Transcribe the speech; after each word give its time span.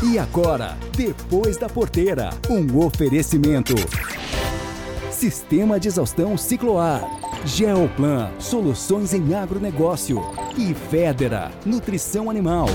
E 0.00 0.16
agora, 0.16 0.78
depois 0.96 1.56
da 1.56 1.68
porteira, 1.68 2.30
um 2.48 2.78
oferecimento. 2.78 3.74
Sistema 5.10 5.80
de 5.80 5.88
exaustão 5.88 6.38
cicloar. 6.38 7.02
Geoplan, 7.44 8.30
soluções 8.38 9.12
em 9.12 9.34
agronegócio. 9.34 10.20
E 10.56 10.72
Federa, 10.72 11.50
nutrição 11.66 12.30
animal. 12.30 12.68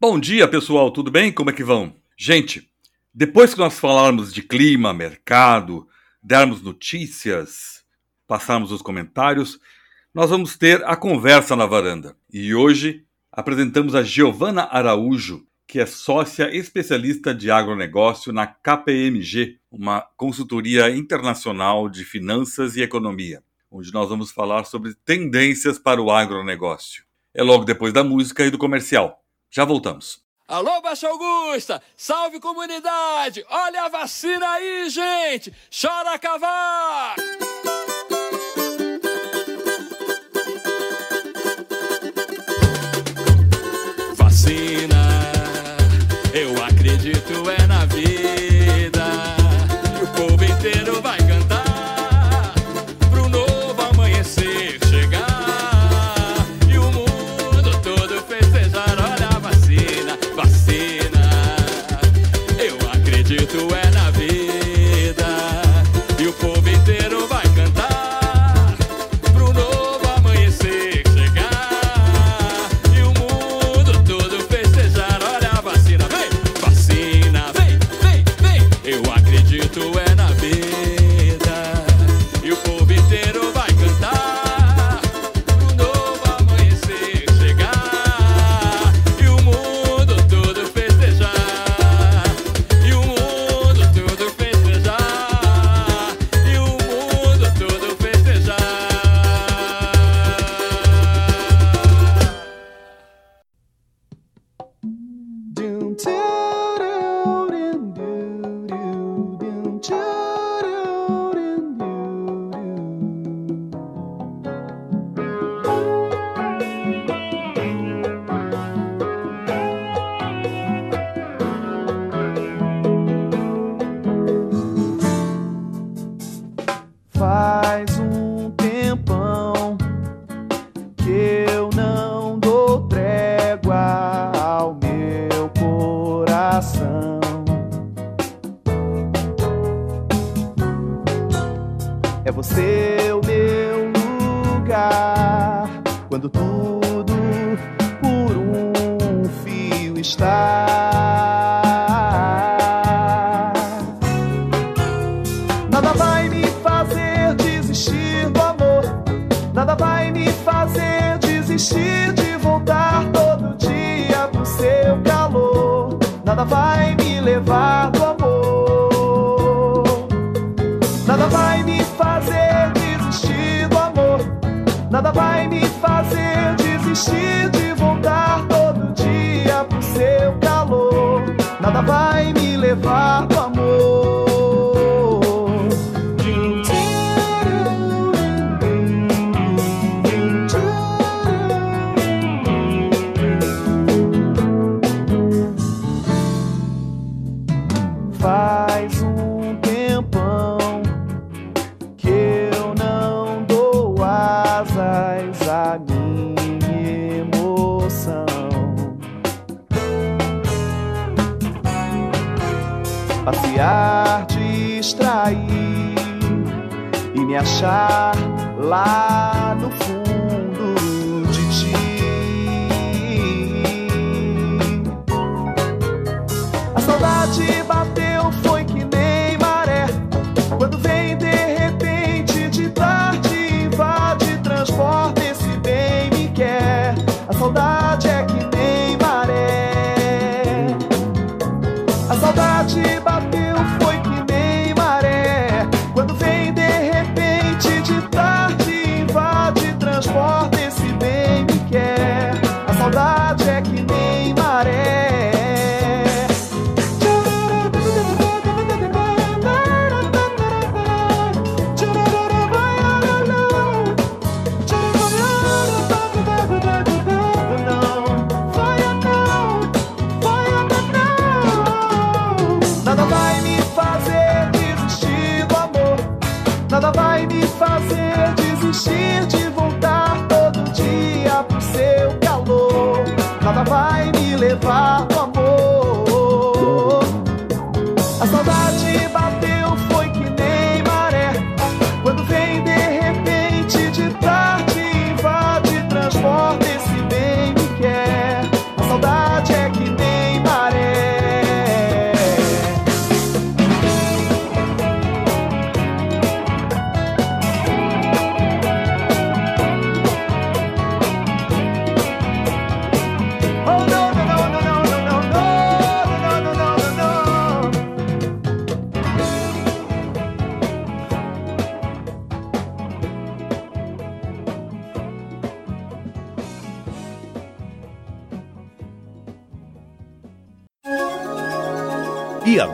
Bom 0.00 0.20
dia, 0.20 0.46
pessoal, 0.46 0.92
tudo 0.92 1.10
bem? 1.10 1.32
Como 1.32 1.50
é 1.50 1.52
que 1.52 1.64
vão? 1.64 1.92
Gente, 2.16 2.70
depois 3.12 3.52
que 3.52 3.58
nós 3.58 3.76
falarmos 3.76 4.32
de 4.32 4.42
clima, 4.42 4.94
mercado, 4.94 5.88
dermos 6.22 6.62
notícias, 6.62 7.82
passarmos 8.24 8.70
os 8.70 8.82
comentários, 8.82 9.58
nós 10.14 10.30
vamos 10.30 10.56
ter 10.56 10.80
a 10.84 10.94
conversa 10.94 11.56
na 11.56 11.66
varanda. 11.66 12.16
E 12.32 12.54
hoje 12.54 13.04
apresentamos 13.32 13.96
a 13.96 14.04
Giovana 14.04 14.68
Araújo, 14.70 15.44
que 15.68 15.78
é 15.78 15.84
sócia 15.84 16.48
especialista 16.50 17.34
de 17.34 17.50
agronegócio 17.50 18.32
na 18.32 18.46
KPMG, 18.46 19.58
uma 19.70 20.00
consultoria 20.16 20.88
internacional 20.90 21.90
de 21.90 22.06
finanças 22.06 22.74
e 22.74 22.80
economia, 22.80 23.42
onde 23.70 23.92
nós 23.92 24.08
vamos 24.08 24.30
falar 24.30 24.64
sobre 24.64 24.94
tendências 25.04 25.78
para 25.78 26.00
o 26.00 26.10
agronegócio. 26.10 27.04
É 27.34 27.42
logo 27.42 27.66
depois 27.66 27.92
da 27.92 28.02
música 28.02 28.46
e 28.46 28.50
do 28.50 28.56
comercial. 28.56 29.22
Já 29.50 29.66
voltamos. 29.66 30.24
Alô, 30.48 30.80
Baixa 30.80 31.06
Augusta! 31.06 31.82
Salve 31.94 32.40
comunidade! 32.40 33.44
Olha 33.50 33.82
a 33.82 33.88
vacina 33.90 34.48
aí, 34.48 34.88
gente! 34.88 35.52
Chora 35.70 36.18
cavar! 36.18 37.16
Vacina! 44.14 44.77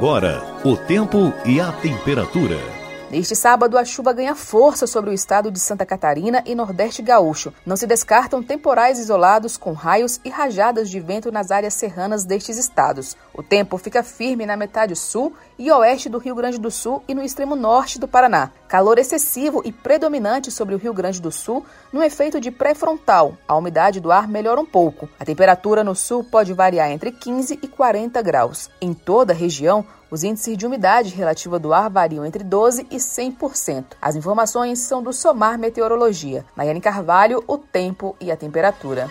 Agora, 0.04 0.42
o 0.62 0.76
tempo 0.76 1.32
e 1.46 1.58
a 1.58 1.72
temperatura. 1.72 2.58
Neste 3.10 3.34
sábado, 3.34 3.78
a 3.78 3.86
chuva 3.86 4.12
ganha 4.12 4.34
força 4.34 4.86
sobre 4.86 5.08
o 5.08 5.14
estado 5.14 5.50
de 5.50 5.58
Santa 5.58 5.86
Catarina 5.86 6.42
e 6.44 6.54
Nordeste 6.54 7.00
Gaúcho. 7.00 7.54
Não 7.64 7.74
se 7.74 7.86
descartam 7.86 8.42
temporais 8.42 8.98
isolados 8.98 9.56
com 9.56 9.72
raios 9.72 10.20
e 10.22 10.28
rajadas 10.28 10.90
de 10.90 11.00
vento 11.00 11.32
nas 11.32 11.50
áreas 11.50 11.72
serranas 11.72 12.22
destes 12.26 12.58
estados. 12.58 13.16
Tempo 13.48 13.78
fica 13.78 14.02
firme 14.02 14.46
na 14.46 14.56
metade 14.56 14.96
sul 14.96 15.34
e 15.58 15.70
oeste 15.70 16.08
do 16.08 16.18
Rio 16.18 16.34
Grande 16.34 16.58
do 16.58 16.70
Sul 16.70 17.02
e 17.06 17.14
no 17.14 17.22
extremo 17.22 17.54
norte 17.54 17.98
do 17.98 18.08
Paraná. 18.08 18.50
Calor 18.68 18.98
excessivo 18.98 19.62
e 19.64 19.70
predominante 19.70 20.50
sobre 20.50 20.74
o 20.74 20.78
Rio 20.78 20.94
Grande 20.94 21.20
do 21.20 21.30
Sul 21.30 21.64
no 21.92 22.02
efeito 22.02 22.40
de 22.40 22.50
pré-frontal. 22.50 23.36
A 23.46 23.54
umidade 23.54 24.00
do 24.00 24.10
ar 24.10 24.26
melhora 24.26 24.60
um 24.60 24.66
pouco. 24.66 25.08
A 25.18 25.24
temperatura 25.24 25.84
no 25.84 25.94
sul 25.94 26.24
pode 26.24 26.52
variar 26.52 26.90
entre 26.90 27.12
15 27.12 27.58
e 27.62 27.68
40 27.68 28.20
graus. 28.22 28.70
Em 28.80 28.92
toda 28.92 29.32
a 29.32 29.36
região, 29.36 29.84
os 30.10 30.22
índices 30.22 30.56
de 30.56 30.66
umidade 30.66 31.14
relativa 31.14 31.58
do 31.58 31.72
ar 31.72 31.90
variam 31.90 32.24
entre 32.24 32.44
12% 32.44 32.86
e 32.90 32.96
100%. 32.96 33.84
As 34.00 34.16
informações 34.16 34.78
são 34.78 35.02
do 35.02 35.12
Somar 35.12 35.58
Meteorologia. 35.58 36.44
Nayane 36.56 36.80
Carvalho, 36.80 37.42
o 37.46 37.58
tempo 37.58 38.16
e 38.20 38.30
a 38.30 38.36
temperatura. 38.36 39.10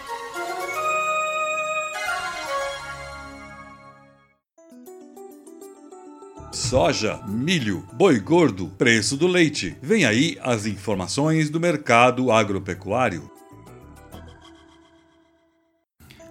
Soja, 6.54 7.20
milho, 7.28 7.84
boi 7.94 8.20
gordo, 8.20 8.68
preço 8.78 9.18
do 9.18 9.26
leite. 9.26 9.76
Vem 9.82 10.06
aí 10.06 10.38
as 10.40 10.68
informações 10.68 11.50
do 11.50 11.60
mercado 11.60 12.32
agropecuário. 12.32 13.24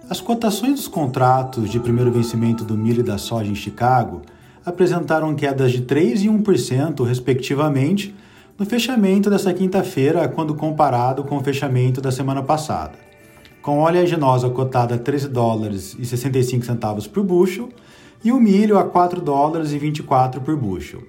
As 0.09 0.21
cotações 0.21 0.75
dos 0.75 0.87
contratos 0.87 1.69
de 1.69 1.77
primeiro 1.77 2.09
vencimento 2.09 2.63
do 2.63 2.77
milho 2.77 3.01
e 3.01 3.03
da 3.03 3.17
soja 3.17 3.51
em 3.51 3.55
Chicago 3.55 4.21
apresentaram 4.65 5.35
quedas 5.35 5.73
de 5.73 5.81
3% 5.81 6.21
e 6.21 6.29
1%, 6.29 7.05
respectivamente, 7.05 8.15
no 8.57 8.65
fechamento 8.65 9.29
desta 9.29 9.53
quinta-feira, 9.53 10.29
quando 10.29 10.55
comparado 10.55 11.25
com 11.25 11.35
o 11.35 11.43
fechamento 11.43 11.99
da 11.99 12.13
semana 12.13 12.41
passada. 12.41 12.93
Com 13.61 13.79
oleaginosa 13.79 14.49
cotada 14.49 14.95
a 14.95 14.97
13 14.97 15.27
dólares 15.27 15.97
e 15.99 16.05
65 16.05 16.63
centavos 16.63 17.07
por 17.07 17.25
bushel 17.25 17.67
e 18.23 18.31
o 18.31 18.39
milho 18.39 18.77
a 18.77 18.83
4 18.83 19.21
dólares 19.21 19.71
e 19.71 19.77
24 19.77 20.41
por 20.41 20.55
bushel. 20.55 21.03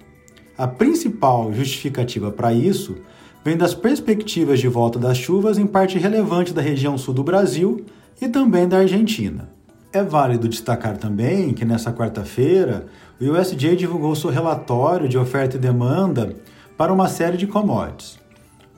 A 0.57 0.67
principal 0.67 1.53
justificativa 1.53 2.31
para 2.31 2.53
isso 2.53 2.95
vem 3.43 3.55
das 3.55 3.73
perspectivas 3.73 4.59
de 4.59 4.67
volta 4.67 4.97
das 4.97 5.17
chuvas 5.17 5.57
em 5.57 5.67
parte 5.67 5.97
relevante 5.97 6.53
da 6.53 6.61
região 6.61 6.97
sul 6.97 7.13
do 7.13 7.23
Brasil 7.23 7.85
e 8.21 8.27
também 8.27 8.67
da 8.67 8.79
Argentina. 8.79 9.49
É 9.93 10.03
válido 10.03 10.49
destacar 10.49 10.97
também 10.97 11.53
que 11.53 11.63
nessa 11.63 11.93
quarta-feira 11.93 12.87
o 13.21 13.25
USDA 13.31 13.75
divulgou 13.75 14.15
seu 14.15 14.29
relatório 14.29 15.07
de 15.07 15.17
oferta 15.17 15.55
e 15.55 15.59
demanda 15.59 16.35
para 16.77 16.91
uma 16.91 17.07
série 17.07 17.37
de 17.37 17.47
commodities. 17.47 18.19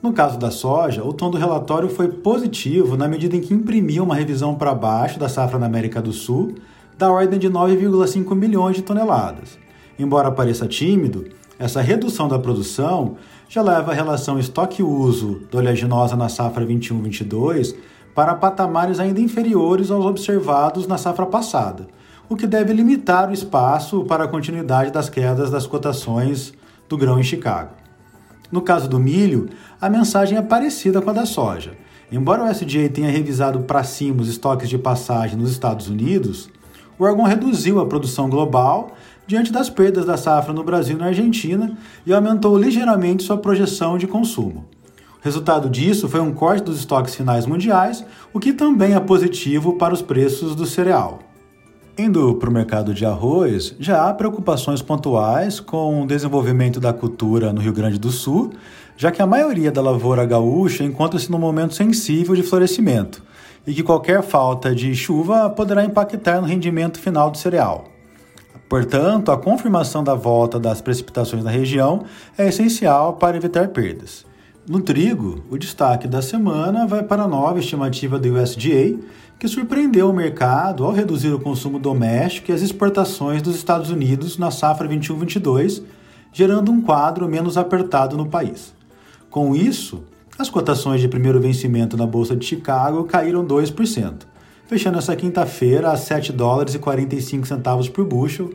No 0.00 0.12
caso 0.12 0.38
da 0.38 0.50
soja, 0.50 1.02
o 1.02 1.12
tom 1.12 1.28
do 1.28 1.36
relatório 1.36 1.88
foi 1.88 2.08
positivo 2.08 2.96
na 2.96 3.08
medida 3.08 3.34
em 3.34 3.40
que 3.40 3.52
imprimiu 3.52 4.04
uma 4.04 4.14
revisão 4.14 4.54
para 4.54 4.74
baixo 4.74 5.18
da 5.18 5.28
safra 5.28 5.58
na 5.58 5.66
América 5.66 6.00
do 6.00 6.12
Sul 6.12 6.54
da 6.98 7.10
ordem 7.10 7.38
de 7.38 7.48
9,5 7.48 8.34
milhões 8.34 8.76
de 8.76 8.82
toneladas. 8.82 9.56
Embora 9.96 10.32
pareça 10.32 10.66
tímido, 10.66 11.26
essa 11.58 11.80
redução 11.80 12.28
da 12.28 12.38
produção 12.38 13.16
já 13.48 13.62
leva 13.62 13.92
a 13.92 13.94
relação 13.94 14.38
estoque-uso 14.38 15.42
da 15.50 15.58
oleaginosa 15.58 16.16
na 16.16 16.28
safra 16.28 16.66
21-22 16.66 17.74
para 18.14 18.34
patamares 18.34 18.98
ainda 18.98 19.20
inferiores 19.20 19.92
aos 19.92 20.04
observados 20.04 20.88
na 20.88 20.98
safra 20.98 21.24
passada, 21.24 21.86
o 22.28 22.34
que 22.34 22.46
deve 22.46 22.72
limitar 22.72 23.30
o 23.30 23.32
espaço 23.32 24.04
para 24.04 24.24
a 24.24 24.28
continuidade 24.28 24.90
das 24.90 25.08
quedas 25.08 25.50
das 25.50 25.66
cotações 25.66 26.52
do 26.88 26.98
grão 26.98 27.18
em 27.18 27.22
Chicago. 27.22 27.70
No 28.50 28.60
caso 28.60 28.88
do 28.88 28.98
milho, 28.98 29.48
a 29.80 29.88
mensagem 29.88 30.36
é 30.36 30.42
parecida 30.42 31.00
com 31.00 31.10
a 31.10 31.12
da 31.12 31.26
soja. 31.26 31.72
Embora 32.10 32.44
o 32.44 32.50
SDA 32.50 32.88
tenha 32.88 33.10
revisado 33.10 33.60
para 33.60 33.84
cima 33.84 34.22
os 34.22 34.28
estoques 34.28 34.68
de 34.68 34.78
passagem 34.78 35.38
nos 35.38 35.50
Estados 35.50 35.88
Unidos, 35.88 36.48
o 36.98 37.04
órgão 37.04 37.24
reduziu 37.24 37.78
a 37.80 37.86
produção 37.86 38.28
global 38.28 38.92
diante 39.26 39.52
das 39.52 39.70
perdas 39.70 40.04
da 40.06 40.16
safra 40.16 40.52
no 40.52 40.64
Brasil 40.64 40.96
e 40.96 40.98
na 40.98 41.06
Argentina 41.06 41.76
e 42.04 42.12
aumentou 42.12 42.58
ligeiramente 42.58 43.22
sua 43.22 43.38
projeção 43.38 43.96
de 43.96 44.06
consumo. 44.06 44.64
O 45.20 45.24
resultado 45.24 45.68
disso 45.68 46.08
foi 46.08 46.20
um 46.20 46.32
corte 46.32 46.64
dos 46.64 46.78
estoques 46.78 47.14
finais 47.14 47.44
mundiais, 47.44 48.04
o 48.32 48.40
que 48.40 48.52
também 48.52 48.94
é 48.94 49.00
positivo 49.00 49.74
para 49.74 49.92
os 49.92 50.00
preços 50.00 50.54
do 50.54 50.64
cereal. 50.64 51.20
Indo 51.96 52.34
para 52.36 52.48
o 52.48 52.52
mercado 52.52 52.94
de 52.94 53.04
arroz, 53.04 53.74
já 53.78 54.08
há 54.08 54.14
preocupações 54.14 54.80
pontuais 54.80 55.58
com 55.58 56.02
o 56.02 56.06
desenvolvimento 56.06 56.78
da 56.78 56.92
cultura 56.92 57.52
no 57.52 57.60
Rio 57.60 57.72
Grande 57.72 57.98
do 57.98 58.10
Sul, 58.10 58.52
já 58.96 59.10
que 59.10 59.20
a 59.20 59.26
maioria 59.26 59.72
da 59.72 59.82
lavoura 59.82 60.24
gaúcha 60.24 60.84
encontra-se 60.84 61.30
num 61.30 61.38
momento 61.38 61.74
sensível 61.74 62.34
de 62.34 62.42
florescimento 62.42 63.22
e 63.68 63.74
que 63.74 63.82
qualquer 63.82 64.22
falta 64.22 64.74
de 64.74 64.94
chuva 64.94 65.50
poderá 65.50 65.84
impactar 65.84 66.40
no 66.40 66.46
rendimento 66.46 66.98
final 66.98 67.30
do 67.30 67.36
cereal. 67.36 67.84
Portanto, 68.66 69.30
a 69.30 69.36
confirmação 69.36 70.02
da 70.02 70.14
volta 70.14 70.58
das 70.58 70.80
precipitações 70.80 71.44
na 71.44 71.50
região 71.50 72.04
é 72.38 72.48
essencial 72.48 73.14
para 73.14 73.36
evitar 73.36 73.68
perdas. 73.68 74.24
No 74.66 74.80
trigo, 74.80 75.44
o 75.50 75.58
destaque 75.58 76.08
da 76.08 76.22
semana 76.22 76.86
vai 76.86 77.02
para 77.02 77.24
a 77.24 77.28
nova 77.28 77.58
estimativa 77.58 78.18
do 78.18 78.40
USDA, 78.40 78.98
que 79.38 79.46
surpreendeu 79.46 80.08
o 80.08 80.14
mercado 80.14 80.86
ao 80.86 80.92
reduzir 80.92 81.34
o 81.34 81.38
consumo 81.38 81.78
doméstico 81.78 82.50
e 82.50 82.54
as 82.54 82.62
exportações 82.62 83.42
dos 83.42 83.54
Estados 83.54 83.90
Unidos 83.90 84.38
na 84.38 84.50
safra 84.50 84.88
21-22, 84.88 85.82
gerando 86.32 86.72
um 86.72 86.80
quadro 86.80 87.28
menos 87.28 87.58
apertado 87.58 88.16
no 88.16 88.26
país. 88.26 88.72
Com 89.28 89.54
isso, 89.54 90.04
as 90.38 90.48
cotações 90.48 91.00
de 91.00 91.08
primeiro 91.08 91.40
vencimento 91.40 91.96
na 91.96 92.06
Bolsa 92.06 92.36
de 92.36 92.46
Chicago 92.46 93.02
caíram 93.04 93.44
2%, 93.44 94.14
fechando 94.68 94.98
essa 94.98 95.16
quinta-feira 95.16 95.90
a 95.90 95.96
7 95.96 96.32
dólares 96.32 96.74
e 96.76 96.78
45 96.78 97.44
centavos 97.44 97.88
por 97.88 98.04
bushel. 98.04 98.52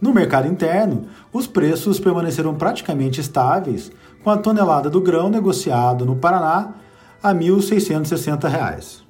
No 0.00 0.12
mercado 0.12 0.48
interno, 0.48 1.06
os 1.32 1.46
preços 1.46 2.00
permaneceram 2.00 2.54
praticamente 2.56 3.20
estáveis, 3.20 3.92
com 4.24 4.30
a 4.30 4.36
tonelada 4.36 4.90
do 4.90 5.00
grão 5.00 5.28
negociado 5.28 6.04
no 6.04 6.16
Paraná 6.16 6.74
a 7.22 7.28
R$ 7.30 7.38
1.660. 7.38 9.04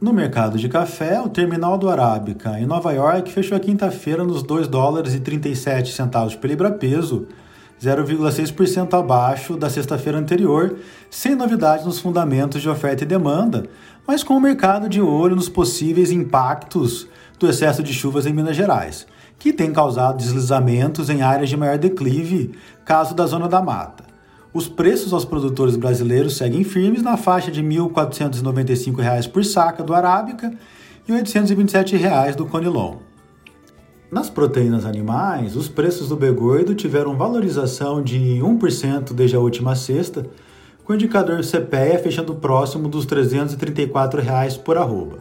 No 0.00 0.12
mercado 0.12 0.58
de 0.58 0.68
café, 0.68 1.20
o 1.20 1.28
terminal 1.28 1.78
do 1.78 1.88
Arábica 1.88 2.58
em 2.58 2.66
Nova 2.66 2.90
York 2.90 3.30
fechou 3.30 3.56
a 3.56 3.60
quinta-feira 3.60 4.24
nos 4.24 4.42
2 4.42 4.66
dólares 4.66 5.14
e 5.14 5.20
37 5.20 5.92
centavos 5.92 6.34
por 6.34 6.48
libra-peso, 6.48 7.28
0,6% 7.82 8.92
abaixo 8.92 9.56
da 9.56 9.70
sexta-feira 9.70 10.18
anterior, 10.18 10.76
sem 11.10 11.34
novidades 11.34 11.86
nos 11.86 11.98
fundamentos 11.98 12.60
de 12.60 12.68
oferta 12.68 13.04
e 13.04 13.06
demanda, 13.06 13.64
mas 14.06 14.22
com 14.22 14.34
o 14.34 14.40
mercado 14.40 14.88
de 14.88 15.00
olho 15.00 15.34
nos 15.34 15.48
possíveis 15.48 16.10
impactos 16.10 17.08
do 17.38 17.48
excesso 17.48 17.82
de 17.82 17.94
chuvas 17.94 18.26
em 18.26 18.34
Minas 18.34 18.54
Gerais, 18.56 19.06
que 19.38 19.52
tem 19.52 19.72
causado 19.72 20.18
deslizamentos 20.18 21.08
em 21.08 21.22
áreas 21.22 21.48
de 21.48 21.56
maior 21.56 21.78
declive, 21.78 22.54
caso 22.84 23.14
da 23.14 23.26
Zona 23.26 23.48
da 23.48 23.62
Mata. 23.62 24.04
Os 24.52 24.68
preços 24.68 25.12
aos 25.12 25.24
produtores 25.24 25.76
brasileiros 25.76 26.36
seguem 26.36 26.64
firmes 26.64 27.02
na 27.02 27.16
faixa 27.16 27.50
de 27.50 27.62
R$ 27.62 27.68
1.495 27.68 29.30
por 29.30 29.44
saca 29.44 29.82
do 29.82 29.94
Arábica 29.94 30.52
e 31.08 31.12
R$ 31.12 31.18
827 31.18 32.36
do 32.36 32.44
Conilon. 32.44 33.09
Nas 34.10 34.28
proteínas 34.28 34.84
animais, 34.84 35.54
os 35.54 35.68
preços 35.68 36.08
do 36.08 36.16
begordo 36.16 36.74
tiveram 36.74 37.16
valorização 37.16 38.02
de 38.02 38.40
1% 38.42 39.12
desde 39.12 39.36
a 39.36 39.38
última 39.38 39.76
sexta, 39.76 40.26
com 40.82 40.92
o 40.92 40.96
indicador 40.96 41.44
CPEA 41.44 41.96
fechando 42.00 42.34
próximo 42.34 42.88
dos 42.88 43.04
R$ 43.04 43.10
334 43.10 44.20
por 44.64 44.76
arroba. 44.76 45.18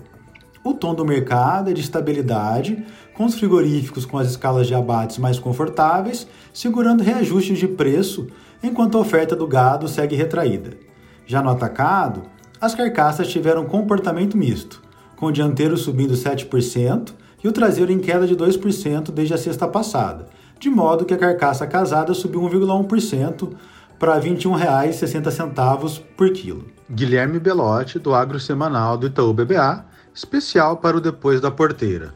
O 0.64 0.74
tom 0.74 0.96
do 0.96 1.06
mercado 1.06 1.70
é 1.70 1.74
de 1.74 1.82
estabilidade, 1.82 2.84
com 3.14 3.26
os 3.26 3.36
frigoríficos 3.36 4.08
com 4.08 4.18
as 4.18 4.32
escalas 4.32 4.66
de 4.66 4.74
abates 4.74 5.20
mais 5.20 5.38
confortáveis, 5.38 6.26
segurando 6.52 7.04
reajustes 7.04 7.60
de 7.60 7.68
preço 7.68 8.26
enquanto 8.64 8.98
a 8.98 9.02
oferta 9.02 9.36
do 9.36 9.46
gado 9.46 9.88
segue 9.88 10.16
retraída. 10.16 10.72
Já 11.28 11.44
no 11.44 11.52
atacado, 11.52 12.24
as 12.60 12.74
carcaças 12.74 13.28
tiveram 13.28 13.66
comportamento 13.66 14.36
misto, 14.36 14.82
com 15.16 15.28
o 15.28 15.32
dianteiro 15.32 15.78
subindo 15.78 16.16
7% 16.16 17.14
e 17.44 17.48
o 17.48 17.52
traseiro 17.52 17.92
em 17.92 18.00
queda 18.00 18.28
de 18.28 18.36
2% 18.36 19.12
desde 19.12 19.34
a 19.34 19.38
sexta 19.38 19.68
passada, 19.68 20.28
de 20.60 20.70
modo 20.70 21.06
que 21.06 21.14
a 21.14 21.18
carcaça 21.18 21.66
casada 21.66 22.14
subiu 22.14 22.42
1,1% 22.42 23.54
para 23.98 24.16
R$ 24.16 24.30
21,60 24.30 26.02
por 26.16 26.32
quilo. 26.32 26.66
Guilherme 26.90 27.40
Belotti, 27.40 28.00
do 28.00 28.14
Agro 28.14 28.40
Semanal 28.40 28.98
do 28.98 29.08
Itaú 29.08 29.34
BBA, 29.34 29.86
especial 30.14 30.78
para 30.78 30.98
o 30.98 31.02
Depois 31.02 31.40
da 31.40 31.52
Porteira. 31.52 32.14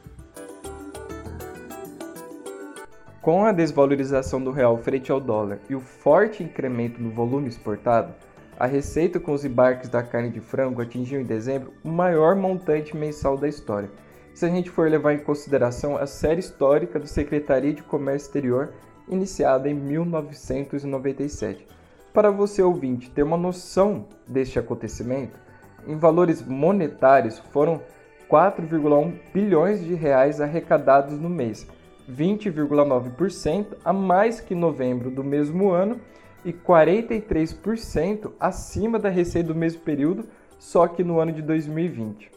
Com 3.21 3.45
a 3.45 3.53
desvalorização 3.53 4.43
do 4.43 4.51
real 4.51 4.77
frente 4.77 5.09
ao 5.09 5.19
dólar 5.19 5.59
e 5.69 5.75
o 5.75 5.79
forte 5.79 6.43
incremento 6.43 7.01
no 7.01 7.09
volume 7.09 7.47
exportado, 7.47 8.13
a 8.59 8.65
receita 8.65 9.19
com 9.19 9.31
os 9.31 9.45
embarques 9.45 9.89
da 9.89 10.03
carne 10.03 10.29
de 10.29 10.39
frango 10.39 10.81
atingiu 10.81 11.21
em 11.21 11.23
dezembro 11.23 11.73
o 11.83 11.89
maior 11.89 12.35
montante 12.35 12.95
mensal 12.95 13.37
da 13.37 13.47
história, 13.47 13.89
se 14.33 14.45
a 14.45 14.49
gente 14.49 14.69
for 14.69 14.89
levar 14.89 15.13
em 15.13 15.19
consideração 15.19 15.95
a 15.97 16.07
série 16.07 16.39
histórica 16.39 16.99
da 16.99 17.05
Secretaria 17.05 17.73
de 17.73 17.83
Comércio 17.83 18.27
Exterior, 18.27 18.73
iniciada 19.07 19.69
em 19.69 19.73
1997. 19.73 21.67
Para 22.13 22.31
você 22.31 22.61
ouvinte 22.61 23.09
ter 23.09 23.23
uma 23.23 23.37
noção 23.37 24.07
deste 24.27 24.57
acontecimento, 24.57 25.39
em 25.87 25.95
valores 25.95 26.41
monetários 26.41 27.39
foram 27.51 27.81
4,1 28.29 29.13
bilhões 29.33 29.83
de 29.83 29.93
reais 29.93 30.41
arrecadados 30.41 31.19
no 31.19 31.29
mês, 31.29 31.67
20,9% 32.09 33.77
a 33.83 33.93
mais 33.93 34.39
que 34.39 34.55
novembro 34.55 35.11
do 35.11 35.23
mesmo 35.23 35.69
ano 35.71 35.99
e 36.43 36.51
43% 36.51 38.31
acima 38.39 38.97
da 38.97 39.09
receita 39.09 39.49
do 39.49 39.55
mesmo 39.55 39.81
período, 39.81 40.25
só 40.57 40.87
que 40.87 41.03
no 41.03 41.19
ano 41.19 41.31
de 41.31 41.41
2020. 41.41 42.32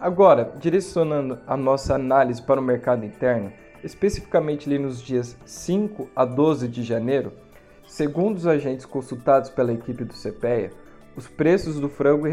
Agora, 0.00 0.54
direcionando 0.58 1.38
a 1.46 1.58
nossa 1.58 1.94
análise 1.94 2.40
para 2.40 2.58
o 2.58 2.64
mercado 2.64 3.04
interno, 3.04 3.52
especificamente 3.84 4.66
ali 4.66 4.78
nos 4.78 5.02
dias 5.02 5.36
5 5.44 6.08
a 6.16 6.24
12 6.24 6.68
de 6.68 6.82
janeiro, 6.82 7.34
segundo 7.86 8.38
os 8.38 8.46
agentes 8.46 8.86
consultados 8.86 9.50
pela 9.50 9.74
equipe 9.74 10.02
do 10.02 10.14
CPEA, 10.14 10.70
os 11.14 11.28
preços 11.28 11.78
do 11.78 11.90
frango 11.90 12.26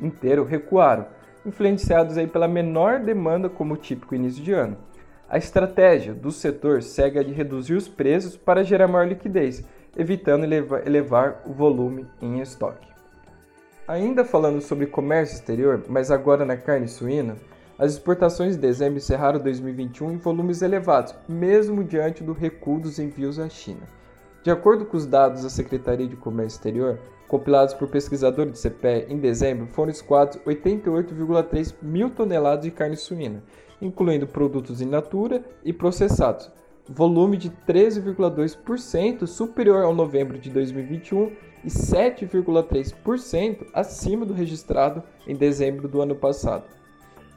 inteiro 0.00 0.44
recuaram, 0.44 1.08
influenciados 1.44 2.16
aí 2.16 2.28
pela 2.28 2.46
menor 2.46 3.00
demanda 3.00 3.48
como 3.48 3.76
típico 3.76 4.14
início 4.14 4.44
de 4.44 4.52
ano. 4.52 4.76
A 5.28 5.38
estratégia 5.38 6.14
do 6.14 6.30
setor 6.30 6.84
segue 6.84 7.18
a 7.18 7.24
de 7.24 7.32
reduzir 7.32 7.74
os 7.74 7.88
preços 7.88 8.36
para 8.36 8.62
gerar 8.62 8.86
maior 8.86 9.08
liquidez, 9.08 9.64
evitando 9.96 10.44
elevar 10.44 11.42
o 11.44 11.52
volume 11.52 12.06
em 12.22 12.38
estoque. 12.40 12.86
Ainda 13.88 14.22
falando 14.22 14.60
sobre 14.60 14.84
comércio 14.84 15.36
exterior, 15.36 15.82
mas 15.88 16.10
agora 16.10 16.44
na 16.44 16.58
carne 16.58 16.86
suína, 16.86 17.38
as 17.78 17.92
exportações 17.92 18.54
de 18.54 18.60
dezembro 18.60 18.98
encerraram 18.98 19.40
2021 19.40 20.12
em 20.12 20.16
volumes 20.18 20.60
elevados, 20.60 21.14
mesmo 21.26 21.82
diante 21.82 22.22
do 22.22 22.34
recuo 22.34 22.78
dos 22.78 22.98
envios 22.98 23.38
à 23.38 23.48
China. 23.48 23.80
De 24.42 24.50
acordo 24.50 24.84
com 24.84 24.94
os 24.94 25.06
dados 25.06 25.42
da 25.42 25.48
Secretaria 25.48 26.06
de 26.06 26.16
Comércio 26.16 26.58
Exterior, 26.58 26.98
compilados 27.28 27.72
por 27.72 27.88
pesquisadores 27.88 28.52
do 28.52 28.58
CPE 28.58 29.06
em 29.08 29.16
dezembro, 29.16 29.66
foram 29.68 29.90
escoados 29.90 30.36
88,3 30.46 31.74
mil 31.80 32.10
toneladas 32.10 32.66
de 32.66 32.70
carne 32.70 32.96
suína, 32.96 33.42
incluindo 33.80 34.26
produtos 34.26 34.82
in 34.82 34.86
natura 34.86 35.42
e 35.64 35.72
processados, 35.72 36.50
volume 36.86 37.38
de 37.38 37.50
13,2% 37.66 39.26
superior 39.26 39.82
ao 39.82 39.94
novembro 39.94 40.38
de 40.38 40.50
2021 40.50 41.47
e 41.68 41.70
7,3% 41.70 43.66
acima 43.74 44.24
do 44.24 44.32
registrado 44.32 45.02
em 45.26 45.36
dezembro 45.36 45.86
do 45.86 46.00
ano 46.00 46.14
passado. 46.14 46.64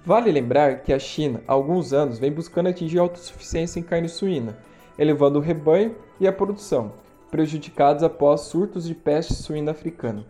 Vale 0.06 0.32
lembrar 0.32 0.84
que 0.84 0.94
a 0.94 1.00
China, 1.00 1.42
há 1.46 1.52
alguns 1.52 1.92
anos, 1.92 2.18
vem 2.18 2.32
buscando 2.32 2.70
atingir 2.70 2.98
autossuficiência 2.98 3.78
em 3.78 3.84
carne 3.84 4.08
suína, 4.08 4.58
elevando 4.98 5.38
o 5.38 5.42
rebanho 5.42 5.98
e 6.18 6.26
a 6.26 6.32
produção, 6.32 6.94
prejudicados 7.30 8.04
após 8.04 8.42
surtos 8.42 8.88
de 8.88 8.96
peste 8.96 9.34
suína 9.34 9.72
africana. 9.72 10.24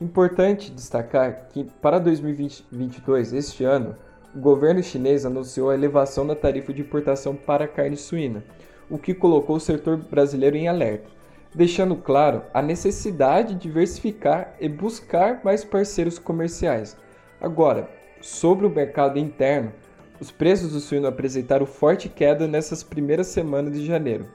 Importante 0.00 0.72
destacar 0.72 1.46
que, 1.50 1.62
para 1.80 2.00
2022, 2.00 3.32
este 3.32 3.62
ano, 3.62 3.94
o 4.34 4.40
governo 4.40 4.82
chinês 4.82 5.24
anunciou 5.24 5.70
a 5.70 5.74
elevação 5.74 6.26
da 6.26 6.34
tarifa 6.34 6.72
de 6.72 6.80
importação 6.80 7.36
para 7.36 7.68
carne 7.68 7.96
suína, 7.96 8.42
o 8.90 8.98
que 8.98 9.14
colocou 9.14 9.56
o 9.56 9.60
setor 9.60 9.96
brasileiro 9.96 10.56
em 10.56 10.66
alerta, 10.66 11.08
deixando 11.54 11.94
claro 11.94 12.42
a 12.52 12.60
necessidade 12.60 13.54
de 13.54 13.60
diversificar 13.60 14.54
e 14.60 14.68
buscar 14.68 15.40
mais 15.44 15.64
parceiros 15.64 16.18
comerciais. 16.18 16.96
Agora, 17.40 17.88
sobre 18.20 18.66
o 18.66 18.70
mercado 18.70 19.18
interno, 19.18 19.72
os 20.20 20.30
preços 20.30 20.72
do 20.72 20.80
suíno 20.80 21.06
apresentaram 21.06 21.66
forte 21.66 22.08
queda 22.08 22.48
nessas 22.48 22.82
primeiras 22.82 23.28
semanas 23.28 23.74
de 23.74 23.84
janeiro. 23.84 24.26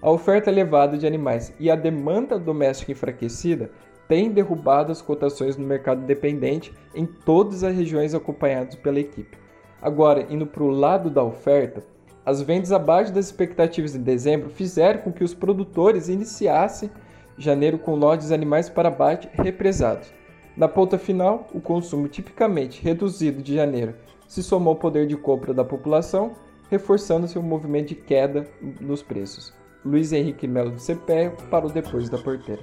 A 0.00 0.10
oferta 0.10 0.50
elevada 0.50 0.96
de 0.96 1.06
animais 1.06 1.54
e 1.60 1.70
a 1.70 1.76
demanda 1.76 2.38
doméstica 2.38 2.92
enfraquecida 2.92 3.70
têm 4.08 4.30
derrubado 4.30 4.92
as 4.92 5.00
cotações 5.00 5.56
no 5.56 5.66
mercado 5.66 6.04
dependente 6.04 6.72
em 6.94 7.06
todas 7.06 7.62
as 7.62 7.74
regiões 7.74 8.14
acompanhadas 8.14 8.74
pela 8.74 9.00
equipe. 9.00 9.38
Agora, 9.80 10.26
indo 10.28 10.46
para 10.46 10.62
o 10.62 10.70
lado 10.70 11.08
da 11.08 11.22
oferta, 11.22 11.82
as 12.24 12.40
vendas 12.40 12.72
abaixo 12.72 13.12
das 13.12 13.26
expectativas 13.26 13.94
em 13.94 14.02
dezembro 14.02 14.48
fizeram 14.48 15.00
com 15.00 15.12
que 15.12 15.24
os 15.24 15.34
produtores 15.34 16.08
iniciassem 16.08 16.90
janeiro 17.36 17.78
com 17.78 17.94
lotes 17.94 18.28
de 18.28 18.34
animais 18.34 18.68
para 18.68 18.88
abate 18.88 19.28
represados. 19.32 20.12
Na 20.56 20.68
ponta 20.68 20.98
final, 20.98 21.48
o 21.52 21.60
consumo 21.60 22.08
tipicamente 22.08 22.82
reduzido 22.82 23.42
de 23.42 23.54
janeiro 23.54 23.94
se 24.28 24.42
somou 24.42 24.72
ao 24.72 24.78
poder 24.78 25.06
de 25.06 25.16
compra 25.16 25.52
da 25.52 25.64
população, 25.64 26.32
reforçando-se 26.70 27.38
o 27.38 27.42
movimento 27.42 27.88
de 27.88 27.94
queda 27.96 28.46
nos 28.80 29.02
preços. 29.02 29.52
Luiz 29.84 30.12
Henrique 30.12 30.46
Melo 30.46 30.70
do 30.70 30.78
CPE 30.78 31.48
para 31.50 31.66
o 31.66 31.70
Depois 31.70 32.08
da 32.08 32.18
Porteira. 32.18 32.62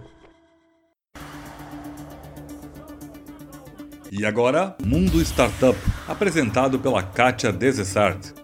E 4.12 4.26
agora, 4.26 4.76
Mundo 4.84 5.22
Startup, 5.22 5.78
apresentado 6.08 6.80
pela 6.80 7.04
Kátia 7.04 7.52
Desessart. 7.52 8.39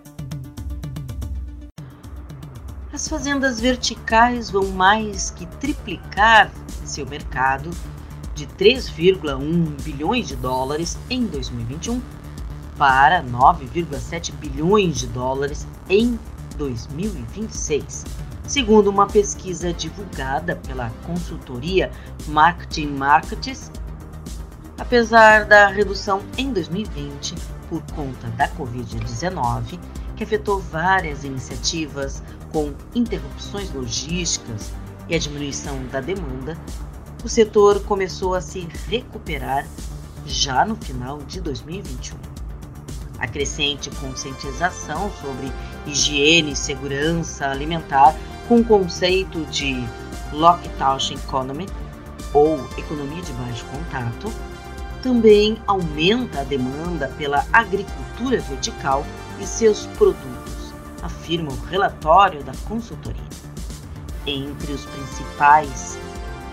As 3.06 3.10
fazendas 3.10 3.60
verticais 3.60 4.50
vão 4.50 4.66
mais 4.72 5.30
que 5.30 5.46
triplicar 5.46 6.52
seu 6.84 7.06
mercado 7.06 7.70
de 8.34 8.48
3,1 8.48 9.80
bilhões 9.84 10.28
de 10.28 10.36
dólares 10.36 10.98
em 11.08 11.28
2021 11.28 12.02
para 12.76 13.22
9,7 13.22 14.34
bilhões 14.34 14.98
de 14.98 15.06
dólares 15.06 15.68
em 15.88 16.20
2026, 16.58 18.06
segundo 18.48 18.90
uma 18.90 19.06
pesquisa 19.06 19.72
divulgada 19.72 20.56
pela 20.56 20.92
consultoria 21.06 21.92
Marketing 22.26 22.88
Markets. 22.88 23.72
Apesar 24.80 25.46
da 25.46 25.68
redução 25.68 26.24
em 26.40 26.52
2020 26.52 27.36
por 27.70 27.84
conta 27.94 28.28
da 28.30 28.50
Covid-19, 28.50 29.80
que 30.16 30.24
afetou 30.24 30.60
várias 30.60 31.24
iniciativas 31.24 32.24
com 32.56 32.72
interrupções 32.96 33.70
logísticas 33.74 34.72
e 35.10 35.16
a 35.16 35.20
diminuição 35.20 35.78
da 35.88 36.00
demanda, 36.00 36.58
o 37.22 37.28
setor 37.28 37.82
começou 37.82 38.34
a 38.34 38.40
se 38.40 38.66
recuperar 38.88 39.68
já 40.26 40.64
no 40.64 40.78
final 40.78 41.18
de 41.24 41.42
2021. 41.42 42.16
A 43.20 43.28
crescente 43.28 43.90
conscientização 44.00 45.12
sobre 45.22 45.52
higiene 45.86 46.54
e 46.54 46.56
segurança 46.56 47.46
alimentar 47.46 48.16
com 48.48 48.62
o 48.62 48.64
conceito 48.64 49.44
de 49.48 49.76
Lockdown 50.32 50.98
Economy 51.12 51.66
ou 52.34 52.56
economia 52.78 53.22
de 53.22 53.34
baixo 53.34 53.66
contato 53.66 54.32
também 55.04 55.58
aumenta 55.68 56.40
a 56.40 56.44
demanda 56.46 57.10
pela 57.18 57.46
agricultura 57.52 58.40
vertical 58.40 59.06
e 59.42 59.46
seus 59.46 59.88
produtos, 59.98 60.35
afirma 61.06 61.52
o 61.52 61.66
relatório 61.66 62.44
da 62.44 62.54
consultoria. 62.68 63.22
Entre 64.26 64.72
os 64.72 64.86
principais 64.86 65.98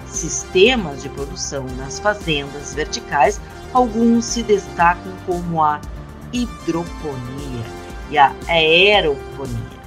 sistemas 0.07 1.03
de 1.03 1.09
produção 1.09 1.65
nas 1.77 1.99
fazendas 1.99 2.75
verticais, 2.75 3.41
alguns 3.73 4.27
se 4.27 4.43
destacam 4.43 5.13
como 5.27 5.63
a 5.63 5.81
hidroponia 6.33 7.65
e 8.11 8.19
a 8.19 8.35
aeroponia, 8.47 9.81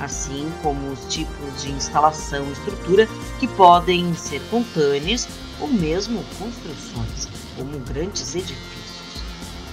assim 0.00 0.50
como 0.62 0.92
os 0.92 1.12
tipos 1.12 1.62
de 1.62 1.72
instalação 1.72 2.46
e 2.46 2.52
estrutura 2.52 3.08
que 3.40 3.48
podem 3.48 4.14
ser 4.14 4.40
contâneas 4.48 5.28
ou 5.60 5.68
mesmo 5.68 6.24
construções, 6.38 7.28
como 7.56 7.78
grandes 7.80 8.34
edifícios. 8.34 8.84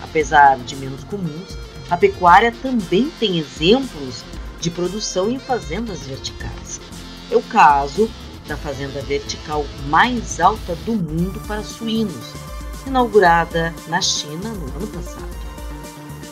Apesar 0.03 0.57
de 0.57 0.75
menos 0.75 1.03
comuns, 1.03 1.57
a 1.91 1.97
pecuária 1.97 2.53
também 2.53 3.11
tem 3.19 3.37
exemplos 3.37 4.23
de 4.61 4.71
produção 4.71 5.29
em 5.29 5.37
fazendas 5.37 6.07
verticais. 6.07 6.79
É 7.29 7.35
o 7.35 7.43
caso 7.43 8.09
da 8.47 8.55
fazenda 8.55 9.01
vertical 9.01 9.65
mais 9.87 10.39
alta 10.39 10.73
do 10.85 10.93
mundo 10.93 11.41
para 11.45 11.61
suínos, 11.61 12.33
inaugurada 12.87 13.75
na 13.89 14.01
China 14.01 14.53
no 14.53 14.67
ano 14.77 14.87
passado. 14.87 15.41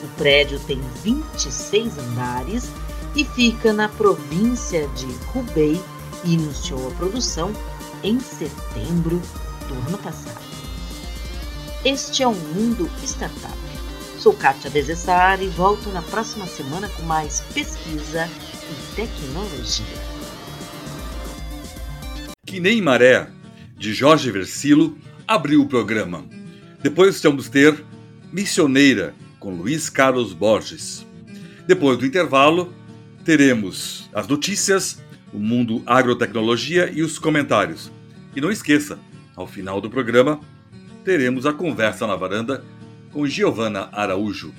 O 0.02 0.08
prédio 0.16 0.58
tem 0.60 0.80
26 1.04 1.98
andares 1.98 2.70
e 3.14 3.22
fica 3.22 3.70
na 3.70 3.86
província 3.86 4.88
de 4.88 5.06
Hubei 5.34 5.78
e 6.24 6.32
iniciou 6.32 6.88
a 6.88 6.92
produção 6.92 7.52
em 8.02 8.18
setembro 8.18 9.20
do 9.68 9.74
ano 9.88 9.98
passado. 9.98 10.40
Este 11.84 12.22
é 12.22 12.26
o 12.26 12.32
Mundo 12.32 12.90
Startup. 13.04 13.69
Sou 14.20 14.34
Kátia 14.34 14.68
Desessar 14.68 15.42
e 15.42 15.48
volto 15.48 15.88
na 15.88 16.02
próxima 16.02 16.46
semana 16.46 16.90
com 16.90 17.02
mais 17.04 17.40
pesquisa 17.54 18.28
e 18.28 18.94
tecnologia. 18.94 19.86
Que 22.44 22.60
nem 22.60 22.82
Maré, 22.82 23.30
de 23.78 23.94
Jorge 23.94 24.30
Versilo, 24.30 24.98
abriu 25.26 25.62
o 25.62 25.66
programa. 25.66 26.22
Depois 26.82 27.22
vamos 27.22 27.48
ter 27.48 27.82
Missioneira, 28.30 29.14
com 29.38 29.54
Luiz 29.54 29.88
Carlos 29.88 30.34
Borges. 30.34 31.06
Depois 31.66 31.96
do 31.96 32.04
intervalo, 32.04 32.74
teremos 33.24 34.10
as 34.12 34.28
notícias, 34.28 35.02
o 35.32 35.38
mundo 35.38 35.82
agrotecnologia 35.86 36.90
e 36.92 37.02
os 37.02 37.18
comentários. 37.18 37.90
E 38.36 38.40
não 38.42 38.50
esqueça, 38.50 38.98
ao 39.34 39.46
final 39.46 39.80
do 39.80 39.88
programa, 39.88 40.38
teremos 41.06 41.46
a 41.46 41.54
conversa 41.54 42.06
na 42.06 42.16
varanda 42.16 42.62
com 43.12 43.26
Giovana 43.26 43.88
Araújo. 43.92 44.54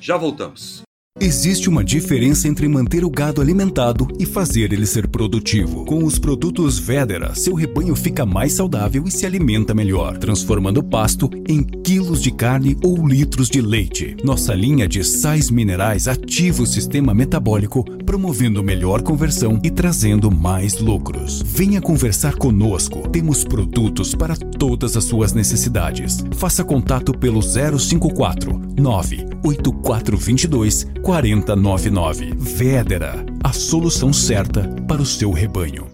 Já 0.00 0.16
voltamos. 0.16 0.82
Existe 1.20 1.68
uma 1.68 1.84
diferença 1.84 2.48
entre 2.48 2.66
manter 2.66 3.04
o 3.04 3.10
gado 3.10 3.40
alimentado 3.40 4.08
e 4.18 4.26
fazer 4.26 4.72
ele 4.72 4.86
ser 4.86 5.06
produtivo. 5.06 5.84
Com 5.84 6.04
os 6.04 6.18
produtos 6.18 6.78
Vedera, 6.78 7.34
seu 7.34 7.54
rebanho 7.54 7.94
fica 7.94 8.26
mais 8.26 8.54
saudável 8.54 9.04
e 9.06 9.10
se 9.10 9.24
alimenta 9.24 9.74
melhor, 9.74 10.16
transformando 10.16 10.82
pasto 10.82 11.30
em 11.46 11.62
quilos 11.62 12.22
de 12.22 12.32
carne 12.32 12.76
ou 12.82 13.06
litros 13.06 13.48
de 13.48 13.60
leite. 13.60 14.16
Nossa 14.24 14.54
linha 14.54 14.88
de 14.88 15.04
sais 15.04 15.48
minerais 15.48 16.08
ativa 16.08 16.62
o 16.62 16.66
sistema 16.66 17.14
metabólico, 17.14 17.84
promovendo 18.04 18.62
melhor 18.62 19.02
conversão 19.02 19.60
e 19.62 19.70
trazendo 19.70 20.30
mais 20.30 20.80
lucros. 20.80 21.42
Venha 21.44 21.80
conversar 21.80 22.36
conosco. 22.36 23.08
Temos 23.10 23.44
produtos 23.44 24.14
para 24.14 24.34
todas 24.34 24.96
as 24.96 25.04
suas 25.04 25.34
necessidades. 25.34 26.24
Faça 26.32 26.64
contato 26.64 27.12
pelo 27.12 27.42
054 27.42 28.62
98422 28.76 30.86
4099. 31.02 32.32
Vedera, 32.38 33.24
a 33.42 33.52
solução 33.52 34.12
certa 34.12 34.68
para 34.86 35.02
o 35.02 35.06
seu 35.06 35.32
rebanho. 35.32 35.91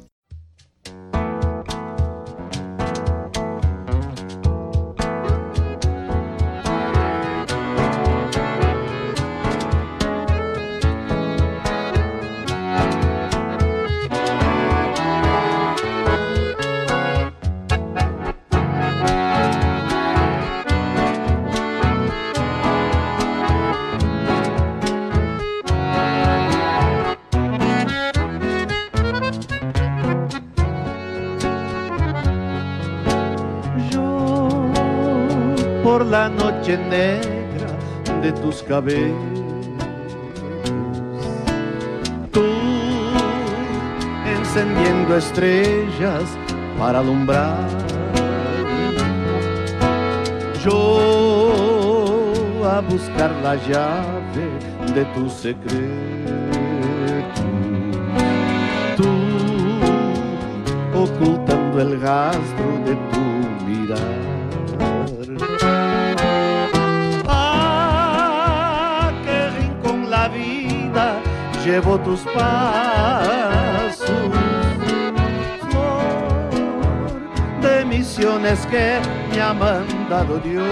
Cabellos. 38.69 39.17
Tú 42.31 42.45
encendiendo 44.27 45.17
estrellas 45.17 46.25
para 46.79 46.99
alumbrar. 47.01 47.67
Yo 50.63 52.33
a 52.65 52.81
buscar 52.81 53.31
la 53.43 53.57
llave 53.57 54.47
de 54.95 55.05
tu 55.15 55.31
secreto. 55.31 55.89
Tú 58.97 59.09
ocultando 60.95 61.81
el 61.81 62.01
rastro 62.01 62.67
de 62.85 63.08
llevo 71.69 71.99
tus 71.99 72.21
pasos, 72.21 74.11
flor 75.69 76.49
de 77.61 77.85
misiones 77.85 78.67
que 78.67 78.99
me 79.31 79.43
ha 79.43 79.53
mandado 79.53 80.39
Dios. 80.39 80.65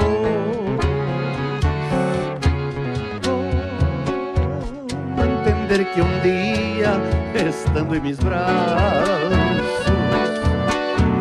Oh, 3.28 5.22
entender 5.22 5.86
que 5.92 6.00
un 6.00 6.22
día, 6.22 6.98
estando 7.34 7.94
en 7.94 8.02
mis 8.02 8.18
brazos, 8.24 9.34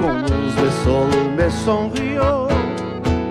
con 0.01 0.21
luz 0.21 0.55
de 0.55 0.71
sol 0.85 1.09
me 1.35 1.51
sonrió 1.51 2.47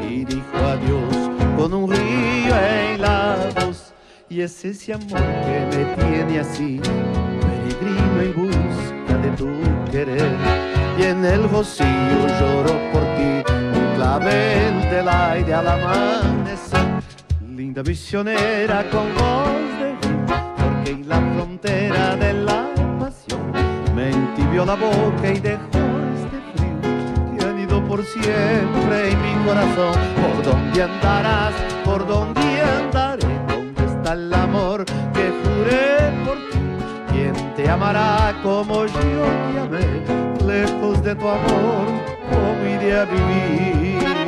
y 0.07 0.27
dijo 0.27 0.57
adiós 0.75 1.15
con 1.57 1.73
un 1.73 1.91
río 1.91 2.55
en 2.55 3.01
la 3.01 3.13
y 4.35 4.42
es 4.42 4.64
ese 4.64 4.94
amor 4.94 5.20
que 5.44 5.77
me 5.77 5.85
tiene 5.94 6.40
así, 6.40 6.81
peregrino 6.81 8.20
en 8.20 8.35
busca 8.35 9.16
de 9.18 9.31
tu 9.37 9.49
querer. 9.92 10.33
Y 10.99 11.03
en 11.05 11.25
el 11.25 11.49
rocío 11.49 11.87
lloro 12.40 12.73
por 12.92 13.03
ti, 13.14 13.44
un 13.53 13.94
clavel 13.94 14.90
del 14.90 15.09
aire 15.09 15.55
al 15.55 15.68
amanecer. 15.68 16.81
Linda 17.55 17.85
misionera 17.85 18.85
con 18.90 19.14
voz 19.14 19.79
de 19.79 19.94
porque 20.57 20.90
en 20.90 21.09
la 21.09 21.20
frontera 21.35 22.16
de 22.16 22.33
la 22.33 22.66
pasión 22.99 23.53
me 23.94 24.11
entibió 24.11 24.64
la 24.64 24.75
boca 24.75 25.29
y 25.33 25.38
dejó 25.38 25.79
este 26.16 26.38
frío 26.57 27.38
que 27.38 27.44
han 27.44 27.61
ido 27.61 27.85
por 27.85 28.05
siempre 28.05 29.12
en 29.12 29.23
mi 29.23 29.47
corazón. 29.47 29.94
¿Por 30.16 30.44
dónde 30.44 30.83
andarás? 30.83 31.55
¿Por 31.85 32.05
el 32.05 32.44
que 34.55 35.33
juré 35.43 36.12
por 36.25 36.37
ti. 36.51 36.59
¿Quién 37.11 37.35
te 37.57 37.69
amará 37.69 38.35
como 38.43 38.87
yo 38.87 39.01
te 39.53 39.59
amé? 39.59 39.87
Lejos 40.47 41.03
de 41.03 41.14
tu 41.14 41.29
amor, 41.29 41.87
¿cómo 42.31 42.64
iré 42.64 42.99
a 42.99 43.05
vivir? 43.05 44.24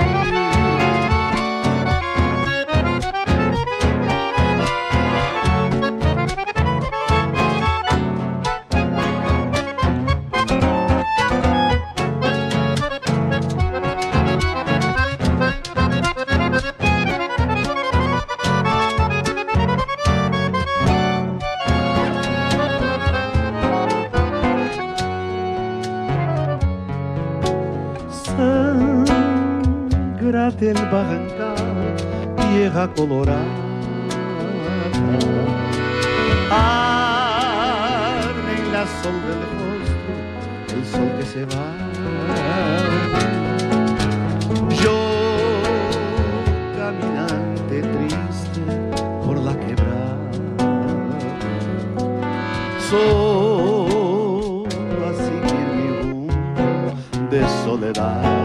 Del 30.67 30.87
barrancal, 30.87 31.95
tierra 32.37 32.89
colorada. 32.89 33.41
Arde 36.51 37.33
en 38.59 38.73
la 38.73 38.85
sol 39.01 39.17
del 39.29 39.43
rostro, 39.59 40.13
el 40.75 40.83
sol 40.85 41.09
que 41.19 41.25
se 41.25 41.43
va. 41.45 41.69
Yo, 44.83 44.99
caminante 46.77 47.77
triste 47.83 48.63
por 49.25 49.37
la 49.39 49.55
quebrada, 49.61 50.19
solo 52.91 54.65
a 55.07 55.11
seguir 55.15 55.67
mi 55.77 55.87
rumbo 56.01 56.91
de 57.31 57.41
soledad. 57.65 58.36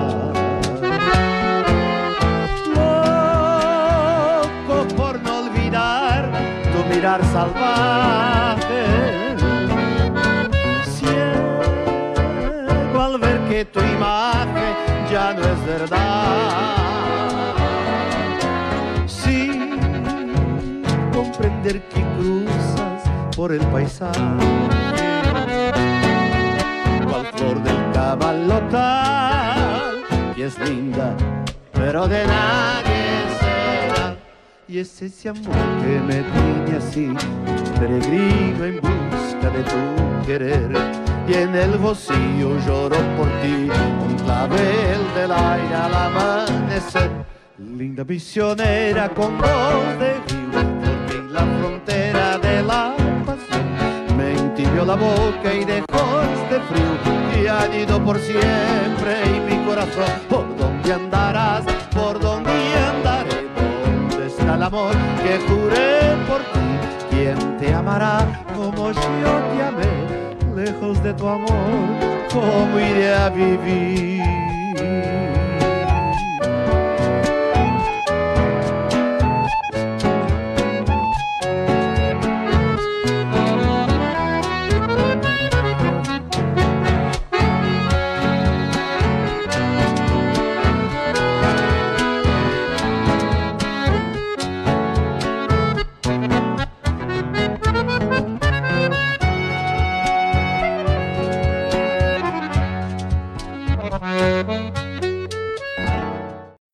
Salvaje. 7.20 8.86
Ciego 10.96 13.02
al 13.02 13.20
ver 13.20 13.40
que 13.50 13.66
tu 13.66 13.80
imagen 13.80 14.74
ya 15.12 15.34
no 15.34 15.42
es 15.42 15.66
verdad. 15.66 15.98
Sin 19.06 20.82
comprender 21.14 21.82
que 21.90 22.02
cruzas 22.18 23.04
por 23.36 23.52
el 23.52 23.60
paisaje. 23.68 24.20
Cual 27.10 27.26
flor 27.36 27.62
del 27.62 27.92
cabalotal, 27.94 30.04
y 30.38 30.44
es 30.44 30.58
linda, 30.60 31.14
pero 31.74 32.08
de 32.08 32.26
nadie 32.26 33.21
y 34.72 34.80
es 34.80 35.02
ese 35.02 35.28
amor 35.28 35.54
que 35.82 36.00
me 36.00 36.24
tiene 36.24 36.78
así, 36.78 37.14
peregrino 37.78 38.66
en 38.66 38.80
busca 38.80 39.50
de 39.50 39.64
tu 39.64 40.26
querer. 40.26 40.72
Y 41.28 41.34
en 41.34 41.56
el 41.56 41.74
rocío 41.78 42.58
lloro 42.66 42.96
por 43.18 43.28
ti, 43.42 43.70
un 44.06 44.16
clavel 44.24 45.14
del 45.14 45.32
aire 45.32 45.76
al 45.76 45.94
amanecer. 45.94 47.12
Linda 47.58 48.06
misionera 48.06 49.10
con 49.10 49.38
voz 49.38 50.00
de 50.00 50.14
río, 50.14 50.52
porque 50.52 51.18
en 51.18 51.34
la 51.34 51.42
frontera 51.60 52.38
de 52.38 52.62
abrió 54.66 54.86
la 54.86 54.96
boca 54.96 55.54
y 55.54 55.66
dejó 55.66 56.22
este 56.22 56.60
frío 56.62 57.34
que 57.34 57.50
ha 57.50 57.76
ido 57.76 58.04
por 58.06 58.18
siempre 58.20 59.22
y 59.26 59.40
mi 59.52 59.66
corazón. 59.66 60.06
¿Por 60.30 60.56
dónde 60.56 60.94
andarás? 60.94 61.66
¿Por 61.94 62.20
dónde? 62.20 62.41
¿Dónde 64.52 64.66
está 64.66 64.68
el 64.68 64.74
amor 64.74 64.96
que 65.24 65.40
juré 65.48 66.26
por 66.28 66.42
ti? 66.52 66.70
¿Quién 67.10 67.58
te 67.58 67.74
amará 67.74 68.44
como 68.54 68.92
yo 68.92 69.02
te 69.02 69.64
amé? 69.64 70.64
Lejos 70.64 71.02
de 71.04 71.14
tu 71.14 71.28
amor, 71.28 71.48
¿cómo 72.34 72.80
iré 72.80 73.14
a 73.14 73.30
vivir? 73.30 74.71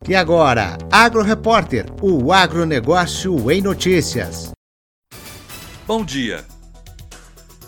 E 0.10 0.16
agora, 0.16 0.78
Agro 0.90 1.22
Repórter, 1.22 1.86
o 2.02 2.32
agronegócio 2.32 3.52
em 3.52 3.62
notícias. 3.62 4.52
Bom 5.86 6.06
dia. 6.06 6.46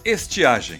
Estiagem. 0.05 0.79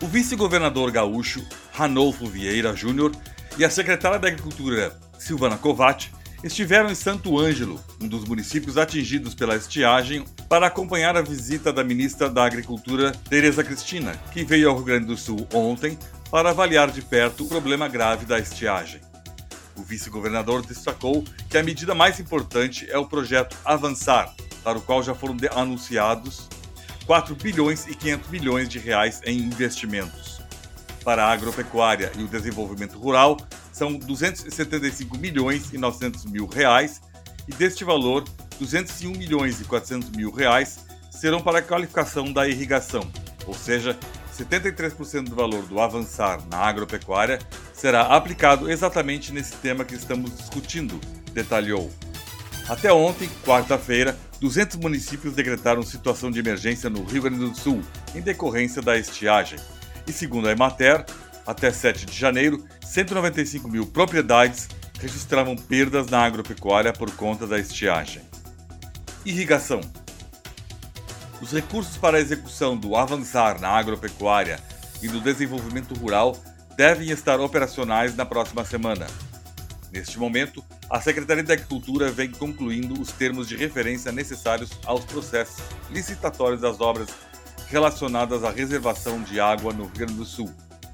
O 0.00 0.06
vice-governador 0.06 0.92
gaúcho 0.92 1.44
Ranolfo 1.72 2.26
Vieira 2.26 2.76
Júnior 2.76 3.10
e 3.58 3.64
a 3.64 3.70
secretária 3.70 4.20
da 4.20 4.28
Agricultura 4.28 4.96
Silvana 5.18 5.58
Covatti 5.58 6.12
estiveram 6.44 6.92
em 6.92 6.94
Santo 6.94 7.36
Ângelo, 7.36 7.80
um 8.00 8.06
dos 8.06 8.24
municípios 8.24 8.78
atingidos 8.78 9.34
pela 9.34 9.56
estiagem, 9.56 10.24
para 10.48 10.68
acompanhar 10.68 11.16
a 11.16 11.22
visita 11.22 11.72
da 11.72 11.82
ministra 11.82 12.30
da 12.30 12.44
Agricultura 12.44 13.10
Tereza 13.28 13.64
Cristina, 13.64 14.12
que 14.32 14.44
veio 14.44 14.70
ao 14.70 14.76
Rio 14.76 14.84
Grande 14.84 15.06
do 15.06 15.16
Sul 15.16 15.44
ontem 15.52 15.98
para 16.30 16.50
avaliar 16.50 16.92
de 16.92 17.02
perto 17.02 17.42
o 17.42 17.48
problema 17.48 17.88
grave 17.88 18.26
da 18.26 18.38
estiagem. 18.38 19.00
O 19.76 19.82
vice-governador 19.82 20.64
destacou 20.64 21.24
que 21.50 21.58
a 21.58 21.62
medida 21.62 21.94
mais 21.94 22.18
importante 22.18 22.86
é 22.90 22.98
o 22.98 23.06
projeto 23.06 23.56
Avançar, 23.64 24.34
para 24.64 24.78
o 24.78 24.82
qual 24.82 25.02
já 25.02 25.14
foram 25.14 25.36
anunciados 25.54 26.48
4 27.06 27.36
bilhões 27.36 27.86
e 27.86 27.94
500 27.94 28.30
milhões 28.30 28.68
de 28.68 28.78
reais 28.78 29.20
em 29.24 29.38
investimentos. 29.38 30.40
Para 31.04 31.24
a 31.24 31.32
agropecuária 31.32 32.10
e 32.18 32.22
o 32.22 32.26
desenvolvimento 32.26 32.98
rural, 32.98 33.36
são 33.72 33.94
275 33.94 35.16
milhões 35.16 35.72
e 35.72 35.78
900 35.78 36.24
mil 36.24 36.46
reais, 36.46 37.00
e 37.46 37.52
deste 37.52 37.84
valor, 37.84 38.24
201 38.58 39.12
milhões 39.12 39.60
e 39.60 39.64
400 39.64 40.10
mil 40.10 40.32
reais 40.32 40.80
serão 41.10 41.40
para 41.40 41.60
a 41.60 41.62
qualificação 41.62 42.32
da 42.32 42.48
irrigação, 42.48 43.08
ou 43.46 43.54
seja, 43.54 43.96
73% 44.36 45.24
do 45.24 45.34
valor 45.34 45.62
do 45.66 45.80
avançar 45.80 46.40
na 46.50 46.58
agropecuária 46.58 47.38
será 47.72 48.02
aplicado 48.02 48.70
exatamente 48.70 49.32
nesse 49.32 49.56
tema 49.56 49.84
que 49.84 49.94
estamos 49.94 50.36
discutindo, 50.36 51.00
detalhou. 51.32 51.90
Até 52.68 52.92
ontem, 52.92 53.28
quarta-feira, 53.44 54.18
200 54.40 54.76
municípios 54.76 55.34
decretaram 55.34 55.82
situação 55.82 56.30
de 56.30 56.38
emergência 56.38 56.90
no 56.90 57.04
Rio 57.04 57.22
Grande 57.22 57.38
do 57.38 57.54
Sul, 57.54 57.80
em 58.14 58.20
decorrência 58.20 58.82
da 58.82 58.98
estiagem. 58.98 59.58
E 60.06 60.12
segundo 60.12 60.48
a 60.48 60.52
Emater, 60.52 61.04
até 61.46 61.70
7 61.70 62.06
de 62.06 62.18
janeiro, 62.18 62.64
195 62.84 63.68
mil 63.68 63.86
propriedades 63.86 64.68
registravam 65.00 65.56
perdas 65.56 66.08
na 66.08 66.20
agropecuária 66.20 66.92
por 66.92 67.10
conta 67.12 67.46
da 67.46 67.58
estiagem. 67.58 68.22
Irrigação. 69.24 69.80
Os 71.40 71.52
recursos 71.52 71.96
para 71.96 72.16
a 72.16 72.20
execução 72.20 72.76
do 72.76 72.96
avançar 72.96 73.60
na 73.60 73.68
agropecuária 73.68 74.58
e 75.02 75.08
do 75.08 75.20
desenvolvimento 75.20 75.94
rural 75.94 76.36
devem 76.76 77.10
estar 77.10 77.40
operacionais 77.40 78.16
na 78.16 78.24
próxima 78.24 78.64
semana. 78.64 79.06
Neste 79.92 80.18
momento, 80.18 80.64
a 80.90 81.00
Secretaria 81.00 81.42
da 81.42 81.54
Agricultura 81.54 82.10
vem 82.10 82.30
concluindo 82.30 83.00
os 83.00 83.12
termos 83.12 83.48
de 83.48 83.56
referência 83.56 84.10
necessários 84.12 84.70
aos 84.84 85.04
processos 85.04 85.62
licitatórios 85.90 86.60
das 86.60 86.80
obras 86.80 87.08
relacionadas 87.68 88.44
à 88.44 88.50
reservação 88.50 89.22
de 89.22 89.38
água 89.40 89.72
no 89.72 89.84
Rio 89.84 89.94
Grande 89.94 90.14
do 90.14 90.24
Sul. 90.24 90.50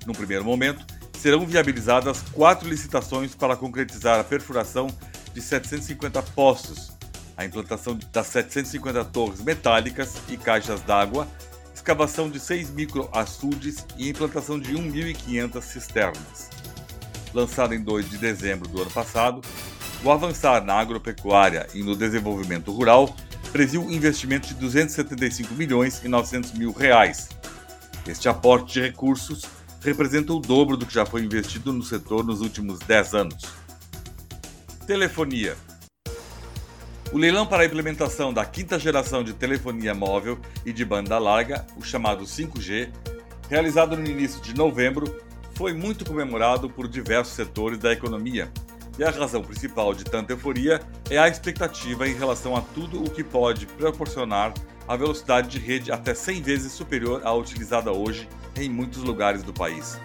No 0.07 0.13
primeiro 0.13 0.45
momento, 0.45 0.85
serão 1.19 1.47
viabilizadas 1.47 2.23
quatro 2.33 2.69
licitações 2.69 3.35
para 3.35 3.57
concretizar 3.57 4.19
a 4.19 4.25
perfuração 4.25 4.89
de 5.33 5.41
750 5.41 6.23
poços, 6.35 6.93
a 7.43 7.47
implantação 7.47 7.99
das 8.13 8.27
750 8.29 9.05
torres 9.07 9.41
metálicas 9.41 10.15
e 10.29 10.37
caixas 10.37 10.81
d'água 10.83 11.29
escavação 11.75 12.31
de 12.31 12.39
6 12.39 12.71
microaçudes 12.71 13.85
e 13.99 14.09
implantação 14.09 14.59
de 14.59 14.73
1.500 14.73 15.63
cisternas. 15.63 16.51
Lançado 17.35 17.75
em 17.75 17.83
2 17.83 18.09
de 18.09 18.19
dezembro 18.19 18.69
do 18.69 18.83
ano 18.83 18.91
passado, 18.91 19.41
o 20.05 20.11
avançar 20.11 20.65
na 20.65 20.75
agropecuária 20.75 21.67
e 21.75 21.83
no 21.83 21.97
desenvolvimento 21.97 22.71
rural 22.71 23.15
previu 23.51 23.91
investimento 23.91 24.47
de 24.49 24.55
275 24.55 25.55
milhões 25.55 26.01
e 26.05 26.09
900 26.09 26.53
mil 26.53 26.71
reais. 26.73 27.31
Este 28.07 28.29
aporte 28.29 28.75
de 28.75 28.81
recursos 28.81 29.45
representa 29.81 30.33
o 30.33 30.41
dobro 30.41 30.77
do 30.77 30.87
que 30.87 30.95
já 30.95 31.05
foi 31.05 31.25
investido 31.25 31.73
no 31.73 31.83
setor 31.83 32.25
nos 32.25 32.41
últimos 32.41 32.79
10 32.79 33.15
anos. 33.15 33.45
Telefonia 34.87 35.57
o 37.13 37.19
leilão 37.19 37.47
para 37.47 37.63
a 37.63 37.67
implementação 37.67 38.33
da 38.33 38.43
quinta 38.43 38.79
geração 38.79 39.23
de 39.23 39.35
telefonia 39.35 39.95
móvel 39.95 40.39
e 40.65 40.73
de 40.73 40.83
banda 40.83 41.19
larga, 41.19 41.67
o 41.77 41.83
chamado 41.83 42.25
5G, 42.25 42.91
realizado 43.51 43.99
no 43.99 44.07
início 44.07 44.41
de 44.41 44.55
novembro, 44.55 45.21
foi 45.55 45.75
muito 45.75 46.07
comemorado 46.07 46.71
por 46.71 46.89
diversos 46.89 47.35
setores 47.35 47.79
da 47.79 47.93
economia. 47.93 48.51
E 48.99 49.05
a 49.05 49.11
razão 49.11 49.43
principal 49.43 49.93
de 49.93 50.05
tanta 50.05 50.33
euforia 50.33 50.81
é 51.11 51.19
a 51.19 51.29
expectativa 51.29 52.09
em 52.09 52.15
relação 52.15 52.57
a 52.57 52.63
tudo 52.63 53.03
o 53.05 53.11
que 53.11 53.23
pode 53.23 53.67
proporcionar 53.67 54.55
a 54.89 54.97
velocidade 54.97 55.49
de 55.49 55.59
rede 55.59 55.93
até 55.93 56.15
100 56.15 56.43
vezes 56.43 56.73
superior 56.73 57.21
à 57.25 57.35
utilizada 57.35 57.93
hoje 57.93 58.27
em 58.57 58.71
muitos 58.71 59.03
lugares 59.03 59.43
do 59.43 59.53
país. 59.53 60.01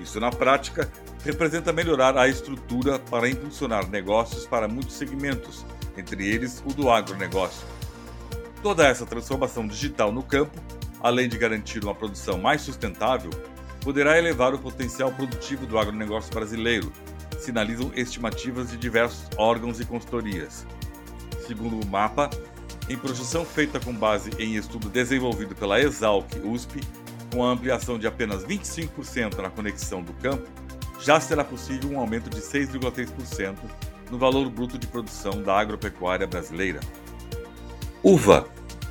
Isso, 0.00 0.20
na 0.20 0.30
prática, 0.30 0.88
representa 1.24 1.72
melhorar 1.72 2.16
a 2.16 2.28
estrutura 2.28 2.98
para 2.98 3.28
impulsionar 3.28 3.88
negócios 3.90 4.46
para 4.46 4.68
muitos 4.68 4.94
segmentos, 4.94 5.64
entre 5.98 6.26
eles 6.26 6.62
o 6.64 6.72
do 6.72 6.90
agronegócio. 6.90 7.66
Toda 8.62 8.86
essa 8.86 9.06
transformação 9.06 9.66
digital 9.66 10.12
no 10.12 10.22
campo, 10.22 10.60
além 11.00 11.28
de 11.28 11.38
garantir 11.38 11.82
uma 11.82 11.94
produção 11.94 12.38
mais 12.38 12.62
sustentável, 12.62 13.30
poderá 13.80 14.18
elevar 14.18 14.54
o 14.54 14.58
potencial 14.58 15.12
produtivo 15.12 15.66
do 15.66 15.78
agronegócio 15.78 16.32
brasileiro, 16.32 16.92
sinalizam 17.38 17.92
estimativas 17.94 18.70
de 18.70 18.76
diversos 18.76 19.28
órgãos 19.36 19.80
e 19.80 19.84
consultorias. 19.84 20.66
Segundo 21.46 21.80
o 21.80 21.86
mapa, 21.86 22.28
em 22.88 22.96
projeção 22.96 23.44
feita 23.44 23.78
com 23.78 23.92
base 23.92 24.30
em 24.38 24.56
estudo 24.56 24.88
desenvolvido 24.88 25.54
pela 25.54 25.80
Exalc 25.80 26.26
USP, 26.44 26.80
com 27.32 27.44
a 27.44 27.50
ampliação 27.50 27.98
de 27.98 28.06
apenas 28.06 28.44
25% 28.44 29.36
na 29.38 29.50
conexão 29.50 30.02
do 30.02 30.12
campo, 30.14 30.48
já 31.00 31.20
será 31.20 31.44
possível 31.44 31.90
um 31.90 32.00
aumento 32.00 32.28
de 32.28 32.40
6,3% 32.40 33.54
no 34.10 34.18
valor 34.18 34.48
bruto 34.50 34.78
de 34.78 34.86
produção 34.86 35.42
da 35.42 35.58
agropecuária 35.58 36.26
brasileira. 36.26 36.80
Uva. 38.02 38.48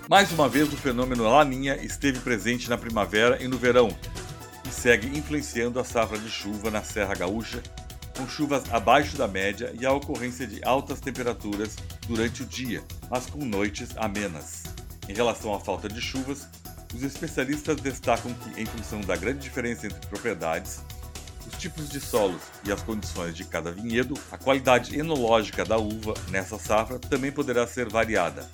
Mais 0.10 0.32
uma 0.32 0.47
vez, 0.47 0.71
o 0.71 0.77
fenômeno 0.77 1.23
Laninha 1.23 1.75
esteve 1.84 2.19
presente 2.19 2.69
na 2.69 2.77
primavera 2.77 3.41
e 3.43 3.47
no 3.47 3.58
verão 3.58 3.89
e 4.65 4.71
segue 4.71 5.08
influenciando 5.17 5.80
a 5.80 5.84
safra 5.84 6.17
de 6.17 6.30
chuva 6.30 6.69
na 6.69 6.84
Serra 6.84 7.15
Gaúcha, 7.15 7.62
com 8.17 8.27
chuvas 8.27 8.63
abaixo 8.71 9.17
da 9.17 9.27
média 9.27 9.73
e 9.80 9.86
a 9.86 9.91
ocorrência 9.91 10.47
de 10.47 10.63
altas 10.63 10.99
temperaturas 10.99 11.75
durante 12.08 12.43
o 12.43 12.45
dia, 12.45 12.84
mas 13.10 13.25
com 13.27 13.45
noites 13.45 13.89
amenas. 13.97 14.63
Em 15.08 15.13
relação 15.13 15.53
à 15.53 15.60
falta 15.60 15.88
de 15.88 16.01
chuvas, 16.01 16.47
os 16.93 17.03
especialistas 17.03 17.77
destacam 17.77 18.34
que, 18.34 18.62
em 18.62 18.65
função 18.65 19.01
da 19.01 19.15
grande 19.15 19.39
diferença 19.39 19.88
entre 19.88 19.99
propriedades, 20.08 20.82
os 21.47 21.57
tipos 21.57 21.89
de 21.89 21.99
solos 21.99 22.41
e 22.65 22.71
as 22.71 22.81
condições 22.81 23.36
de 23.36 23.45
cada 23.45 23.71
vinhedo, 23.71 24.13
a 24.31 24.38
qualidade 24.38 24.97
enológica 24.99 25.63
da 25.63 25.77
uva 25.77 26.13
nessa 26.29 26.57
safra 26.57 26.99
também 26.99 27.31
poderá 27.31 27.65
ser 27.65 27.89
variada. 27.89 28.47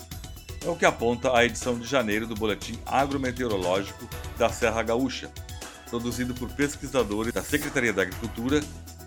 É 0.65 0.69
o 0.69 0.75
que 0.75 0.85
aponta 0.85 1.35
a 1.35 1.43
edição 1.43 1.77
de 1.77 1.85
janeiro 1.85 2.25
do 2.25 2.35
Boletim 2.35 2.79
Agrometeorológico 2.85 4.07
da 4.37 4.49
Serra 4.49 4.81
Gaúcha, 4.81 5.29
produzido 5.89 6.33
por 6.33 6.49
pesquisadores 6.53 7.33
da 7.33 7.43
Secretaria 7.43 7.91
da 7.91 8.03
Agricultura 8.03 8.61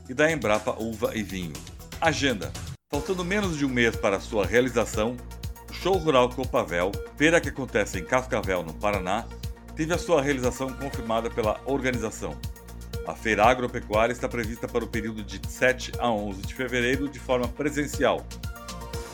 e 0.09 0.13
da 0.13 0.31
Embrapa 0.31 0.73
Uva 0.79 1.13
e 1.15 1.23
Vinho. 1.23 1.55
Agenda: 2.01 2.53
Faltando 2.91 3.25
menos 3.25 3.57
de 3.57 3.65
um 3.65 3.69
mês 3.69 3.97
para 3.97 4.21
sua 4.21 4.45
realização, 4.45 5.17
o 5.71 5.73
Show 5.73 5.97
Rural 5.97 6.29
Copavel, 6.29 6.93
feira 7.17 7.41
que 7.41 7.49
acontece 7.49 7.99
em 7.99 8.05
Cascavel, 8.05 8.63
no 8.63 8.75
Paraná, 8.75 9.25
teve 9.75 9.95
a 9.95 9.99
sua 9.99 10.23
realização 10.23 10.69
confirmada 10.69 11.31
pela 11.31 11.61
organização. 11.65 12.39
A 13.07 13.15
Feira 13.15 13.45
Agropecuária 13.45 14.13
está 14.13 14.29
prevista 14.29 14.67
para 14.67 14.85
o 14.85 14.89
período 14.89 15.23
de 15.23 15.41
7 15.49 15.93
a 16.01 16.11
11 16.11 16.43
de 16.43 16.53
fevereiro 16.53 17.09
de 17.09 17.21
forma 17.21 17.47
presencial. 17.47 18.27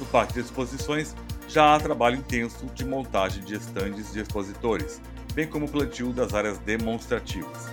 No 0.00 0.06
Parque 0.06 0.32
de 0.32 0.40
Exposições 0.40 1.14
já 1.46 1.74
há 1.74 1.78
trabalho 1.78 2.16
intenso 2.16 2.64
de 2.74 2.86
montagem 2.86 3.44
de 3.44 3.54
estandes 3.54 4.10
de 4.10 4.20
expositores, 4.20 4.98
bem 5.34 5.46
como 5.46 5.68
plantio 5.68 6.10
das 6.10 6.32
áreas 6.32 6.58
demonstrativas. 6.60 7.68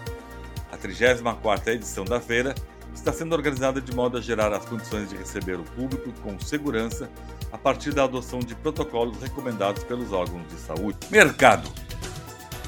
A 0.70 0.78
34ª 0.78 1.68
edição 1.70 2.04
da 2.04 2.20
feira 2.20 2.54
está 2.94 3.14
sendo 3.14 3.34
organizada 3.34 3.80
de 3.80 3.96
modo 3.96 4.18
a 4.18 4.22
gerar 4.22 4.52
as 4.52 4.66
condições 4.66 5.10
de 5.10 5.16
receber 5.16 5.58
o 5.58 5.64
público 5.64 6.12
com 6.22 6.38
segurança 6.38 7.10
a 7.50 7.58
partir 7.58 7.94
da 7.94 8.04
adoção 8.04 8.40
de 8.40 8.56
protocolos 8.56 9.22
recomendados 9.22 9.86
pelos 9.86 10.12
órgãos 10.12 10.46
de 10.50 10.60
saúde. 10.60 10.98
Mercado. 11.10 11.72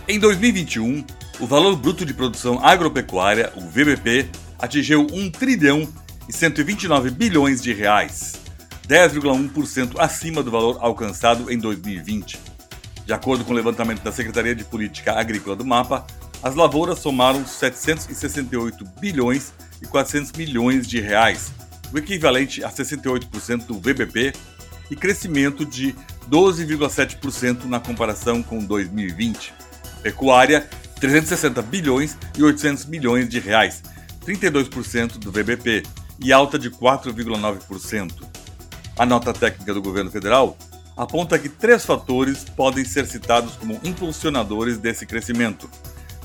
Em 0.08 0.18
2021, 0.18 1.06
o 1.40 1.48
valor 1.48 1.76
bruto 1.76 2.06
de 2.06 2.14
produção 2.14 2.64
agropecuária, 2.64 3.52
o 3.56 3.62
VBP, 3.62 4.30
atingiu 4.60 5.08
1 5.12 5.32
trilhão 5.32 5.88
e 6.28 6.34
129 6.34 7.10
bilhões 7.10 7.62
de 7.62 7.74
reais, 7.74 8.34
10,1% 8.88 9.96
acima 9.98 10.44
do 10.44 10.52
valor 10.52 10.78
alcançado 10.82 11.52
em 11.52 11.58
2020. 11.58 12.40
De 13.06 13.14
acordo 13.14 13.44
com 13.44 13.52
o 13.52 13.56
levantamento 13.56 14.02
da 14.04 14.12
Secretaria 14.12 14.56
de 14.56 14.64
Política 14.64 15.14
Agrícola 15.14 15.56
do 15.56 15.66
MAPA, 15.66 16.06
as 16.44 16.56
lavouras 16.56 17.00
somaram 17.00 17.46
768 17.46 18.86
bilhões 19.00 19.54
e 19.82 19.88
400 19.88 20.32
milhões 20.34 20.88
de 20.88 21.00
reais, 21.00 21.52
o 21.94 21.98
equivalente 21.98 22.64
a 22.64 22.70
68% 22.70 23.66
do 23.66 23.80
VBP 23.80 24.34
e 24.90 24.96
crescimento 24.96 25.66
de 25.66 25.96
12,7% 26.30 27.66
na 27.66 27.80
comparação 27.80 28.44
com 28.44 28.60
2020. 28.60 29.54
Pecuária, 30.02 30.68
360 31.02 31.64
bilhões 31.64 32.16
e 32.38 32.44
800 32.44 32.86
milhões 32.86 33.28
de 33.28 33.40
reais, 33.40 33.82
32% 34.24 35.18
do 35.18 35.32
VBP 35.32 35.82
e 36.24 36.32
alta 36.32 36.60
de 36.60 36.70
4,9%. 36.70 38.24
A 38.98 39.06
nota 39.06 39.34
técnica 39.34 39.74
do 39.74 39.82
governo 39.82 40.12
federal 40.12 40.56
aponta 40.96 41.40
que 41.40 41.50
três 41.50 41.84
fatores 41.84 42.44
podem 42.44 42.86
ser 42.86 43.08
citados 43.08 43.56
como 43.56 43.80
impulsionadores 43.84 44.78
desse 44.78 45.08
crescimento: 45.08 45.68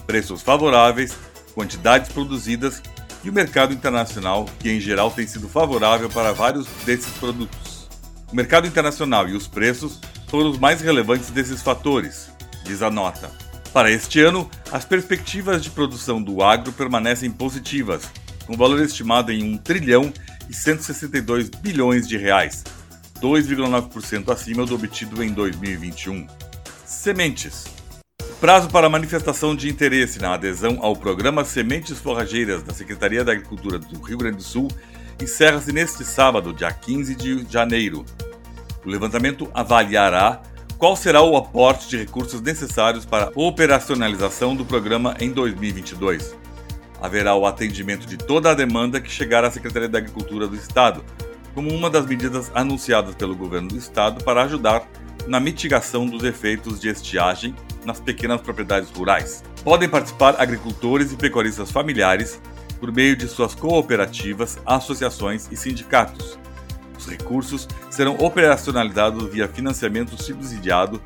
preços 0.07 0.43
favoráveis, 0.43 1.17
quantidades 1.55 2.13
produzidas 2.13 2.83
e 3.25 3.31
o 3.31 3.33
mercado 3.33 3.73
internacional, 3.73 4.45
que 4.61 4.71
em 4.71 4.79
geral 4.79 5.11
tem 5.11 5.27
sido 5.27 5.49
favorável 5.49 6.11
para 6.11 6.35
vários 6.35 6.67
desses 6.85 7.13
produtos. 7.15 7.89
O 8.31 8.37
mercado 8.37 8.67
internacional 8.67 9.27
e 9.27 9.35
os 9.35 9.49
preços 9.49 9.99
foram 10.29 10.51
os 10.51 10.59
mais 10.59 10.83
relevantes 10.83 11.31
desses 11.31 11.63
fatores, 11.63 12.29
diz 12.63 12.83
a 12.83 12.91
nota. 12.91 13.46
Para 13.77 13.91
este 13.91 14.23
ano, 14.23 14.51
as 14.73 14.87
perspectivas 14.87 15.63
de 15.63 15.69
produção 15.69 16.23
do 16.23 16.43
agro 16.43 16.73
permanecem 16.73 17.31
positivas, 17.31 18.11
com 18.47 18.57
valor 18.57 18.81
estimado 18.81 19.31
em 19.31 19.43
1 19.43 19.59
trilhão 19.59 20.11
e 20.49 20.55
162 20.55 21.51
bilhões 21.51 22.09
de 22.09 22.17
reais, 22.17 22.65
2,9% 23.21 24.33
acima 24.33 24.65
do 24.65 24.75
obtido 24.75 25.23
em 25.23 25.31
2021. 25.31 26.27
Sementes. 26.87 27.67
Prazo 28.41 28.71
para 28.71 28.89
manifestação 28.89 29.55
de 29.55 29.69
interesse 29.69 30.23
na 30.23 30.33
adesão 30.33 30.79
ao 30.81 30.97
programa 30.97 31.45
Sementes 31.45 31.99
Forrageiras 31.99 32.63
da 32.63 32.73
Secretaria 32.73 33.23
da 33.23 33.33
Agricultura 33.33 33.79
do 33.79 34.01
Rio 34.01 34.17
Grande 34.17 34.39
do 34.39 34.43
Sul 34.43 34.69
encerra-se 35.21 35.71
neste 35.71 36.03
sábado, 36.03 36.55
dia 36.55 36.73
15 36.73 37.15
de 37.15 37.47
janeiro. 37.53 38.07
O 38.87 38.89
levantamento 38.89 39.51
avaliará 39.53 40.41
qual 40.79 40.95
será 40.95 41.23
o 41.23 41.37
aporte 41.37 41.89
de 41.89 41.97
recursos 41.97 42.41
necessários 42.41 43.05
para 43.05 43.27
a 43.27 43.33
operacionalização 43.35 44.55
do 44.55 44.65
programa 44.65 45.17
em 45.19 45.31
2022. 45.31 46.37
Haverá 47.01 47.35
o 47.35 47.47
atendimento 47.47 48.07
de 48.07 48.17
toda 48.17 48.51
a 48.51 48.55
demanda 48.55 49.01
que 49.01 49.11
chegar 49.11 49.45
à 49.45 49.51
Secretaria 49.51 49.89
da 49.89 49.99
Agricultura 49.99 50.47
do 50.47 50.57
Estado, 50.57 51.05
como 51.55 51.73
uma 51.73 51.89
das 51.89 52.07
medidas 52.07 52.51
anunciadas 52.55 53.15
pelo 53.15 53.35
governo 53.35 53.69
do 53.69 53.79
Estado 53.79 54.23
para 54.23 54.43
ajudar 54.43 54.87
na 55.27 55.41
mitigação 55.41 56.07
dos 56.07 56.23
efeitos 56.25 56.79
de 56.79 56.89
estiagem 56.89 57.55
nas 57.85 57.99
pequenas 57.99 58.41
propriedades 58.41 58.91
rurais. 58.91 59.43
Podem 59.65 59.89
participar 59.89 60.37
agricultores 60.39 61.13
e 61.13 61.17
pecuaristas 61.17 61.71
familiares 61.71 62.41
por 62.79 62.93
meio 62.93 63.17
de 63.17 63.27
suas 63.27 63.55
cooperativas, 63.55 64.59
associações 64.67 65.49
e 65.51 65.57
sindicatos. 65.57 66.39
Os 67.07 67.13
recursos 67.13 67.69
serão 67.89 68.17
operacionalizados 68.17 69.33
via 69.33 69.47
financiamento 69.47 70.21
subsidiado, 70.21 71.01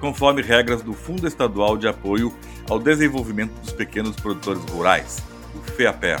conforme 0.00 0.42
regras 0.42 0.82
do 0.82 0.92
Fundo 0.92 1.28
Estadual 1.28 1.78
de 1.78 1.86
Apoio 1.86 2.34
ao 2.68 2.80
Desenvolvimento 2.80 3.52
dos 3.60 3.72
Pequenos 3.72 4.16
Produtores 4.16 4.64
Rurais, 4.64 5.22
o 5.54 5.60
FEAPER. 5.60 6.20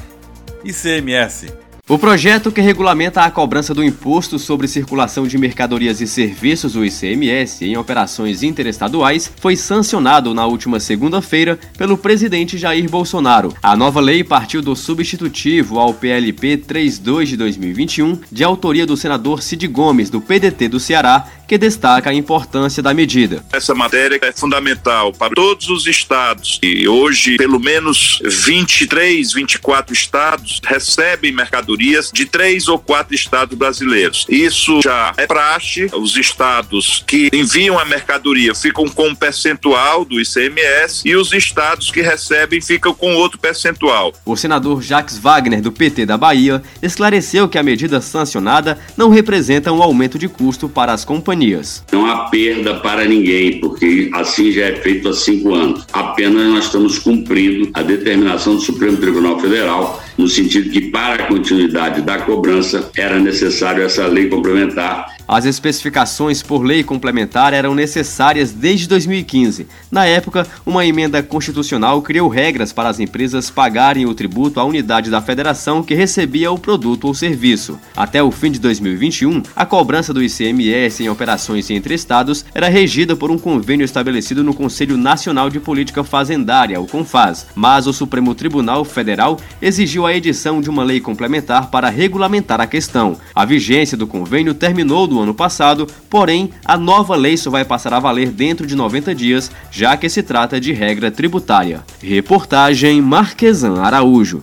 ICMS 0.62 1.52
o 1.86 1.98
projeto 1.98 2.50
que 2.50 2.62
regulamenta 2.62 3.20
a 3.20 3.30
cobrança 3.30 3.74
do 3.74 3.84
Imposto 3.84 4.38
sobre 4.38 4.66
Circulação 4.66 5.26
de 5.26 5.36
Mercadorias 5.36 6.00
e 6.00 6.06
Serviços, 6.06 6.74
o 6.76 6.82
ICMS, 6.82 7.62
em 7.62 7.76
operações 7.76 8.42
interestaduais, 8.42 9.30
foi 9.36 9.54
sancionado 9.54 10.32
na 10.32 10.46
última 10.46 10.80
segunda-feira 10.80 11.58
pelo 11.76 11.98
presidente 11.98 12.56
Jair 12.56 12.88
Bolsonaro. 12.88 13.52
A 13.62 13.76
nova 13.76 14.00
lei 14.00 14.24
partiu 14.24 14.62
do 14.62 14.74
substitutivo 14.74 15.78
ao 15.78 15.92
PLP 15.92 16.56
32 16.56 17.28
de 17.28 17.36
2021, 17.36 18.18
de 18.32 18.42
autoria 18.42 18.86
do 18.86 18.96
senador 18.96 19.42
Cid 19.42 19.66
Gomes, 19.68 20.08
do 20.08 20.22
PDT 20.22 20.68
do 20.68 20.80
Ceará, 20.80 21.28
que 21.46 21.58
destaca 21.58 22.10
a 22.10 22.14
importância 22.14 22.82
da 22.82 22.94
medida. 22.94 23.44
Essa 23.52 23.74
matéria 23.74 24.18
é 24.22 24.32
fundamental 24.32 25.12
para 25.12 25.34
todos 25.34 25.68
os 25.68 25.86
estados 25.86 26.58
e 26.62 26.88
hoje 26.88 27.36
pelo 27.36 27.60
menos 27.60 28.20
23, 28.24 29.32
24 29.32 29.92
estados 29.92 30.60
recebem 30.64 31.32
mercadorias 31.32 32.10
de 32.12 32.24
três 32.24 32.68
ou 32.68 32.78
quatro 32.78 33.14
estados 33.14 33.56
brasileiros. 33.56 34.26
Isso 34.28 34.80
já 34.82 35.12
é 35.16 35.26
praxe. 35.26 35.90
Os 35.94 36.16
estados 36.16 37.04
que 37.06 37.28
enviam 37.32 37.78
a 37.78 37.84
mercadoria 37.84 38.54
ficam 38.54 38.88
com 38.88 39.08
um 39.08 39.14
percentual 39.14 40.04
do 40.04 40.20
ICMS 40.20 41.06
e 41.06 41.14
os 41.14 41.32
estados 41.32 41.90
que 41.90 42.00
recebem 42.00 42.60
ficam 42.60 42.94
com 42.94 43.14
outro 43.14 43.38
percentual. 43.38 44.12
O 44.24 44.36
senador 44.36 44.82
Jacques 44.82 45.18
Wagner, 45.18 45.60
do 45.60 45.72
PT 45.72 46.06
da 46.06 46.16
Bahia, 46.16 46.62
esclareceu 46.82 47.48
que 47.48 47.58
a 47.58 47.62
medida 47.62 48.00
sancionada 48.00 48.78
não 48.96 49.10
representa 49.10 49.72
um 49.72 49.82
aumento 49.82 50.18
de 50.18 50.28
custo 50.28 50.68
para 50.68 50.92
as 50.92 51.04
companhias 51.04 51.33
companhias. 51.34 51.84
Não 51.92 52.06
há 52.06 52.28
perda 52.28 52.74
para 52.74 53.04
ninguém, 53.04 53.60
porque 53.60 54.08
assim 54.12 54.52
já 54.52 54.66
é 54.66 54.76
feito 54.76 55.08
há 55.08 55.12
cinco 55.12 55.52
anos. 55.54 55.84
Apenas 55.92 56.48
nós 56.48 56.64
estamos 56.66 56.98
cumprindo 56.98 57.70
a 57.74 57.82
determinação 57.82 58.54
do 58.54 58.60
Supremo 58.60 58.96
Tribunal 58.96 59.38
Federal, 59.40 60.02
no 60.16 60.28
sentido 60.28 60.70
que, 60.70 60.80
para 60.90 61.24
a 61.24 61.26
continuidade 61.26 62.02
da 62.02 62.18
cobrança, 62.18 62.90
era 62.96 63.18
necessário 63.18 63.82
essa 63.82 64.06
lei 64.06 64.28
complementar 64.28 65.13
as 65.26 65.44
especificações 65.46 66.42
por 66.42 66.62
lei 66.62 66.82
complementar 66.82 67.54
eram 67.54 67.74
necessárias 67.74 68.52
desde 68.52 68.86
2015. 68.88 69.66
Na 69.90 70.04
época, 70.04 70.46
uma 70.66 70.84
emenda 70.84 71.22
constitucional 71.22 72.02
criou 72.02 72.28
regras 72.28 72.72
para 72.72 72.88
as 72.88 73.00
empresas 73.00 73.50
pagarem 73.50 74.06
o 74.06 74.14
tributo 74.14 74.60
à 74.60 74.64
unidade 74.64 75.10
da 75.10 75.22
federação 75.22 75.82
que 75.82 75.94
recebia 75.94 76.52
o 76.52 76.58
produto 76.58 77.06
ou 77.06 77.14
serviço. 77.14 77.78
Até 77.96 78.22
o 78.22 78.30
fim 78.30 78.50
de 78.50 78.58
2021, 78.58 79.42
a 79.56 79.64
cobrança 79.64 80.12
do 80.12 80.22
ICMS 80.22 81.02
em 81.02 81.08
operações 81.08 81.70
entre 81.70 81.94
estados 81.94 82.44
era 82.54 82.68
regida 82.68 83.16
por 83.16 83.30
um 83.30 83.38
convênio 83.38 83.84
estabelecido 83.84 84.44
no 84.44 84.54
Conselho 84.54 84.96
Nacional 84.96 85.48
de 85.48 85.60
Política 85.60 86.04
Fazendária, 86.04 86.80
o 86.80 86.86
CONFAS, 86.86 87.46
mas 87.54 87.86
o 87.86 87.92
Supremo 87.92 88.34
Tribunal 88.34 88.84
Federal 88.84 89.38
exigiu 89.60 90.06
a 90.06 90.14
edição 90.14 90.60
de 90.60 90.68
uma 90.68 90.84
lei 90.84 91.00
complementar 91.00 91.70
para 91.70 91.88
regulamentar 91.88 92.60
a 92.60 92.66
questão. 92.66 93.16
A 93.34 93.44
vigência 93.44 93.96
do 93.96 94.06
convênio 94.06 94.54
terminou 94.54 95.06
do 95.14 95.20
ano 95.20 95.32
passado, 95.32 95.86
porém, 96.10 96.50
a 96.64 96.76
nova 96.76 97.14
lei 97.14 97.36
só 97.36 97.48
vai 97.48 97.64
passar 97.64 97.94
a 97.94 98.00
valer 98.00 98.30
dentro 98.30 98.66
de 98.66 98.74
90 98.74 99.14
dias, 99.14 99.50
já 99.70 99.96
que 99.96 100.08
se 100.08 100.22
trata 100.22 100.60
de 100.60 100.72
regra 100.72 101.10
tributária. 101.10 101.84
Reportagem 102.02 103.00
Marquesan 103.00 103.80
Araújo. 103.80 104.42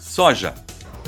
Soja. 0.00 0.63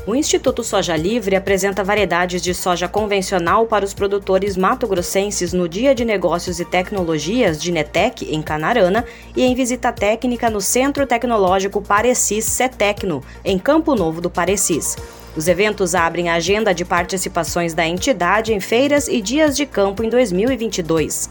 O 0.07 0.15
Instituto 0.15 0.63
Soja 0.63 0.97
Livre 0.97 1.35
apresenta 1.35 1.83
variedades 1.83 2.41
de 2.41 2.55
soja 2.55 2.87
convencional 2.87 3.67
para 3.67 3.85
os 3.85 3.93
produtores 3.93 4.57
mato-grossenses 4.57 5.53
no 5.53 5.69
Dia 5.69 5.97
de 5.97 6.05
Negócios 6.05 6.61
e 6.61 6.65
Tecnologias 6.65 7.61
de 7.61 7.73
Netec, 7.73 8.25
em 8.33 8.41
Canarana, 8.41 9.05
e 9.35 9.43
em 9.43 9.53
visita 9.53 9.91
técnica 9.91 10.49
no 10.49 10.61
Centro 10.61 11.09
Tecnológico 11.09 11.83
Parecis 11.83 12.45
CETECNO, 12.45 13.21
em 13.45 13.59
Campo 13.59 13.97
Novo 13.97 14.21
do 14.21 14.31
Parecis. 14.31 14.97
Os 15.35 15.49
eventos 15.49 15.93
abrem 15.93 16.29
a 16.29 16.35
agenda 16.35 16.73
de 16.73 16.85
participações 16.85 17.75
da 17.75 17.85
entidade 17.85 18.55
em 18.55 18.61
feiras 18.61 19.09
e 19.09 19.21
dias 19.21 19.57
de 19.57 19.67
campo 19.67 20.05
em 20.05 20.09
2022. 20.09 21.29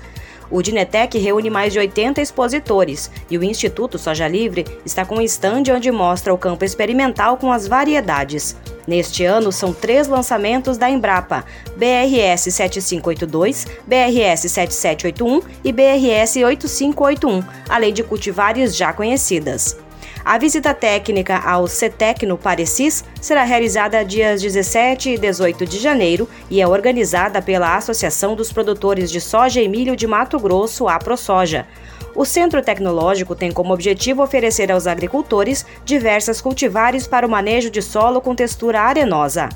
O 0.49 0.61
Dinetec 0.61 1.17
reúne 1.17 1.49
mais 1.49 1.73
de 1.73 1.79
80 1.79 2.21
expositores 2.21 3.09
e 3.29 3.37
o 3.37 3.43
Instituto 3.43 3.97
Soja 3.97 4.27
Livre 4.27 4.65
está 4.85 5.05
com 5.05 5.15
um 5.15 5.21
estande 5.21 5.71
onde 5.71 5.91
mostra 5.91 6.33
o 6.33 6.37
campo 6.37 6.63
experimental 6.63 7.37
com 7.37 7.51
as 7.51 7.67
variedades. 7.67 8.55
Neste 8.87 9.25
ano, 9.25 9.51
são 9.51 9.73
três 9.73 10.07
lançamentos 10.07 10.77
da 10.77 10.89
Embrapa: 10.89 11.43
BRS 11.75 12.53
7582, 12.53 13.65
BRS 13.87 14.49
7781 14.49 15.41
e 15.63 15.71
BRS 15.71 16.37
8581, 16.43 17.43
além 17.67 17.93
de 17.93 18.03
cultivares 18.03 18.75
já 18.75 18.93
conhecidas. 18.93 19.84
A 20.25 20.39
visita 20.39 20.73
técnica 20.73 21.37
ao 21.37 21.67
CETEC 21.67 22.25
no 22.25 22.35
Parecis 22.35 23.05
será 23.21 23.43
realizada 23.43 24.03
dias 24.03 24.41
17 24.41 25.11
e 25.11 25.17
18 25.19 25.67
de 25.67 25.77
janeiro 25.77 26.27
e 26.49 26.59
é 26.59 26.67
organizada 26.67 27.43
pela 27.43 27.75
Associação 27.75 28.35
dos 28.35 28.51
Produtores 28.51 29.11
de 29.11 29.21
Soja 29.21 29.61
e 29.61 29.67
Milho 29.67 29.95
de 29.95 30.07
Mato 30.07 30.39
Grosso, 30.39 30.87
a 30.87 30.97
ProSoja. 30.97 31.67
O 32.15 32.25
Centro 32.25 32.63
Tecnológico 32.63 33.35
tem 33.35 33.51
como 33.51 33.71
objetivo 33.71 34.23
oferecer 34.23 34.71
aos 34.71 34.87
agricultores 34.87 35.63
diversas 35.85 36.41
cultivares 36.41 37.05
para 37.05 37.27
o 37.27 37.29
manejo 37.29 37.69
de 37.69 37.83
solo 37.83 38.19
com 38.19 38.33
textura 38.33 38.81
arenosa. 38.81 39.49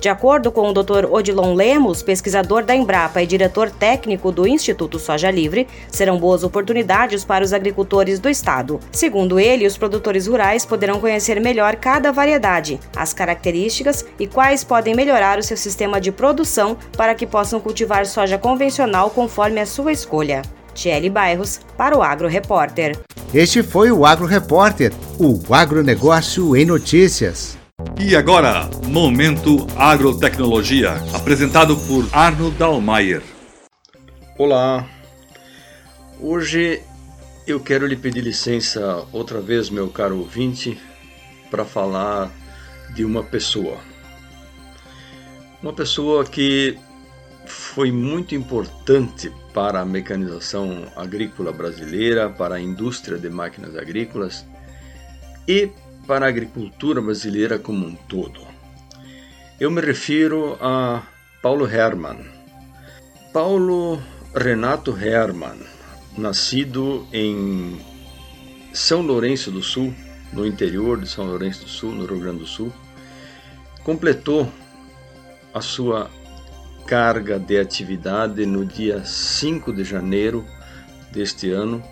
De 0.00 0.08
acordo 0.08 0.52
com 0.52 0.68
o 0.68 0.72
Dr. 0.72 1.06
Odilon 1.10 1.54
Lemos, 1.54 2.02
pesquisador 2.02 2.64
da 2.64 2.74
Embrapa 2.74 3.20
e 3.20 3.26
diretor 3.26 3.68
técnico 3.68 4.30
do 4.30 4.46
Instituto 4.46 4.96
Soja 4.96 5.28
Livre, 5.28 5.66
serão 5.90 6.18
boas 6.18 6.44
oportunidades 6.44 7.24
para 7.24 7.44
os 7.44 7.52
agricultores 7.52 8.20
do 8.20 8.28
estado. 8.28 8.78
Segundo 8.92 9.40
ele, 9.40 9.66
os 9.66 9.76
produtores 9.76 10.28
rurais 10.28 10.64
poderão 10.64 11.00
conhecer 11.00 11.40
melhor 11.40 11.74
cada 11.76 12.12
variedade, 12.12 12.78
as 12.94 13.12
características 13.12 14.04
e 14.20 14.26
quais 14.26 14.62
podem 14.62 14.94
melhorar 14.94 15.36
o 15.36 15.42
seu 15.42 15.56
sistema 15.56 16.00
de 16.00 16.12
produção 16.12 16.76
para 16.96 17.14
que 17.14 17.26
possam 17.26 17.60
cultivar 17.60 18.06
soja 18.06 18.38
convencional 18.38 19.10
conforme 19.10 19.60
a 19.60 19.66
sua 19.66 19.90
escolha. 19.90 20.42
Tiele 20.74 21.10
Bairros, 21.10 21.60
para 21.76 21.98
o 21.98 22.02
Agro 22.02 22.28
Repórter. 22.28 22.96
Este 23.34 23.64
foi 23.64 23.90
o 23.90 24.06
Agro 24.06 24.26
Repórter, 24.26 24.92
o 25.18 25.52
agronegócio 25.52 26.56
em 26.56 26.64
notícias. 26.64 27.57
E 28.00 28.16
agora, 28.16 28.68
Momento 28.88 29.64
Agrotecnologia, 29.76 30.94
apresentado 31.14 31.76
por 31.76 32.08
Arno 32.12 32.50
Dalmayer. 32.50 33.22
Olá, 34.36 34.84
hoje 36.20 36.82
eu 37.46 37.60
quero 37.60 37.86
lhe 37.86 37.94
pedir 37.94 38.22
licença 38.22 39.06
outra 39.12 39.40
vez, 39.40 39.70
meu 39.70 39.88
caro 39.90 40.18
ouvinte, 40.18 40.76
para 41.52 41.64
falar 41.64 42.32
de 42.96 43.04
uma 43.04 43.22
pessoa. 43.22 43.78
Uma 45.62 45.72
pessoa 45.72 46.24
que 46.24 46.76
foi 47.46 47.92
muito 47.92 48.34
importante 48.34 49.32
para 49.54 49.80
a 49.80 49.84
mecanização 49.84 50.84
agrícola 50.96 51.52
brasileira, 51.52 52.28
para 52.28 52.56
a 52.56 52.60
indústria 52.60 53.18
de 53.18 53.30
máquinas 53.30 53.76
agrícolas 53.76 54.44
e 55.46 55.70
para 56.08 56.24
a 56.24 56.28
agricultura 56.30 57.02
brasileira 57.02 57.58
como 57.58 57.86
um 57.86 57.94
todo. 57.94 58.40
Eu 59.60 59.70
me 59.70 59.82
refiro 59.82 60.56
a 60.58 61.02
Paulo 61.42 61.70
Hermann. 61.70 62.24
Paulo 63.30 64.00
Renato 64.34 64.96
Hermann, 64.98 65.58
nascido 66.16 67.06
em 67.12 67.78
São 68.72 69.02
Lourenço 69.02 69.50
do 69.50 69.62
Sul, 69.62 69.94
no 70.32 70.46
interior 70.46 70.98
de 70.98 71.06
São 71.06 71.26
Lourenço 71.26 71.64
do 71.64 71.68
Sul, 71.68 71.92
no 71.92 72.06
Rio 72.06 72.20
Grande 72.20 72.38
do 72.38 72.46
Sul, 72.46 72.72
completou 73.84 74.50
a 75.52 75.60
sua 75.60 76.10
carga 76.86 77.38
de 77.38 77.58
atividade 77.58 78.46
no 78.46 78.64
dia 78.64 79.04
5 79.04 79.74
de 79.74 79.84
janeiro 79.84 80.42
deste 81.12 81.50
ano 81.50 81.82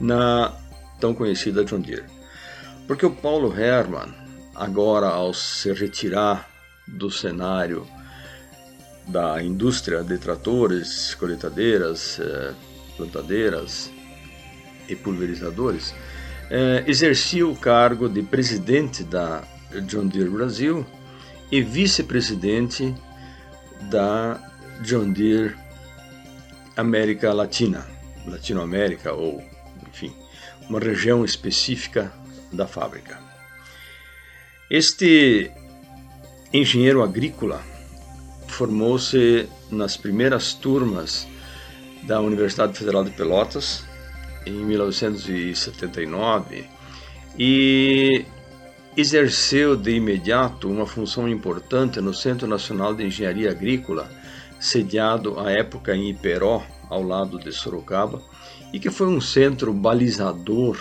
na 0.00 0.52
tão 0.98 1.14
conhecida 1.14 1.64
John 1.64 1.78
Deere. 1.78 2.15
Porque 2.86 3.04
o 3.04 3.10
Paulo 3.10 3.52
Hermann, 3.58 4.14
agora 4.54 5.08
ao 5.08 5.34
se 5.34 5.72
retirar 5.72 6.48
do 6.86 7.10
cenário 7.10 7.86
da 9.08 9.42
indústria 9.42 10.02
de 10.04 10.18
tratores, 10.18 11.14
coletadeiras, 11.14 12.18
eh, 12.20 12.54
plantadeiras 12.96 13.90
e 14.88 14.94
pulverizadores, 14.94 15.94
eh, 16.50 16.84
exercia 16.86 17.46
o 17.46 17.56
cargo 17.56 18.08
de 18.08 18.22
presidente 18.22 19.02
da 19.02 19.42
John 19.86 20.06
Deere 20.06 20.30
Brasil 20.30 20.86
e 21.50 21.62
vice-presidente 21.62 22.94
da 23.90 24.40
John 24.82 25.12
Deere 25.12 25.56
América 26.76 27.32
Latina, 27.32 27.86
Latinoamérica 28.26 29.12
ou, 29.12 29.42
enfim, 29.88 30.14
uma 30.68 30.78
região 30.78 31.24
específica 31.24 32.12
da 32.52 32.66
fábrica. 32.66 33.18
Este 34.70 35.50
engenheiro 36.52 37.02
agrícola 37.02 37.62
formou-se 38.48 39.48
nas 39.70 39.96
primeiras 39.96 40.52
turmas 40.54 41.26
da 42.04 42.20
Universidade 42.20 42.78
Federal 42.78 43.04
de 43.04 43.10
Pelotas 43.10 43.84
em 44.46 44.52
1979 44.52 46.64
e 47.38 48.24
exerceu 48.96 49.76
de 49.76 49.90
imediato 49.90 50.70
uma 50.70 50.86
função 50.86 51.28
importante 51.28 52.00
no 52.00 52.14
Centro 52.14 52.46
Nacional 52.46 52.94
de 52.94 53.04
Engenharia 53.04 53.50
Agrícola, 53.50 54.10
sediado 54.58 55.38
à 55.38 55.50
época 55.50 55.94
em 55.94 56.08
Iperó, 56.10 56.62
ao 56.88 57.02
lado 57.02 57.38
de 57.38 57.52
Sorocaba, 57.52 58.22
e 58.72 58.80
que 58.80 58.88
foi 58.88 59.08
um 59.08 59.20
centro 59.20 59.72
balizador 59.72 60.78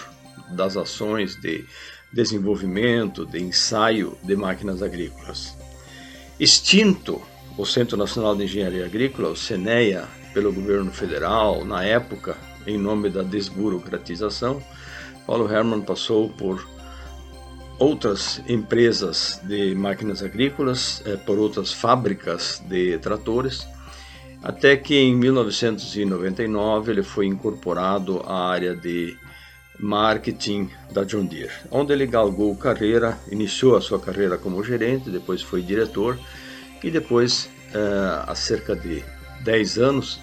das 0.49 0.77
ações 0.77 1.35
de 1.35 1.65
desenvolvimento, 2.11 3.25
de 3.25 3.41
ensaio 3.41 4.17
de 4.23 4.35
máquinas 4.35 4.81
agrícolas. 4.81 5.55
Extinto 6.39 7.21
o 7.57 7.65
Centro 7.65 7.95
Nacional 7.95 8.35
de 8.35 8.43
Engenharia 8.43 8.85
Agrícola, 8.85 9.29
o 9.29 9.35
CENEA, 9.35 10.07
pelo 10.33 10.51
governo 10.51 10.91
federal, 10.91 11.63
na 11.63 11.83
época, 11.83 12.35
em 12.67 12.77
nome 12.77 13.09
da 13.09 13.23
desburocratização, 13.23 14.61
Paulo 15.25 15.49
Hermann 15.49 15.81
passou 15.81 16.29
por 16.29 16.67
outras 17.79 18.41
empresas 18.47 19.39
de 19.43 19.73
máquinas 19.73 20.21
agrícolas, 20.21 21.01
eh, 21.05 21.15
por 21.15 21.39
outras 21.39 21.71
fábricas 21.71 22.61
de 22.67 22.97
tratores, 22.99 23.65
até 24.43 24.75
que 24.75 24.95
em 24.95 25.15
1999 25.15 26.91
ele 26.91 27.03
foi 27.03 27.25
incorporado 27.25 28.21
à 28.25 28.49
área 28.49 28.75
de 28.75 29.17
marketing 29.79 30.69
da 30.91 31.03
John 31.03 31.25
Deere, 31.25 31.51
onde 31.69 31.93
ele 31.93 32.05
galgou 32.05 32.55
carreira, 32.55 33.17
iniciou 33.31 33.75
a 33.75 33.81
sua 33.81 33.99
carreira 33.99 34.37
como 34.37 34.63
gerente, 34.63 35.09
depois 35.09 35.41
foi 35.41 35.61
diretor 35.61 36.17
e 36.83 36.89
depois, 36.89 37.49
eh, 37.73 38.23
há 38.25 38.35
cerca 38.35 38.75
de 38.75 39.03
10 39.41 39.77
anos, 39.77 40.19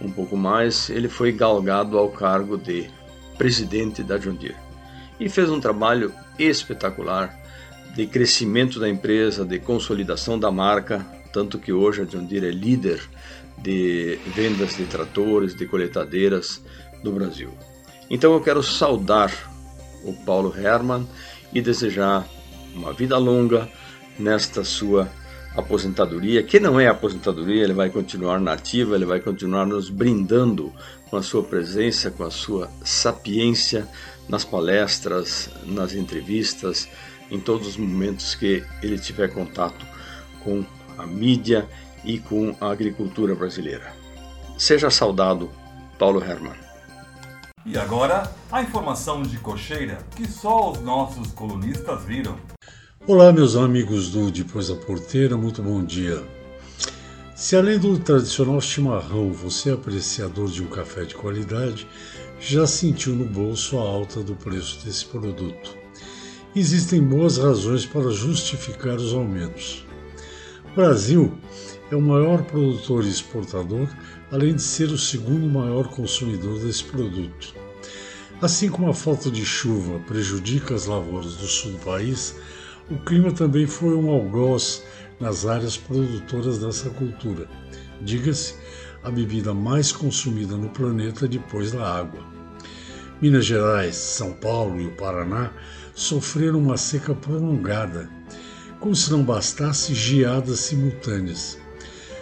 um 0.00 0.10
pouco 0.10 0.36
mais, 0.36 0.90
ele 0.90 1.08
foi 1.08 1.32
galgado 1.32 1.96
ao 1.96 2.10
cargo 2.10 2.56
de 2.56 2.90
presidente 3.38 4.02
da 4.02 4.18
John 4.18 4.34
Deere 4.34 4.56
e 5.18 5.28
fez 5.28 5.50
um 5.50 5.60
trabalho 5.60 6.12
espetacular 6.38 7.34
de 7.94 8.06
crescimento 8.06 8.80
da 8.80 8.88
empresa, 8.88 9.44
de 9.44 9.58
consolidação 9.58 10.38
da 10.38 10.50
marca, 10.50 11.06
tanto 11.32 11.58
que 11.58 11.72
hoje 11.72 12.02
a 12.02 12.04
John 12.04 12.24
Deere 12.24 12.48
é 12.48 12.50
líder 12.50 13.00
de 13.56 14.20
vendas 14.26 14.76
de 14.76 14.86
tratores, 14.86 15.54
de 15.54 15.64
coletadeiras 15.66 16.62
do 17.02 17.12
Brasil. 17.12 17.50
Então 18.10 18.32
eu 18.32 18.40
quero 18.40 18.62
saudar 18.62 19.32
o 20.04 20.12
Paulo 20.12 20.54
Hermann 20.56 21.06
e 21.52 21.60
desejar 21.60 22.26
uma 22.74 22.92
vida 22.92 23.16
longa 23.16 23.68
nesta 24.18 24.64
sua 24.64 25.08
aposentadoria, 25.56 26.42
que 26.42 26.58
não 26.58 26.80
é 26.80 26.88
aposentadoria, 26.88 27.62
ele 27.62 27.72
vai 27.72 27.88
continuar 27.88 28.40
nativa, 28.40 28.96
ele 28.96 29.04
vai 29.04 29.20
continuar 29.20 29.64
nos 29.64 29.88
brindando 29.88 30.72
com 31.08 31.16
a 31.16 31.22
sua 31.22 31.42
presença, 31.44 32.10
com 32.10 32.24
a 32.24 32.30
sua 32.30 32.68
sapiência 32.84 33.88
nas 34.28 34.44
palestras, 34.44 35.48
nas 35.64 35.94
entrevistas, 35.94 36.88
em 37.30 37.38
todos 37.38 37.68
os 37.68 37.76
momentos 37.76 38.34
que 38.34 38.64
ele 38.82 38.98
tiver 38.98 39.28
contato 39.28 39.86
com 40.42 40.64
a 40.98 41.06
mídia 41.06 41.68
e 42.04 42.18
com 42.18 42.54
a 42.60 42.70
agricultura 42.70 43.34
brasileira. 43.34 43.94
Seja 44.58 44.90
saudado, 44.90 45.50
Paulo 45.98 46.22
Hermann. 46.22 46.63
E 47.66 47.78
agora, 47.78 48.30
a 48.52 48.62
informação 48.62 49.22
de 49.22 49.38
cocheira 49.38 49.98
que 50.14 50.28
só 50.28 50.70
os 50.70 50.80
nossos 50.80 51.32
colunistas 51.32 52.02
viram. 52.04 52.36
Olá, 53.06 53.32
meus 53.32 53.56
amigos 53.56 54.10
do 54.10 54.30
Depois 54.30 54.68
da 54.68 54.76
Porteira, 54.76 55.34
muito 55.34 55.62
bom 55.62 55.82
dia. 55.82 56.22
Se 57.34 57.56
além 57.56 57.78
do 57.78 57.98
tradicional 57.98 58.60
chimarrão 58.60 59.32
você 59.32 59.70
é 59.70 59.72
apreciador 59.72 60.50
de 60.50 60.62
um 60.62 60.66
café 60.66 61.04
de 61.04 61.14
qualidade, 61.14 61.88
já 62.38 62.66
sentiu 62.66 63.14
no 63.14 63.24
bolso 63.24 63.78
a 63.78 63.80
alta 63.80 64.22
do 64.22 64.34
preço 64.34 64.84
desse 64.84 65.06
produto. 65.06 65.74
Existem 66.54 67.02
boas 67.02 67.38
razões 67.38 67.86
para 67.86 68.10
justificar 68.10 68.96
os 68.96 69.14
aumentos. 69.14 69.86
O 70.70 70.74
Brasil 70.74 71.32
é 71.90 71.96
o 71.96 72.02
maior 72.02 72.42
produtor 72.42 73.04
e 73.04 73.08
exportador 73.08 73.88
além 74.34 74.56
de 74.56 74.62
ser 74.62 74.90
o 74.90 74.98
segundo 74.98 75.46
maior 75.46 75.86
consumidor 75.86 76.58
desse 76.58 76.82
produto. 76.82 77.54
Assim 78.42 78.68
como 78.68 78.90
a 78.90 78.92
falta 78.92 79.30
de 79.30 79.46
chuva 79.46 80.00
prejudica 80.08 80.74
as 80.74 80.86
lavouras 80.86 81.36
do 81.36 81.46
sul 81.46 81.70
do 81.70 81.78
país, 81.78 82.34
o 82.90 82.96
clima 82.96 83.30
também 83.30 83.64
foi 83.64 83.94
um 83.94 84.10
algoz 84.10 84.82
nas 85.20 85.46
áreas 85.46 85.76
produtoras 85.76 86.58
dessa 86.58 86.90
cultura. 86.90 87.48
Diga-se, 88.02 88.56
a 89.04 89.10
bebida 89.10 89.54
mais 89.54 89.92
consumida 89.92 90.56
no 90.56 90.68
planeta 90.68 91.28
depois 91.28 91.70
da 91.70 91.86
água. 91.86 92.26
Minas 93.22 93.46
Gerais, 93.46 93.94
São 93.94 94.32
Paulo 94.32 94.80
e 94.80 94.86
o 94.88 94.96
Paraná 94.96 95.52
sofreram 95.94 96.58
uma 96.58 96.76
seca 96.76 97.14
prolongada, 97.14 98.10
como 98.80 98.96
se 98.96 99.12
não 99.12 99.22
bastasse 99.22 99.94
geadas 99.94 100.58
simultâneas. 100.58 101.56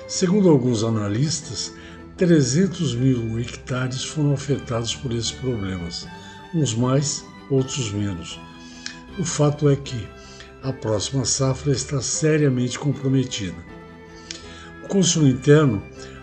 Segundo 0.07 0.51
alguns 0.51 0.85
analistas, 0.85 1.73
300 2.25 2.95
mil 2.95 3.37
hectares 3.41 4.05
foram 4.05 4.35
afetados 4.35 4.95
por 4.95 5.11
esses 5.11 5.33
problemas, 5.33 6.07
uns 6.55 6.73
mais, 6.73 7.25
outros 7.51 7.91
menos. 7.91 8.39
O 9.19 9.25
fato 9.25 9.69
é 9.69 9.75
que 9.75 10.07
a 10.63 10.73
próxima 10.73 11.25
safra 11.25 11.73
está 11.73 12.01
seriamente 12.01 12.79
comprometida. 12.79 13.57
O 14.85 14.87
consumo 14.87 15.27
interno 15.27 15.83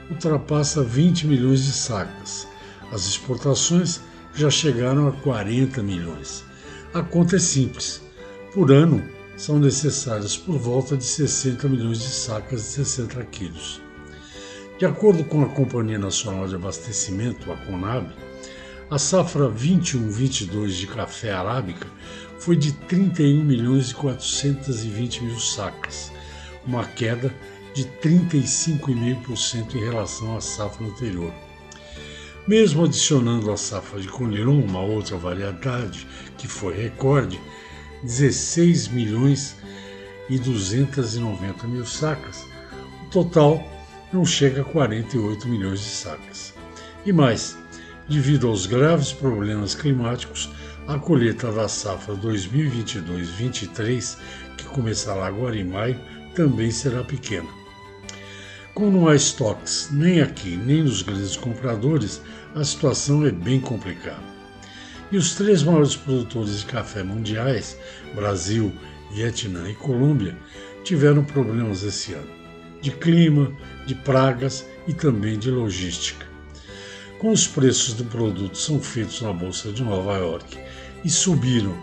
ultrapassa 0.10 0.82
20 0.82 1.28
milhões 1.28 1.66
de 1.66 1.74
sacas. 1.74 2.48
As 2.94 3.06
exportações 3.06 4.00
já 4.34 4.50
chegaram 4.50 5.10
a 5.10 5.12
40 5.12 5.84
milhões. 5.84 6.46
A 6.94 7.02
conta 7.02 7.36
é 7.36 7.40
simples. 7.40 8.02
Por 8.54 8.72
ano, 8.72 9.04
são 9.36 9.60
necessárias 9.60 10.38
por 10.38 10.58
volta 10.58 10.96
de 10.96 11.04
60 11.04 11.68
milhões 11.68 12.00
de 12.00 12.08
sacas 12.08 12.62
de 12.62 12.68
60 12.68 13.22
quilos. 13.26 13.89
De 14.80 14.86
acordo 14.86 15.26
com 15.26 15.44
a 15.44 15.50
Companhia 15.50 16.00
Nacional 16.00 16.48
de 16.48 16.56
Abastecimento, 16.56 17.52
a 17.52 17.58
CONAB, 17.58 18.14
a 18.90 18.98
safra 18.98 19.50
21-22 19.50 20.68
de 20.70 20.88
café 20.88 21.34
arábica 21.34 21.86
foi 22.40 22.56
de 22.56 22.72
31 22.72 23.44
milhões 23.44 23.92
e 23.92 23.96
420 23.96 25.26
mil 25.26 25.38
sacas, 25.38 26.14
uma 26.66 26.86
queda 26.86 27.36
de 27.74 27.84
35,5% 28.02 29.76
em 29.76 29.84
relação 29.84 30.38
à 30.38 30.40
safra 30.40 30.88
anterior. 30.88 31.34
Mesmo 32.48 32.86
adicionando 32.86 33.52
a 33.52 33.58
safra 33.58 34.00
de 34.00 34.08
Conilon, 34.08 34.62
uma 34.62 34.80
outra 34.80 35.18
variedade 35.18 36.08
que 36.38 36.48
foi 36.48 36.74
recorde, 36.74 37.38
16 38.04 38.88
milhões 38.88 39.58
e 40.30 40.40
290 40.40 41.68
mil 41.68 41.86
sacas, 41.86 42.46
o 43.06 43.10
total 43.10 43.79
não 44.12 44.26
chega 44.26 44.62
a 44.62 44.66
48 44.66 45.48
milhões 45.48 45.82
de 45.82 45.90
sacas. 45.90 46.56
E 47.06 47.14
mais, 47.14 47.56
devido 48.08 48.48
aos 48.48 48.66
graves 48.66 49.14
problemas 49.14 49.76
climáticos, 49.76 50.50
a 50.88 50.98
colheita 50.98 51.52
da 51.52 51.68
safra 51.68 52.16
2022-23, 52.16 54.18
que 54.58 54.66
começará 54.66 55.28
agora 55.28 55.56
em 55.56 55.64
maio, 55.64 56.00
também 56.34 56.72
será 56.72 57.04
pequena. 57.04 57.48
Como 58.74 58.92
não 58.92 59.08
há 59.08 59.16
estoques 59.16 59.90
nem 59.92 60.22
aqui 60.22 60.58
nem 60.58 60.84
nos 60.84 61.02
grandes 61.02 61.36
compradores, 61.36 62.22
a 62.56 62.64
situação 62.64 63.26
é 63.26 63.32
bem 63.32 63.60
complicada. 63.60 64.40
E 65.12 65.18
os 65.18 65.36
três 65.36 65.64
maiores 65.64 65.96
produtores 65.96 66.60
de 66.60 66.66
café 66.66 67.04
mundiais, 67.04 67.78
Brasil, 68.16 68.72
Vietnã 69.12 69.70
e 69.70 69.76
Colômbia, 69.76 70.38
tiveram 70.84 71.24
problemas 71.24 71.84
esse 71.84 72.14
ano 72.14 72.39
de 72.82 72.92
clima, 72.92 73.52
de 73.86 73.96
pragas 73.96 74.66
e 74.88 74.94
também 74.94 75.38
de 75.38 75.50
logística. 75.50 76.26
Como 77.20 77.34
os 77.34 77.48
preços 77.48 77.94
do 77.94 78.06
produto 78.06 78.58
são 78.58 78.80
feitos 78.80 79.22
na 79.22 79.34
Bolsa 79.34 79.72
de 79.72 79.84
Nova 79.84 80.18
York 80.18 80.58
e 81.04 81.10
subiram 81.10 81.76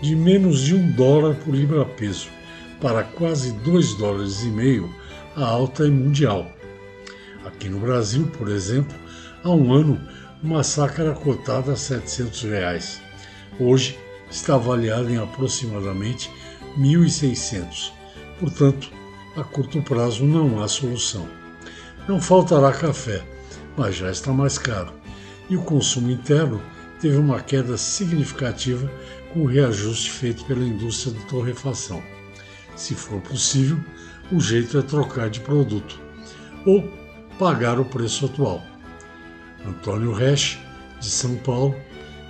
de 0.00 0.14
menos 0.16 0.60
de 0.60 0.74
um 0.74 0.90
dólar 0.92 1.34
por 1.36 1.54
libra-peso 1.54 2.28
para 2.80 3.02
quase 3.02 3.52
dois 3.52 3.94
dólares 3.94 4.42
e 4.44 4.48
meio, 4.48 4.92
a 5.36 5.44
alta 5.44 5.84
é 5.84 5.90
mundial. 5.90 6.50
Aqui 7.44 7.68
no 7.68 7.80
Brasil, 7.80 8.26
por 8.38 8.48
exemplo, 8.48 8.96
há 9.42 9.50
um 9.50 9.72
ano 9.72 10.00
uma 10.42 10.62
saca 10.62 11.02
era 11.02 11.14
cotada 11.14 11.72
a 11.72 11.76
700 11.76 12.42
reais. 12.42 13.00
Hoje 13.58 13.98
está 14.30 14.54
avaliada 14.54 15.10
em 15.10 15.18
aproximadamente 15.18 16.30
1.600. 16.78 17.92
Portanto, 18.38 18.90
a 19.38 19.44
curto 19.44 19.80
prazo 19.80 20.24
não 20.24 20.60
há 20.60 20.66
solução. 20.66 21.28
Não 22.08 22.20
faltará 22.20 22.72
café, 22.72 23.24
mas 23.76 23.94
já 23.94 24.10
está 24.10 24.32
mais 24.32 24.58
caro. 24.58 24.92
E 25.48 25.56
o 25.56 25.62
consumo 25.62 26.10
interno 26.10 26.60
teve 27.00 27.16
uma 27.16 27.40
queda 27.40 27.76
significativa 27.76 28.90
com 29.32 29.42
o 29.42 29.46
reajuste 29.46 30.10
feito 30.10 30.44
pela 30.44 30.64
indústria 30.64 31.14
de 31.14 31.24
torrefação. 31.26 32.02
Se 32.74 32.94
for 32.94 33.20
possível, 33.20 33.78
o 34.32 34.40
jeito 34.40 34.76
é 34.76 34.82
trocar 34.82 35.30
de 35.30 35.40
produto 35.40 36.00
ou 36.66 36.82
pagar 37.38 37.78
o 37.78 37.84
preço 37.84 38.26
atual. 38.26 38.62
Antônio 39.64 40.12
Resch, 40.12 40.58
de 40.98 41.08
São 41.08 41.36
Paulo, 41.36 41.76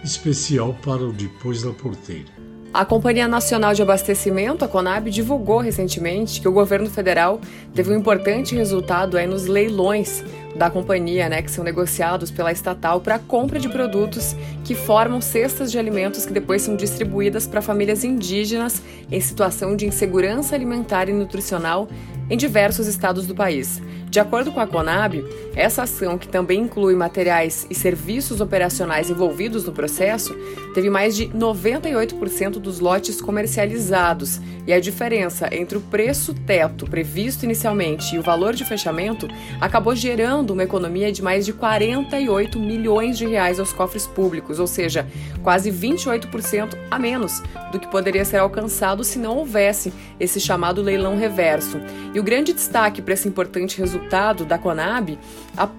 especial 0.04 0.74
para 0.74 1.02
o 1.02 1.12
Depois 1.12 1.62
da 1.62 1.72
Porteira. 1.72 2.37
A 2.72 2.84
Companhia 2.84 3.26
Nacional 3.26 3.72
de 3.72 3.80
Abastecimento, 3.80 4.62
a 4.62 4.68
Conab, 4.68 5.10
divulgou 5.10 5.58
recentemente 5.58 6.38
que 6.38 6.46
o 6.46 6.52
governo 6.52 6.90
federal 6.90 7.40
teve 7.74 7.90
um 7.90 7.96
importante 7.96 8.54
resultado 8.54 9.16
aí 9.16 9.26
nos 9.26 9.46
leilões 9.46 10.22
da 10.54 10.68
companhia, 10.68 11.30
né, 11.30 11.40
que 11.40 11.50
são 11.50 11.64
negociados 11.64 12.30
pela 12.30 12.52
estatal 12.52 13.00
para 13.00 13.14
a 13.14 13.18
compra 13.18 13.58
de 13.58 13.70
produtos 13.70 14.36
que 14.64 14.74
formam 14.74 15.18
cestas 15.20 15.72
de 15.72 15.78
alimentos 15.78 16.26
que 16.26 16.32
depois 16.32 16.60
são 16.60 16.76
distribuídas 16.76 17.46
para 17.46 17.62
famílias 17.62 18.04
indígenas 18.04 18.82
em 19.10 19.20
situação 19.20 19.74
de 19.74 19.86
insegurança 19.86 20.54
alimentar 20.54 21.08
e 21.08 21.12
nutricional 21.12 21.88
em 22.28 22.36
diversos 22.36 22.86
estados 22.86 23.26
do 23.26 23.34
país. 23.34 23.80
De 24.10 24.18
acordo 24.18 24.50
com 24.50 24.60
a 24.60 24.66
Conab, 24.66 25.22
essa 25.54 25.82
ação, 25.82 26.16
que 26.16 26.28
também 26.28 26.60
inclui 26.60 26.94
materiais 26.94 27.66
e 27.68 27.74
serviços 27.74 28.40
operacionais 28.40 29.10
envolvidos 29.10 29.64
no 29.64 29.72
processo, 29.72 30.34
teve 30.72 30.88
mais 30.88 31.14
de 31.14 31.28
98% 31.28 32.52
dos 32.52 32.80
lotes 32.80 33.20
comercializados, 33.20 34.40
e 34.66 34.72
a 34.72 34.80
diferença 34.80 35.48
entre 35.50 35.78
o 35.78 35.80
preço 35.80 36.34
teto 36.34 36.84
previsto 36.84 37.44
inicialmente 37.44 38.14
e 38.14 38.18
o 38.18 38.22
valor 38.22 38.54
de 38.54 38.66
fechamento 38.66 39.26
acabou 39.58 39.96
gerando 39.96 40.50
uma 40.50 40.62
economia 40.62 41.10
de 41.10 41.22
mais 41.22 41.46
de 41.46 41.54
48 41.54 42.58
milhões 42.60 43.16
de 43.16 43.26
reais 43.26 43.58
aos 43.58 43.72
cofres 43.72 44.06
públicos, 44.06 44.58
ou 44.58 44.66
seja, 44.66 45.06
quase 45.42 45.72
28% 45.72 46.76
a 46.90 46.98
menos 46.98 47.42
do 47.72 47.80
que 47.80 47.88
poderia 47.88 48.26
ser 48.26 48.36
alcançado 48.36 49.02
se 49.02 49.18
não 49.18 49.38
houvesse 49.38 49.90
esse 50.20 50.38
chamado 50.38 50.82
leilão 50.82 51.16
reverso. 51.16 51.80
E 52.12 52.20
o 52.20 52.22
grande 52.22 52.52
destaque 52.52 53.00
para 53.00 53.14
esse 53.14 53.26
importante 53.26 53.78
resultado 53.78 53.97
da 54.46 54.58
Conab 54.58 55.18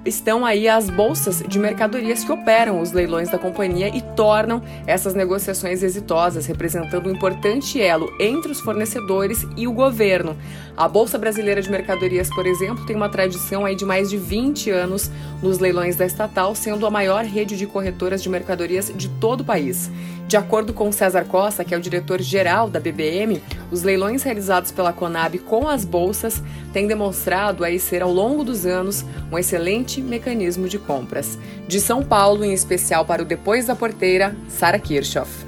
estão 0.05 0.45
aí 0.45 0.67
as 0.67 0.89
bolsas 0.89 1.43
de 1.47 1.57
mercadorias 1.57 2.23
que 2.23 2.31
operam 2.31 2.81
os 2.81 2.91
leilões 2.91 3.29
da 3.29 3.37
companhia 3.37 3.89
e 3.95 4.01
tornam 4.01 4.61
essas 4.85 5.13
negociações 5.13 5.83
exitosas, 5.83 6.45
representando 6.45 7.07
um 7.07 7.11
importante 7.11 7.81
elo 7.81 8.11
entre 8.19 8.51
os 8.51 8.59
fornecedores 8.59 9.45
e 9.55 9.67
o 9.67 9.71
governo. 9.71 10.35
A 10.75 10.87
Bolsa 10.87 11.17
Brasileira 11.17 11.61
de 11.61 11.69
Mercadorias, 11.69 12.29
por 12.29 12.45
exemplo, 12.45 12.85
tem 12.85 12.95
uma 12.95 13.09
tradição 13.09 13.65
aí 13.65 13.75
de 13.75 13.85
mais 13.85 14.09
de 14.09 14.17
20 14.17 14.69
anos 14.69 15.11
nos 15.41 15.59
leilões 15.59 15.95
da 15.95 16.05
estatal, 16.05 16.55
sendo 16.55 16.85
a 16.85 16.91
maior 16.91 17.25
rede 17.25 17.57
de 17.57 17.65
corretoras 17.65 18.23
de 18.23 18.29
mercadorias 18.29 18.91
de 18.95 19.09
todo 19.09 19.41
o 19.41 19.45
país. 19.45 19.89
De 20.29 20.37
acordo 20.37 20.73
com 20.73 20.91
César 20.91 21.25
Costa, 21.25 21.65
que 21.65 21.73
é 21.73 21.77
o 21.77 21.81
diretor-geral 21.81 22.69
da 22.69 22.79
BBM, 22.79 23.41
os 23.71 23.81
leilões 23.81 24.21
realizados 24.21 24.71
pela 24.71 24.93
Conab 24.93 25.39
com 25.39 25.67
as 25.67 25.83
bolsas 25.83 26.43
têm 26.71 26.85
demonstrado 26.85 27.63
aí 27.63 27.79
ser 27.79 28.03
ao 28.09 28.13
longo 28.13 28.43
dos 28.43 28.65
anos 28.65 29.05
um 29.31 29.37
excelente 29.37 30.01
mecanismo 30.01 30.67
de 30.67 30.79
compras. 30.79 31.37
De 31.67 31.79
São 31.79 32.03
Paulo, 32.03 32.43
em 32.43 32.51
especial 32.51 33.05
para 33.05 33.21
o 33.21 33.25
Depois 33.25 33.67
da 33.67 33.75
Porteira, 33.75 34.35
Sara 34.49 34.79
Kirchhoff. 34.79 35.45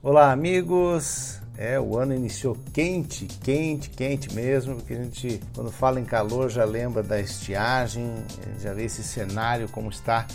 Olá, 0.00 0.30
amigos. 0.30 1.40
É, 1.58 1.78
o 1.78 1.98
ano 1.98 2.14
iniciou 2.14 2.56
quente, 2.72 3.26
quente, 3.26 3.90
quente 3.90 4.32
mesmo, 4.34 4.76
porque 4.76 4.94
a 4.94 4.96
gente, 4.96 5.40
quando 5.54 5.70
fala 5.70 6.00
em 6.00 6.04
calor, 6.04 6.48
já 6.48 6.64
lembra 6.64 7.02
da 7.02 7.20
estiagem, 7.20 8.12
já 8.60 8.72
vê 8.72 8.84
esse 8.84 9.02
cenário 9.02 9.68
como 9.68 9.90
está 9.90 10.26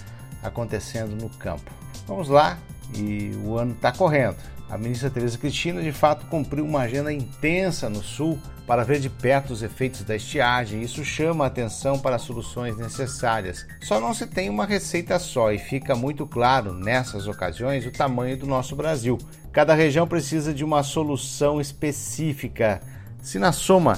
acontecendo 0.43 1.21
no 1.21 1.29
campo. 1.29 1.69
Vamos 2.07 2.29
lá, 2.29 2.57
e 2.95 3.31
o 3.43 3.57
ano 3.57 3.73
está 3.73 3.91
correndo. 3.91 4.37
A 4.70 4.78
ministra 4.78 5.09
Tereza 5.09 5.38
Cristina, 5.38 5.82
de 5.82 5.93
fato, 5.93 6.26
cumpriu 6.26 6.65
uma 6.65 6.82
agenda 6.82 7.11
intensa 7.13 7.89
no 7.89 8.03
Sul 8.03 8.38
para 8.65 8.84
ver 8.84 8.99
de 8.99 9.09
perto 9.09 9.53
os 9.53 9.63
efeitos 9.63 10.03
da 10.03 10.13
estiagem. 10.13 10.82
Isso 10.82 11.05
chama 11.05 11.45
a 11.45 11.47
atenção 11.47 11.97
para 11.97 12.18
soluções 12.18 12.76
necessárias. 12.76 13.65
Só 13.82 13.97
não 14.01 14.13
se 14.13 14.28
tem 14.28 14.49
uma 14.49 14.65
receita 14.65 15.18
só 15.20 15.53
e 15.53 15.57
fica 15.57 15.95
muito 15.95 16.28
claro 16.28 16.74
nessas 16.74 17.28
ocasiões 17.28 17.86
o 17.86 17.91
tamanho 17.91 18.38
do 18.38 18.45
nosso 18.45 18.76
Brasil. 18.76 19.18
Cada 19.53 19.74
região 19.74 20.05
precisa 20.05 20.53
de 20.53 20.65
uma 20.65 20.84
solução 20.84 21.61
específica. 21.61 22.82
Se 23.22 23.39
na 23.39 23.53
soma 23.53 23.97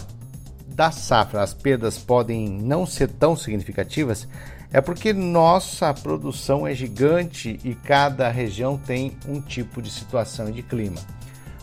da 0.68 0.92
safra 0.92 1.42
as 1.42 1.54
perdas 1.54 1.98
podem 1.98 2.48
não 2.48 2.86
ser 2.86 3.10
tão 3.10 3.36
significativas 3.36 4.28
é 4.72 4.80
porque 4.80 5.14
nossa 5.14 5.94
produção 5.94 6.68
é 6.68 6.76
gigante 6.76 7.60
e 7.64 7.74
cada 7.74 8.30
região 8.30 8.78
tem 8.78 9.18
um 9.28 9.42
tipo 9.42 9.82
de 9.82 9.90
situação 9.90 10.50
e 10.50 10.54
de 10.54 10.62
clima. 10.62 11.02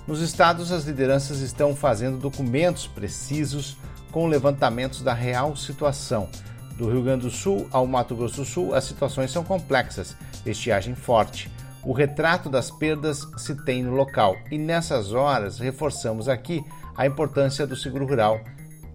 Nos 0.06 0.20
estados, 0.20 0.72
as 0.72 0.84
lideranças 0.84 1.40
estão 1.40 1.74
fazendo 1.74 2.18
documentos 2.18 2.86
precisos 2.86 3.76
com 4.10 4.26
levantamentos 4.26 5.02
da 5.02 5.12
real 5.12 5.54
situação. 5.56 6.28
Do 6.76 6.90
Rio 6.90 7.02
Grande 7.02 7.22
do 7.22 7.30
Sul 7.30 7.66
ao 7.70 7.86
Mato 7.86 8.14
Grosso 8.14 8.36
do 8.36 8.44
Sul, 8.44 8.74
as 8.74 8.84
situações 8.84 9.30
são 9.30 9.42
complexas, 9.42 10.16
estiagem 10.44 10.94
forte. 10.94 11.50
O 11.82 11.92
retrato 11.92 12.50
das 12.50 12.70
perdas 12.70 13.26
se 13.36 13.54
tem 13.64 13.82
no 13.82 13.94
local 13.94 14.36
e 14.50 14.58
nessas 14.58 15.12
horas 15.12 15.58
reforçamos 15.58 16.28
aqui 16.28 16.64
a 16.96 17.06
importância 17.06 17.66
do 17.66 17.76
seguro 17.76 18.06
rural 18.06 18.40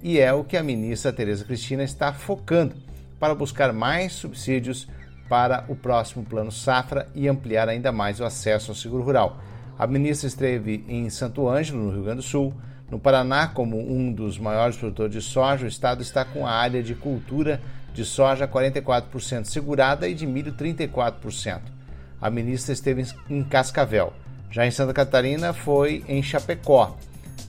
e 0.03 0.20
é 0.20 0.34
o 0.34 0.43
que 0.43 0.57
a 0.57 0.64
ministra 0.64 1.14
Tereza 1.14 1.45
Cristina 1.45 1.84
está 1.84 2.12
focando 2.14 2.76
para 3.22 3.36
buscar 3.36 3.72
mais 3.72 4.13
subsídios 4.13 4.88
para 5.30 5.63
o 5.67 5.76
próximo 5.76 6.26
Plano 6.26 6.51
Safra 6.51 7.07
e 7.13 7.28
ampliar 7.28 7.69
ainda 7.69 7.91
mais 7.91 8.19
o 8.19 8.26
acesso 8.26 8.72
ao 8.72 8.76
seguro 8.76 9.03
rural. 9.03 9.39
A 9.78 9.86
ministra 9.86 10.28
esteve 10.28 10.84
em 10.88 11.07
Santo 11.11 11.47
Ângelo, 11.47 11.84
no 11.84 11.91
Rio 11.91 12.03
Grande 12.03 12.17
do 12.17 12.24
Sul. 12.24 12.51
No 12.89 12.99
Paraná, 12.99 13.47
como 13.47 13.80
um 13.80 14.11
dos 14.11 14.39
maiores 14.39 14.76
produtores 14.76 15.13
de 15.13 15.22
soja, 15.22 15.65
o 15.65 15.67
estado 15.67 16.01
está 16.01 16.26
com 16.26 16.45
a 16.45 16.51
área 16.51 16.82
de 16.82 16.95
cultura 16.95 17.61
de 17.93 18.03
soja 18.03 18.47
44% 18.47 19.45
segurada 19.45 20.07
e 20.09 20.15
de 20.15 20.26
milho 20.26 20.53
34%. 20.53 21.61
A 22.19 22.30
ministra 22.30 22.74
esteve 22.74 23.05
em 23.30 23.43
Cascavel. 23.43 24.13
Já 24.49 24.65
em 24.65 24.72
Santa 24.72 24.93
Catarina, 24.93 25.53
foi 25.53 26.03
em 26.07 26.24
Chapecó. 26.24 26.97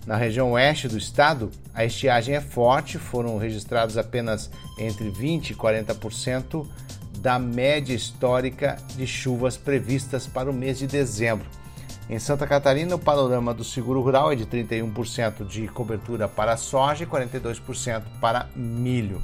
Na 0.06 0.16
região 0.16 0.52
oeste 0.52 0.88
do 0.88 0.98
estado, 0.98 1.50
a 1.72 1.84
estiagem 1.84 2.34
é 2.34 2.40
forte, 2.40 2.98
foram 2.98 3.38
registrados 3.38 3.96
apenas 3.96 4.50
entre 4.78 5.10
20% 5.10 5.50
e 5.50 5.54
40% 5.54 6.66
da 7.18 7.38
média 7.38 7.94
histórica 7.94 8.76
de 8.96 9.06
chuvas 9.06 9.56
previstas 9.56 10.26
para 10.26 10.50
o 10.50 10.52
mês 10.52 10.78
de 10.78 10.88
dezembro. 10.88 11.46
Em 12.10 12.18
Santa 12.18 12.46
Catarina, 12.46 12.96
o 12.96 12.98
panorama 12.98 13.54
do 13.54 13.62
seguro 13.62 14.02
rural 14.02 14.32
é 14.32 14.34
de 14.34 14.44
31% 14.44 15.46
de 15.46 15.68
cobertura 15.68 16.28
para 16.28 16.56
soja 16.56 17.04
e 17.04 17.06
42% 17.06 18.02
para 18.20 18.48
milho. 18.56 19.22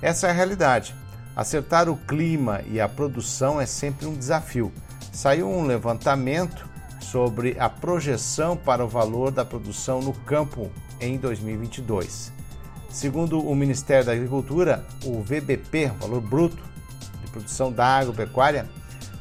Essa 0.00 0.28
é 0.28 0.30
a 0.30 0.32
realidade. 0.32 0.94
Acertar 1.34 1.88
o 1.88 1.96
clima 1.96 2.60
e 2.70 2.80
a 2.80 2.88
produção 2.88 3.60
é 3.60 3.66
sempre 3.66 4.06
um 4.06 4.16
desafio. 4.16 4.72
Saiu 5.12 5.50
um 5.50 5.66
levantamento 5.66 6.68
sobre 7.04 7.56
a 7.58 7.68
projeção 7.68 8.56
para 8.56 8.84
o 8.84 8.88
valor 8.88 9.30
da 9.30 9.44
produção 9.44 10.00
no 10.00 10.12
campo 10.12 10.70
em 11.00 11.18
2022. 11.18 12.32
Segundo 12.88 13.40
o 13.40 13.54
Ministério 13.54 14.06
da 14.06 14.12
Agricultura, 14.12 14.84
o 15.04 15.20
VBP, 15.20 15.92
valor 16.00 16.20
bruto 16.20 16.62
de 17.24 17.30
produção 17.30 17.72
da 17.72 17.86
agropecuária, 17.86 18.68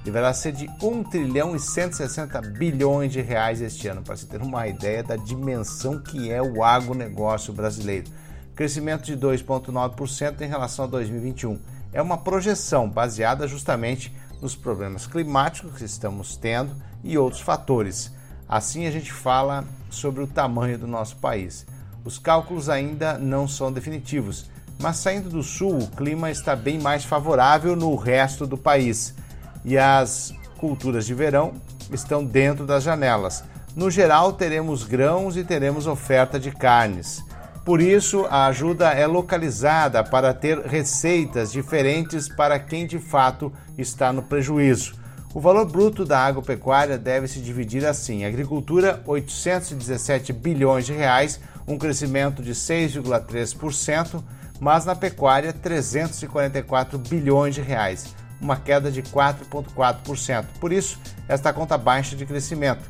deverá 0.04 0.34
ser 0.34 0.52
de 0.52 0.70
1 0.82 1.04
trilhão 1.04 1.56
e 1.56 1.60
160 1.60 2.42
bilhões 2.42 3.12
de 3.12 3.22
reais 3.22 3.62
este 3.62 3.88
ano, 3.88 4.02
para 4.02 4.16
se 4.16 4.28
ter 4.28 4.42
uma 4.42 4.68
ideia 4.68 5.04
da 5.04 5.16
dimensão 5.16 6.00
que 6.00 6.32
é 6.32 6.42
o 6.42 6.64
agronegócio 6.64 7.54
brasileiro. 7.54 8.10
Crescimento 8.56 9.04
de 9.04 9.18
2,9% 9.18 10.42
em 10.42 10.48
relação 10.48 10.86
a 10.86 10.88
2021. 10.88 11.60
É 11.92 12.02
uma 12.02 12.18
projeção 12.18 12.90
baseada 12.90 13.48
justamente 13.48 14.14
nos 14.42 14.56
problemas 14.56 15.08
climáticos 15.08 15.78
que 15.78 15.86
estamos 15.86 16.36
tendo 16.36 16.76
e 17.04 17.18
outros 17.18 17.42
fatores. 17.42 18.12
Assim 18.48 18.86
a 18.86 18.92
gente 18.92 19.12
fala 19.12 19.66
sobre 19.90 20.24
o 20.24 20.28
tamanho 20.28 20.78
do 20.78 20.88
nosso 20.88 21.18
país. 21.18 21.66
Os 22.06 22.20
cálculos 22.20 22.70
ainda 22.70 23.18
não 23.18 23.48
são 23.48 23.72
definitivos, 23.72 24.50
mas 24.80 24.98
saindo 24.98 25.30
do 25.30 25.44
sul, 25.44 25.78
o 25.78 25.88
clima 25.88 26.30
está 26.30 26.56
bem 26.56 26.80
mais 26.80 27.06
favorável 27.06 27.76
no 27.76 27.96
resto 27.96 28.46
do 28.46 28.58
país 28.58 29.16
e 29.64 29.78
as 29.78 30.34
culturas 30.58 31.06
de 31.06 31.14
verão 31.14 31.54
estão 31.92 32.24
dentro 32.24 32.66
das 32.66 32.84
janelas. 32.84 33.44
No 33.76 33.90
geral, 33.90 34.34
teremos 34.34 34.84
grãos 34.84 35.36
e 35.36 35.44
teremos 35.44 35.88
oferta 35.88 36.40
de 36.40 36.52
carnes. 36.52 37.24
Por 37.66 37.82
isso, 37.82 38.26
a 38.30 38.48
ajuda 38.48 38.92
é 38.92 39.08
localizada 39.08 40.04
para 40.04 40.34
ter 40.34 40.60
receitas 40.60 41.52
diferentes 41.52 42.28
para 42.28 42.60
quem 42.60 42.86
de 42.86 43.00
fato 43.00 43.52
está 43.78 44.12
no 44.12 44.22
prejuízo. 44.22 44.96
O 45.34 45.40
valor 45.40 45.66
bruto 45.66 46.06
da 46.06 46.20
agropecuária 46.20 46.96
deve 46.96 47.28
se 47.28 47.40
dividir 47.40 47.84
assim: 47.86 48.24
agricultura 48.24 49.02
817 49.08 50.32
bilhões 50.32 50.86
de 50.86 50.94
reais, 50.94 51.40
um 51.68 51.76
crescimento 51.76 52.44
de 52.44 52.52
6,3%, 52.52 54.24
mas 54.60 54.86
na 54.86 54.96
pecuária 54.96 55.52
344 55.52 57.00
bilhões 57.00 57.56
de 57.56 57.62
reais, 57.62 58.14
uma 58.40 58.58
queda 58.58 58.92
de 58.92 59.02
4,4%. 59.02 60.46
Por 60.60 60.72
isso, 60.72 61.00
esta 61.28 61.52
conta 61.52 61.80
baixa 61.80 62.16
de 62.16 62.28
crescimento. 62.28 62.84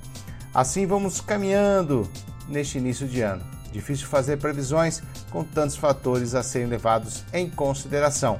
Assim 0.53 0.85
vamos 0.85 1.21
caminhando 1.21 2.09
neste 2.49 2.77
início 2.77 3.07
de 3.07 3.21
ano. 3.21 3.43
Difícil 3.71 4.05
fazer 4.05 4.37
previsões 4.37 5.01
com 5.31 5.45
tantos 5.45 5.77
fatores 5.77 6.35
a 6.35 6.43
serem 6.43 6.67
levados 6.67 7.23
em 7.33 7.49
consideração. 7.49 8.37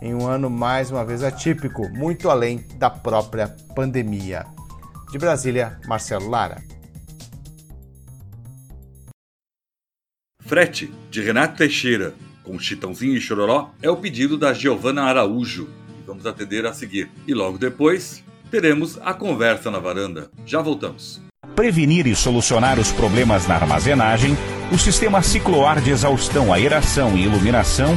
Em 0.00 0.14
um 0.14 0.28
ano 0.28 0.48
mais 0.48 0.90
uma 0.90 1.04
vez 1.04 1.24
atípico, 1.24 1.88
muito 1.88 2.30
além 2.30 2.64
da 2.76 2.88
própria 2.88 3.48
pandemia. 3.74 4.46
De 5.10 5.18
Brasília, 5.18 5.78
Marcelo 5.86 6.28
Lara. 6.28 6.62
Frete, 10.40 10.92
de 11.10 11.20
Renato 11.20 11.56
Teixeira, 11.56 12.14
com 12.44 12.58
Chitãozinho 12.58 13.16
e 13.16 13.20
Chororó, 13.20 13.70
é 13.82 13.90
o 13.90 13.96
pedido 13.96 14.38
da 14.38 14.52
Giovana 14.52 15.02
Araújo, 15.02 15.68
vamos 16.06 16.24
atender 16.26 16.64
a 16.64 16.72
seguir. 16.72 17.10
E 17.26 17.34
logo 17.34 17.58
depois, 17.58 18.22
teremos 18.50 18.98
a 19.02 19.12
conversa 19.12 19.70
na 19.70 19.78
varanda. 19.78 20.30
Já 20.46 20.62
voltamos. 20.62 21.20
Prevenir 21.54 22.06
e 22.06 22.14
solucionar 22.14 22.78
os 22.78 22.92
problemas 22.92 23.46
na 23.48 23.56
armazenagem 23.56 24.36
o 24.72 24.78
sistema 24.78 25.22
cicloar 25.22 25.80
de 25.80 25.90
exaustão, 25.90 26.52
aeração 26.52 27.16
e 27.16 27.24
iluminação 27.24 27.96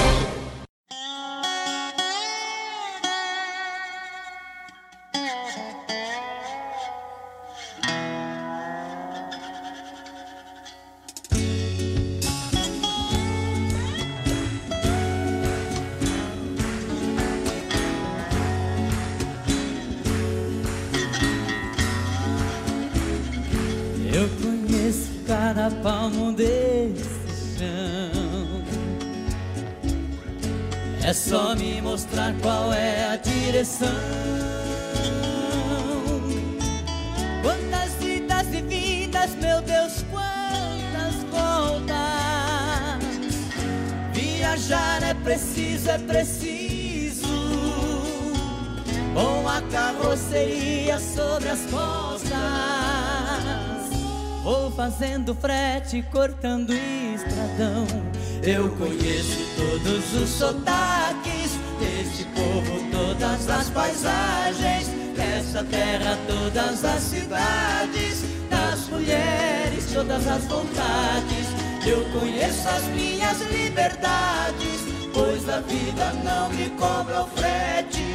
as 72.75 72.87
minhas 72.87 73.39
liberdades, 73.41 74.81
pois 75.13 75.47
a 75.49 75.59
vida 75.61 76.13
não 76.23 76.49
me 76.49 76.69
cobra 76.71 77.21
o 77.21 77.27
frete. 77.27 78.05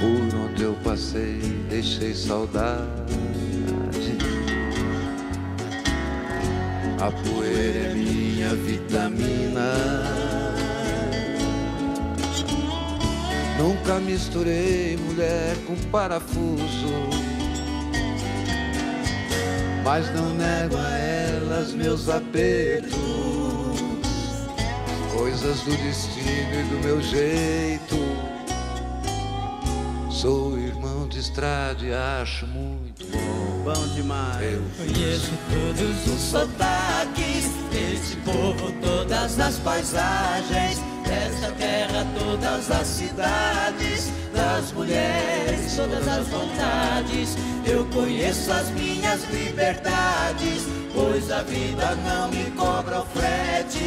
Por 0.00 0.38
onde 0.38 0.62
eu 0.62 0.74
passei, 0.84 1.38
deixei 1.68 2.14
saudade. 2.14 3.08
A 7.00 7.10
poeira 7.10 7.90
é 7.90 7.94
minha 7.94 8.54
vitamina. 8.54 9.72
Nunca 13.58 14.00
misturei 14.00 14.96
mulher 14.96 15.56
com 15.66 15.76
parafuso. 15.90 17.27
Mas 19.88 20.14
não 20.14 20.34
nego 20.34 20.76
a 20.76 20.98
elas 20.98 21.72
meus 21.72 22.10
apertos, 22.10 22.92
coisas 25.16 25.62
do 25.62 25.74
destino 25.78 26.60
e 26.60 26.62
do 26.64 26.84
meu 26.84 27.00
jeito. 27.00 27.96
Sou 30.10 30.58
irmão 30.58 31.08
de 31.08 31.20
estrada 31.20 31.82
e 31.82 31.94
acho 31.94 32.46
muito 32.48 33.02
bom. 33.06 33.72
Bom 33.72 33.88
demais. 33.94 34.52
Eu 34.52 34.62
Conheço 34.76 35.32
todos 35.48 36.06
os 36.06 36.20
sotaques 36.20 37.50
desse 37.72 38.16
povo, 38.16 38.70
todas 38.82 39.40
as 39.40 39.56
paisagens 39.60 40.82
desta 41.06 41.50
terra, 41.52 42.06
todas 42.18 42.70
as 42.70 42.86
cidades, 42.86 44.12
das 44.38 44.70
mulheres, 44.72 45.74
todas 45.74 46.06
as 46.06 46.28
vontades. 46.28 47.36
Eu 47.66 47.84
conheço 47.86 48.52
as 48.52 48.70
minhas 48.70 49.24
liberdades, 49.30 50.62
pois 50.94 51.30
a 51.30 51.42
vida 51.42 51.96
não 51.96 52.30
me 52.30 52.50
cobra 52.52 53.00
o 53.00 53.06
frete. 53.06 53.78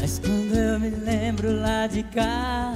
Mas 0.00 0.20
quando 0.20 0.54
eu 0.54 0.78
me 0.78 0.90
lembro 0.90 1.52
lá 1.60 1.88
de 1.88 2.04
casa, 2.04 2.67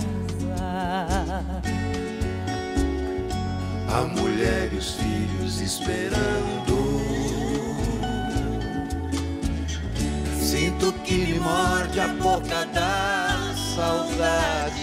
a 3.92 4.02
mulher 4.04 4.72
e 4.72 4.76
os 4.76 4.94
filhos 4.94 5.60
esperando. 5.60 7.02
Sinto 10.40 10.92
que 11.04 11.14
me 11.14 11.38
morde 11.38 12.00
a 12.00 12.08
boca 12.08 12.64
da 12.72 13.54
saudade. 13.74 14.80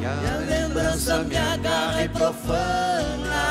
E 0.00 0.04
a 0.04 0.36
lembrança 0.48 1.22
me 1.22 1.36
agarra 1.36 2.04
e 2.04 2.08
profana. 2.08 3.46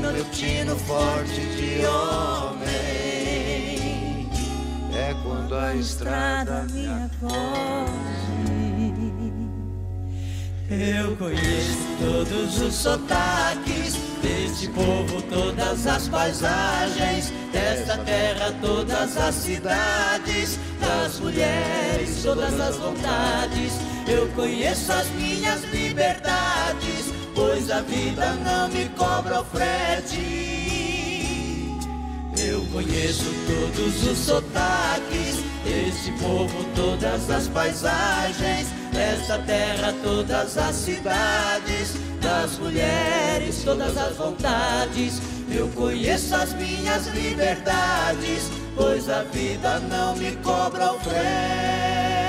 Meu 0.00 0.24
tino 0.32 0.76
forte 0.76 1.40
de 1.40 1.86
homem. 1.86 2.68
É 4.92 5.14
quando 5.22 5.54
a 5.54 5.76
estrada 5.76 6.66
me 6.72 6.88
Eu 10.70 11.16
conheço 11.16 11.78
todos 11.98 12.60
os 12.60 12.74
sotaques 12.74 13.94
deste 14.20 14.68
povo, 14.68 15.22
todas 15.22 15.86
as 15.86 16.08
paisagens 16.08 17.32
desta 17.50 17.96
terra, 18.04 18.54
todas 18.60 19.16
as 19.16 19.34
cidades, 19.34 20.58
das 20.78 21.20
mulheres, 21.20 22.22
todas 22.22 22.60
as 22.60 22.76
vontades. 22.76 23.72
Eu 24.06 24.28
conheço 24.36 24.92
as 24.92 25.08
minhas 25.12 25.64
liberdades, 25.72 27.14
pois 27.34 27.70
a 27.70 27.80
vida 27.80 28.34
não 28.34 28.68
me 28.68 28.90
cobra 28.90 29.40
o 29.40 29.44
frete. 29.46 30.20
Eu 32.36 32.60
conheço 32.70 33.24
todos 33.46 34.06
os 34.06 34.18
sotaques 34.18 35.42
deste 35.64 36.12
povo, 36.22 36.62
todas 36.76 37.30
as 37.30 37.48
paisagens 37.48 38.77
desta 38.92 39.38
terra, 39.38 39.94
todas 40.02 40.56
as 40.58 40.74
cidades, 40.74 41.94
das 42.20 42.58
mulheres, 42.58 43.62
todas 43.64 43.96
as 43.96 44.16
vontades. 44.16 45.20
Eu 45.50 45.68
conheço 45.68 46.34
as 46.34 46.52
minhas 46.54 47.06
liberdades, 47.08 48.50
pois 48.76 49.08
a 49.08 49.22
vida 49.22 49.78
não 49.80 50.14
me 50.16 50.32
cobra 50.36 50.92
o 50.92 50.98
Muito 50.98 52.27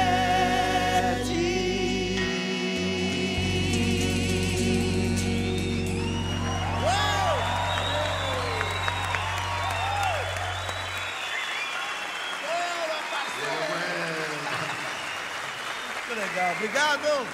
legal, 16.29 16.55
obrigado. 16.55 17.27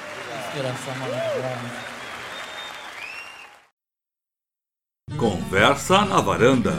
Inspiração 0.48 0.96
maravilhosa. 0.96 1.86
Conversa 5.18 6.06
na 6.06 6.22
varanda. 6.22 6.74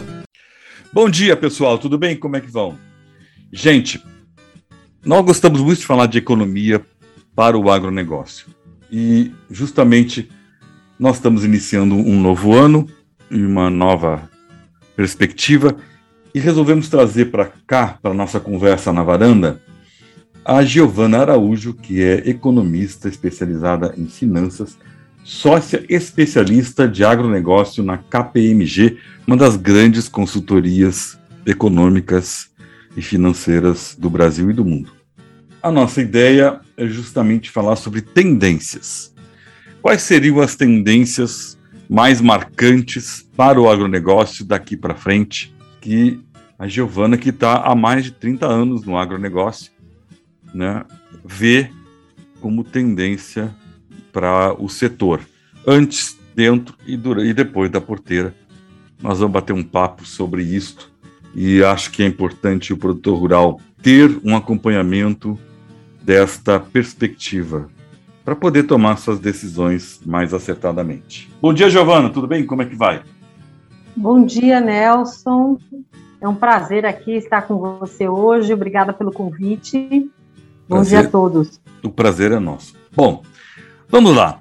Bom 0.92 1.10
dia, 1.10 1.36
pessoal, 1.36 1.78
tudo 1.78 1.98
bem? 1.98 2.16
Como 2.16 2.36
é 2.36 2.40
que 2.40 2.50
vão? 2.50 2.78
Gente, 3.52 4.02
nós 5.04 5.24
gostamos 5.24 5.60
muito 5.60 5.80
de 5.80 5.86
falar 5.86 6.06
de 6.06 6.18
economia 6.18 6.84
para 7.34 7.56
o 7.56 7.70
agronegócio. 7.70 8.48
E 8.90 9.32
justamente 9.50 10.30
nós 10.98 11.16
estamos 11.16 11.44
iniciando 11.44 11.94
um 11.94 12.20
novo 12.20 12.54
ano 12.54 12.88
e 13.30 13.44
uma 13.44 13.68
nova 13.68 14.30
perspectiva 14.94 15.76
e 16.34 16.40
resolvemos 16.40 16.88
trazer 16.88 17.26
para 17.26 17.52
cá, 17.66 17.98
para 18.00 18.14
nossa 18.14 18.40
conversa 18.40 18.92
na 18.92 19.02
varanda, 19.02 19.60
a 20.48 20.62
Giovana 20.62 21.18
Araújo, 21.18 21.74
que 21.74 22.00
é 22.00 22.30
economista 22.30 23.08
especializada 23.08 23.92
em 23.98 24.06
finanças, 24.06 24.78
sócia 25.24 25.84
especialista 25.88 26.86
de 26.86 27.04
agronegócio 27.04 27.82
na 27.82 27.98
KPMG, 27.98 28.96
uma 29.26 29.36
das 29.36 29.56
grandes 29.56 30.08
consultorias 30.08 31.18
econômicas 31.44 32.48
e 32.96 33.02
financeiras 33.02 33.96
do 33.98 34.08
Brasil 34.08 34.48
e 34.48 34.52
do 34.52 34.64
mundo. 34.64 34.92
A 35.60 35.72
nossa 35.72 36.00
ideia 36.00 36.60
é 36.76 36.86
justamente 36.86 37.50
falar 37.50 37.74
sobre 37.74 38.00
tendências. 38.00 39.12
Quais 39.82 40.02
seriam 40.02 40.40
as 40.40 40.54
tendências 40.54 41.58
mais 41.90 42.20
marcantes 42.20 43.28
para 43.36 43.60
o 43.60 43.68
agronegócio 43.68 44.44
daqui 44.44 44.76
para 44.76 44.94
frente? 44.94 45.52
Que 45.80 46.20
a 46.56 46.68
Giovana, 46.68 47.18
que 47.18 47.30
está 47.30 47.62
há 47.62 47.74
mais 47.74 48.04
de 48.04 48.12
30 48.12 48.46
anos 48.46 48.84
no 48.84 48.96
agronegócio, 48.96 49.75
né, 50.56 50.84
vê 51.22 51.70
como 52.40 52.64
tendência 52.64 53.54
para 54.12 54.54
o 54.58 54.68
setor, 54.68 55.20
antes, 55.66 56.18
dentro 56.34 56.74
e, 56.86 56.96
durante, 56.96 57.28
e 57.28 57.34
depois 57.34 57.70
da 57.70 57.80
porteira. 57.80 58.34
Nós 59.02 59.18
vamos 59.18 59.34
bater 59.34 59.52
um 59.52 59.62
papo 59.62 60.06
sobre 60.06 60.42
isto 60.42 60.90
e 61.34 61.62
acho 61.62 61.90
que 61.90 62.02
é 62.02 62.06
importante 62.06 62.72
o 62.72 62.76
produtor 62.76 63.18
rural 63.18 63.60
ter 63.82 64.18
um 64.24 64.34
acompanhamento 64.34 65.38
desta 66.02 66.58
perspectiva 66.58 67.68
para 68.24 68.34
poder 68.34 68.62
tomar 68.62 68.96
suas 68.96 69.18
decisões 69.18 70.00
mais 70.04 70.32
acertadamente. 70.32 71.30
Bom 71.40 71.52
dia, 71.52 71.68
Giovana, 71.68 72.08
tudo 72.08 72.26
bem? 72.26 72.46
Como 72.46 72.62
é 72.62 72.64
que 72.64 72.74
vai? 72.74 73.02
Bom 73.94 74.24
dia, 74.24 74.60
Nelson. 74.60 75.58
É 76.20 76.26
um 76.26 76.34
prazer 76.34 76.86
aqui 76.86 77.12
estar 77.12 77.42
com 77.42 77.58
você 77.78 78.08
hoje. 78.08 78.52
Obrigada 78.52 78.92
pelo 78.92 79.12
convite. 79.12 80.10
Bom 80.68 80.76
Prazer. 80.76 81.00
dia 81.00 81.08
a 81.08 81.10
todos. 81.10 81.60
O 81.82 81.90
prazer 81.90 82.32
é 82.32 82.38
nosso. 82.38 82.74
Bom, 82.94 83.22
vamos 83.88 84.14
lá. 84.14 84.40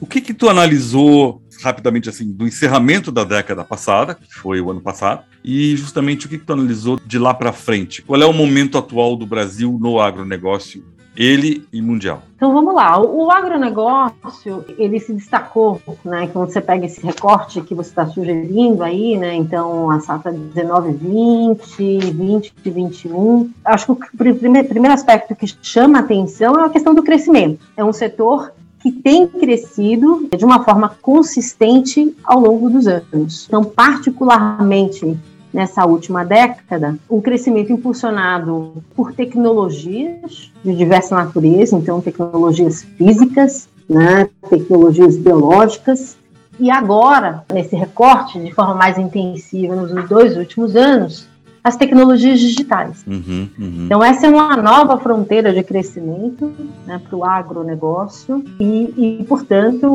O 0.00 0.06
que 0.06 0.20
que 0.20 0.32
tu 0.32 0.48
analisou 0.48 1.42
rapidamente 1.62 2.08
assim 2.08 2.30
do 2.32 2.46
encerramento 2.46 3.10
da 3.10 3.24
década 3.24 3.64
passada, 3.64 4.14
que 4.14 4.32
foi 4.32 4.60
o 4.60 4.70
ano 4.70 4.80
passado, 4.80 5.24
e 5.44 5.76
justamente 5.76 6.26
o 6.26 6.28
que 6.28 6.38
que 6.38 6.44
tu 6.44 6.52
analisou 6.52 7.00
de 7.04 7.18
lá 7.18 7.34
para 7.34 7.52
frente? 7.52 8.02
Qual 8.02 8.20
é 8.20 8.26
o 8.26 8.32
momento 8.32 8.78
atual 8.78 9.16
do 9.16 9.26
Brasil 9.26 9.76
no 9.80 10.00
agronegócio, 10.00 10.84
ele 11.18 11.66
e 11.72 11.82
mundial? 11.82 12.22
Então 12.36 12.52
vamos 12.52 12.72
lá. 12.72 13.00
O 13.00 13.28
agronegócio 13.32 14.64
ele 14.78 15.00
se 15.00 15.12
destacou, 15.12 15.82
né? 16.04 16.28
Quando 16.32 16.52
você 16.52 16.60
pega 16.60 16.86
esse 16.86 17.04
recorte 17.04 17.60
que 17.60 17.74
você 17.74 17.90
está 17.90 18.06
sugerindo 18.06 18.84
aí, 18.84 19.16
né? 19.16 19.34
Então 19.34 19.90
a 19.90 19.98
safra 19.98 20.30
19, 20.32 20.92
20, 20.92 21.98
20, 22.12 22.52
21. 22.64 23.50
Acho 23.64 23.86
que 23.86 23.92
o 23.92 23.96
pr- 23.96 24.34
primeiro, 24.34 24.68
primeiro 24.68 24.94
aspecto 24.94 25.34
que 25.34 25.46
chama 25.60 25.98
a 25.98 26.02
atenção 26.02 26.54
é 26.60 26.66
a 26.66 26.70
questão 26.70 26.94
do 26.94 27.02
crescimento. 27.02 27.66
É 27.76 27.84
um 27.84 27.92
setor 27.92 28.52
que 28.80 28.92
tem 28.92 29.26
crescido 29.26 30.28
de 30.36 30.44
uma 30.44 30.62
forma 30.62 30.96
consistente 31.02 32.14
ao 32.22 32.38
longo 32.38 32.70
dos 32.70 32.86
anos. 32.86 33.44
Então, 33.48 33.64
particularmente 33.64 35.18
nessa 35.58 35.84
última 35.84 36.24
década, 36.24 36.96
um 37.10 37.20
crescimento 37.20 37.72
impulsionado 37.72 38.74
por 38.94 39.12
tecnologias 39.12 40.52
de 40.64 40.72
diversa 40.72 41.16
natureza, 41.16 41.76
então 41.76 42.00
tecnologias 42.00 42.84
físicas, 42.96 43.68
né, 43.90 44.28
tecnologias 44.48 45.16
biológicas, 45.16 46.16
e 46.60 46.70
agora, 46.70 47.44
nesse 47.52 47.74
recorte, 47.74 48.38
de 48.38 48.54
forma 48.54 48.74
mais 48.74 48.98
intensiva 48.98 49.74
nos 49.74 50.08
dois 50.08 50.36
últimos 50.36 50.76
anos, 50.76 51.26
as 51.64 51.76
tecnologias 51.76 52.38
digitais. 52.38 53.04
Uhum, 53.04 53.48
uhum. 53.58 53.84
Então, 53.86 54.02
essa 54.02 54.28
é 54.28 54.30
uma 54.30 54.56
nova 54.56 54.96
fronteira 54.98 55.52
de 55.52 55.64
crescimento 55.64 56.52
né, 56.86 57.00
para 57.04 57.16
o 57.16 57.24
agronegócio 57.24 58.44
e, 58.60 59.18
e, 59.20 59.24
portanto, 59.24 59.88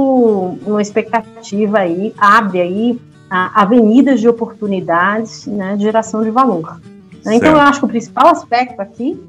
uma 0.66 0.82
expectativa 0.82 1.80
aí, 1.80 2.14
abre 2.18 2.60
aí 2.60 3.00
avenidas 3.34 4.20
de 4.20 4.28
oportunidades 4.28 5.48
né, 5.48 5.76
de 5.76 5.84
geração 5.84 6.24
de 6.24 6.30
valor. 6.30 6.80
Né? 7.26 7.36
Então, 7.36 7.52
eu 7.52 7.60
acho 7.60 7.80
que 7.80 7.86
o 7.86 7.90
principal 7.90 8.28
aspecto 8.28 8.80
aqui 8.80 9.20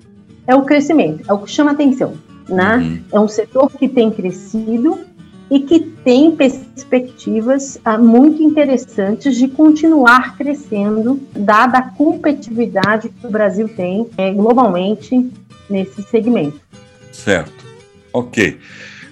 é 0.47 0.55
o 0.55 0.63
crescimento, 0.63 1.25
é 1.29 1.33
o 1.33 1.39
que 1.39 1.51
chama 1.51 1.71
atenção. 1.71 2.15
Né? 2.49 2.77
Uhum. 2.77 3.01
É 3.13 3.21
um 3.21 3.29
setor 3.29 3.71
que 3.71 3.89
tem 3.89 4.11
crescido 4.11 5.01
e 5.51 5.61
que 5.61 5.81
tem 5.81 6.35
perspectivas 6.35 7.79
ah, 7.85 7.97
muito 7.97 8.43
interessantes 8.43 9.37
de 9.37 9.49
continuar 9.49 10.37
crescendo, 10.37 11.21
dada 11.35 11.79
a 11.79 11.83
competitividade 11.83 13.09
que 13.09 13.27
o 13.27 13.31
Brasil 13.31 13.69
tem 13.69 14.09
eh, 14.17 14.33
globalmente 14.33 15.31
nesse 15.69 16.03
segmento. 16.03 16.61
Certo. 17.13 17.65
Ok. 18.13 18.59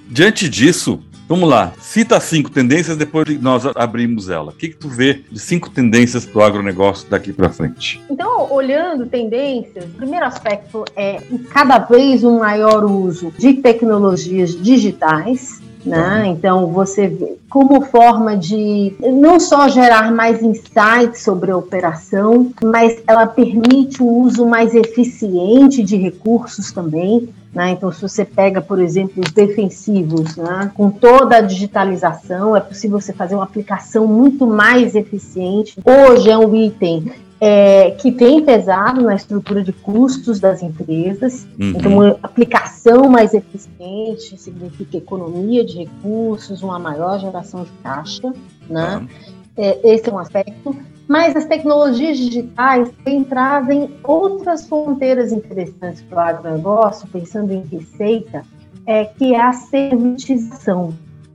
Diante 0.09 0.49
disso, 0.49 1.01
vamos 1.33 1.49
lá. 1.49 1.73
Cita 1.81 2.21
cinco 2.21 2.51
tendências, 2.51 2.95
depois 2.95 3.27
nós 3.41 3.65
abrimos 3.75 4.29
ela. 4.29 4.53
O 4.53 4.55
que, 4.55 4.69
que 4.69 4.77
tu 4.77 4.89
vê 4.89 5.25
de 5.31 5.41
cinco 5.41 5.71
tendências 5.71 6.27
para 6.27 6.41
o 6.41 6.45
agronegócio 6.45 7.09
daqui 7.09 7.33
para 7.33 7.49
frente? 7.49 8.03
Então, 8.11 8.53
olhando 8.53 9.07
tendências, 9.07 9.87
o 9.87 9.97
primeiro 9.97 10.27
aspecto 10.27 10.85
é 10.95 11.23
cada 11.51 11.79
vez 11.79 12.23
um 12.23 12.41
maior 12.41 12.85
uso 12.85 13.33
de 13.39 13.55
tecnologias 13.55 14.51
digitais 14.63 15.63
né? 15.85 16.27
Então, 16.27 16.69
você 16.69 17.09
vê 17.09 17.37
como 17.51 17.83
forma 17.83 18.37
de 18.37 18.95
não 19.01 19.39
só 19.39 19.69
gerar 19.69 20.11
mais 20.13 20.43
insights 20.43 21.23
sobre 21.23 21.51
a 21.51 21.57
operação, 21.57 22.51
mas 22.63 23.03
ela 23.07 23.27
permite 23.27 24.03
um 24.03 24.09
uso 24.23 24.47
mais 24.47 24.75
eficiente 24.75 25.83
de 25.83 25.97
recursos 25.97 26.73
também. 26.73 27.29
Né? 27.53 27.71
Então, 27.73 27.93
se 27.93 28.01
você 28.01 28.25
pega, 28.25 28.63
por 28.63 28.81
exemplo, 28.81 29.23
os 29.23 29.31
defensivos, 29.31 30.37
né? 30.37 30.71
com 30.75 30.91
toda 30.91 31.37
a 31.37 31.41
digitalização, 31.43 32.57
é 32.57 32.61
possível 32.61 32.99
você 32.99 33.13
fazer 33.13 33.35
uma 33.35 33.45
aplicação 33.45 34.07
muito 34.07 34.47
mais 34.47 34.95
eficiente. 34.95 35.77
Hoje 35.85 36.31
é 36.31 36.39
um 36.39 36.55
item 36.55 37.13
é, 37.45 37.91
que 37.91 38.13
tem 38.13 38.41
pesado 38.45 39.03
na 39.03 39.17
estrutura 39.17 39.65
de 39.65 39.73
custos 39.73 40.39
das 40.39 40.63
empresas. 40.63 41.45
Uhum. 41.59 41.71
Então, 41.71 41.93
uma 41.93 42.17
aplicação 42.23 43.09
mais 43.09 43.35
eficiente 43.35 44.39
significa 44.39 44.99
economia 44.99 45.65
de 45.65 45.79
recursos, 45.79 46.63
uma 46.63 46.79
maior 46.79 47.19
geração 47.19 47.65
de 47.65 47.71
caixa, 47.83 48.33
né? 48.71 48.99
Uhum. 48.99 49.09
É, 49.57 49.93
esse 49.93 50.09
é 50.09 50.13
um 50.13 50.21
aspecto. 50.21 50.77
Mas 51.09 51.35
as 51.35 51.45
tecnologias 51.45 52.17
digitais 52.17 52.89
também 52.99 53.25
trazem 53.25 53.91
outras 54.05 54.69
fronteiras 54.69 55.33
interessantes 55.33 56.01
para 56.03 56.17
o 56.17 56.21
agronegócio, 56.21 57.09
pensando 57.09 57.53
em 57.53 57.63
receita, 57.63 58.45
é, 58.87 59.05
que 59.05 59.35
é 59.35 59.41
a 59.41 59.53
servitização. 59.53 60.95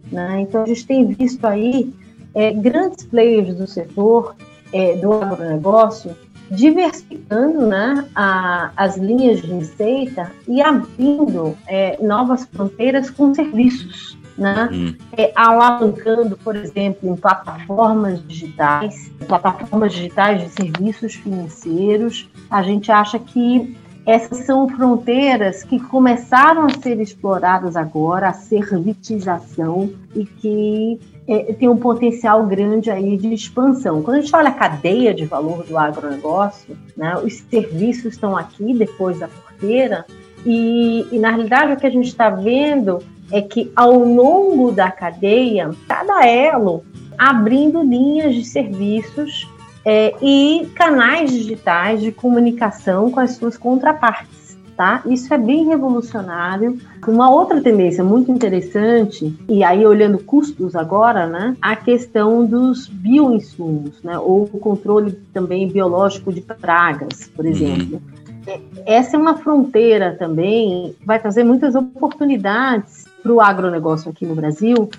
Né? 0.10 0.40
Então, 0.40 0.64
a 0.64 0.68
gente 0.68 0.88
tem 0.88 1.06
visto 1.06 1.46
aí 1.46 1.94
é, 2.34 2.54
grandes 2.54 3.06
players 3.06 3.56
do 3.56 3.68
setor 3.68 4.38
é, 4.72 4.96
do 4.96 5.14
agronegócio, 5.14 6.16
diversificando 6.50 7.68
né, 7.68 8.06
a, 8.16 8.72
as 8.76 8.98
linhas 8.98 9.42
de 9.42 9.48
receita 9.48 10.32
e 10.48 10.62
abrindo 10.62 11.58
é, 11.68 11.98
novas 12.02 12.46
fronteiras 12.46 13.10
com 13.10 13.34
serviços. 13.34 14.18
Né? 14.38 14.70
Uhum. 14.72 14.96
É, 15.18 15.32
alavancando, 15.36 16.38
por 16.38 16.56
exemplo, 16.56 17.10
em 17.10 17.16
plataformas 17.16 18.26
digitais, 18.28 19.12
plataformas 19.28 19.92
digitais 19.92 20.44
de 20.44 20.50
serviços 20.50 21.16
financeiros. 21.16 22.30
A 22.50 22.62
gente 22.62 22.92
acha 22.92 23.18
que 23.18 23.76
essas 24.06 24.46
são 24.46 24.70
fronteiras 24.70 25.64
que 25.64 25.80
começaram 25.80 26.66
a 26.66 26.70
ser 26.70 27.02
exploradas 27.02 27.76
agora, 27.76 28.30
a 28.30 28.34
servitização, 28.34 29.92
e 30.16 30.24
que 30.24 31.00
é, 31.28 31.54
tem 31.54 31.68
um 31.68 31.78
potencial 31.78 32.46
grande 32.46 32.90
aí 32.90 33.18
de 33.18 33.34
expansão. 33.34 34.02
Quando 34.02 34.18
a 34.18 34.22
gente 34.22 34.36
olha 34.36 34.50
a 34.50 34.54
cadeia 34.54 35.14
de 35.14 35.26
valor 35.26 35.64
do 35.64 35.78
agronegócio, 35.78 36.78
né, 36.96 37.18
os 37.24 37.42
serviços 37.50 38.14
estão 38.14 38.38
aqui 38.38 38.74
depois 38.74 39.20
da 39.20 39.28
porteira, 39.28 40.06
e, 40.46 41.06
e 41.12 41.20
na 41.20 41.32
realidade 41.32 41.74
o 41.74 41.78
que 41.78 41.88
a 41.88 41.92
gente 41.92 42.08
está 42.08 42.30
vendo 42.30 43.00
é 43.32 43.42
que 43.42 43.72
ao 43.76 43.94
longo 44.00 44.72
da 44.72 44.90
cadeia, 44.90 45.72
cada 45.88 46.26
elo 46.26 46.86
abrindo 47.18 47.84
linhas 47.84 48.34
de 48.34 48.46
serviços 48.46 49.50
é, 49.84 50.14
e 50.22 50.66
canais 50.76 51.32
digitais 51.32 52.02
de 52.02 52.12
comunicação 52.12 53.12
com 53.12 53.20
as 53.20 53.32
suas 53.32 53.58
contrapartes 53.58 54.47
tá? 54.78 55.02
Isso 55.08 55.34
é 55.34 55.38
bem 55.38 55.66
revolucionário. 55.66 56.78
Uma 57.06 57.32
outra 57.32 57.60
tendência 57.60 58.04
muito 58.04 58.32
interessante, 58.32 59.36
e 59.50 59.64
aí 59.64 59.84
olhando 59.86 60.20
custos 60.20 60.76
agora, 60.76 61.26
né? 61.26 61.58
A 61.60 61.76
questão 61.76 62.46
dos 62.46 62.88
bioinsumos, 62.88 64.02
né? 64.04 64.20
Ou 64.20 64.44
o 64.44 64.60
controle 64.60 65.14
também 65.34 65.68
biológico 65.68 66.32
de 66.32 66.42
pragas, 66.42 67.30
por 67.36 67.44
uhum. 67.44 67.52
exemplo. 67.52 68.02
Uhum. 68.48 68.58
Essa 68.86 69.18
é 69.18 69.20
uma 69.20 69.36
fronteira 69.36 70.16
também, 70.18 70.96
vai 71.04 71.20
trazer 71.20 71.44
muitas 71.44 71.76
oportunidades 71.76 73.06
para 73.22 73.34
o 73.34 73.42
agronegócio 73.42 74.10
aqui 74.10 74.26
no 74.26 74.36
Brasil, 74.36 74.90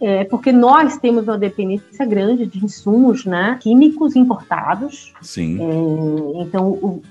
é, 0.00 0.24
porque 0.24 0.50
nós 0.50 0.98
temos 0.98 1.24
uma 1.24 1.38
dependência 1.38 2.04
grande 2.04 2.46
de 2.46 2.64
insumos 2.64 3.24
né, 3.24 3.58
químicos 3.60 4.16
importados. 4.16 5.12
Sim. 5.22 5.58
É, 5.60 6.42
então, 6.42 6.68
o, 6.68 7.02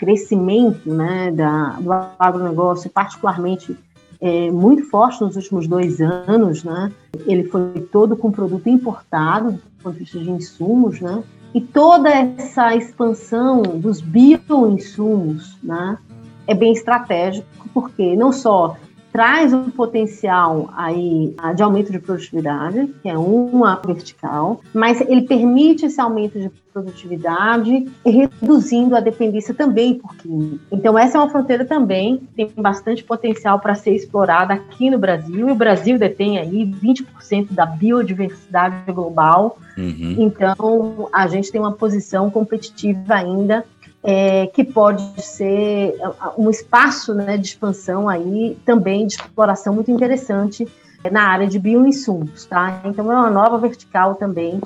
crescimento 0.00 0.88
né, 0.88 1.30
da, 1.30 1.78
do 1.78 1.92
agronegócio, 2.18 2.88
particularmente 2.88 3.76
é, 4.18 4.50
muito 4.50 4.88
forte 4.88 5.20
nos 5.20 5.36
últimos 5.36 5.66
dois 5.68 6.00
anos, 6.00 6.64
né? 6.64 6.90
Ele 7.26 7.44
foi 7.44 7.86
todo 7.92 8.16
com 8.16 8.32
produto 8.32 8.66
importado, 8.66 9.52
do 9.52 9.60
ponto 9.82 9.92
de 9.92 10.00
vista 10.00 10.18
de 10.18 10.30
insumos, 10.30 11.00
né? 11.00 11.22
E 11.54 11.60
toda 11.60 12.08
essa 12.08 12.74
expansão 12.74 13.60
dos 13.62 14.00
bioinsumos, 14.00 15.58
né? 15.62 15.98
É 16.46 16.54
bem 16.54 16.72
estratégico, 16.72 17.46
porque 17.74 18.16
não 18.16 18.32
só 18.32 18.76
traz 19.12 19.52
um 19.52 19.70
potencial 19.70 20.70
aí 20.76 21.34
de 21.54 21.62
aumento 21.62 21.92
de 21.92 21.98
produtividade, 21.98 22.86
que 23.02 23.08
é 23.08 23.18
uma 23.18 23.74
vertical, 23.76 24.60
mas 24.72 25.00
ele 25.00 25.22
permite 25.22 25.86
esse 25.86 26.00
aumento 26.00 26.38
de 26.38 26.50
produtividade, 26.72 27.88
reduzindo 28.04 28.94
a 28.94 29.00
dependência 29.00 29.52
também 29.52 29.94
por 29.94 30.14
química. 30.16 30.64
Então 30.70 30.96
essa 30.98 31.18
é 31.18 31.20
uma 31.20 31.28
fronteira 31.28 31.64
também 31.64 32.20
tem 32.36 32.50
bastante 32.56 33.02
potencial 33.02 33.58
para 33.58 33.74
ser 33.74 33.94
explorada 33.94 34.54
aqui 34.54 34.88
no 34.88 34.98
Brasil. 34.98 35.48
E 35.48 35.52
o 35.52 35.54
Brasil 35.54 35.98
detém 35.98 36.38
aí 36.38 36.64
20% 36.64 37.48
da 37.50 37.66
biodiversidade 37.66 38.92
global. 38.92 39.58
Uhum. 39.76 40.16
Então 40.18 41.08
a 41.12 41.26
gente 41.26 41.50
tem 41.50 41.60
uma 41.60 41.72
posição 41.72 42.30
competitiva 42.30 43.14
ainda 43.14 43.64
é, 44.02 44.46
que 44.46 44.64
pode 44.64 45.22
ser 45.22 45.94
um 46.38 46.48
espaço 46.48 47.14
né, 47.14 47.36
de 47.36 47.48
expansão 47.48 48.08
aí 48.08 48.56
também 48.64 49.06
de 49.06 49.14
exploração 49.14 49.74
muito 49.74 49.90
interessante 49.90 50.66
na 51.10 51.22
área 51.22 51.46
de 51.46 51.58
bioinsumos, 51.58 52.44
tá? 52.46 52.82
Então 52.84 53.10
é 53.10 53.14
uma 53.14 53.30
nova 53.30 53.58
vertical 53.58 54.14
também 54.14 54.60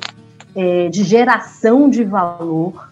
é, 0.55 0.89
de 0.89 1.05
geração 1.05 1.89
de 1.89 2.05
valor 2.05 2.91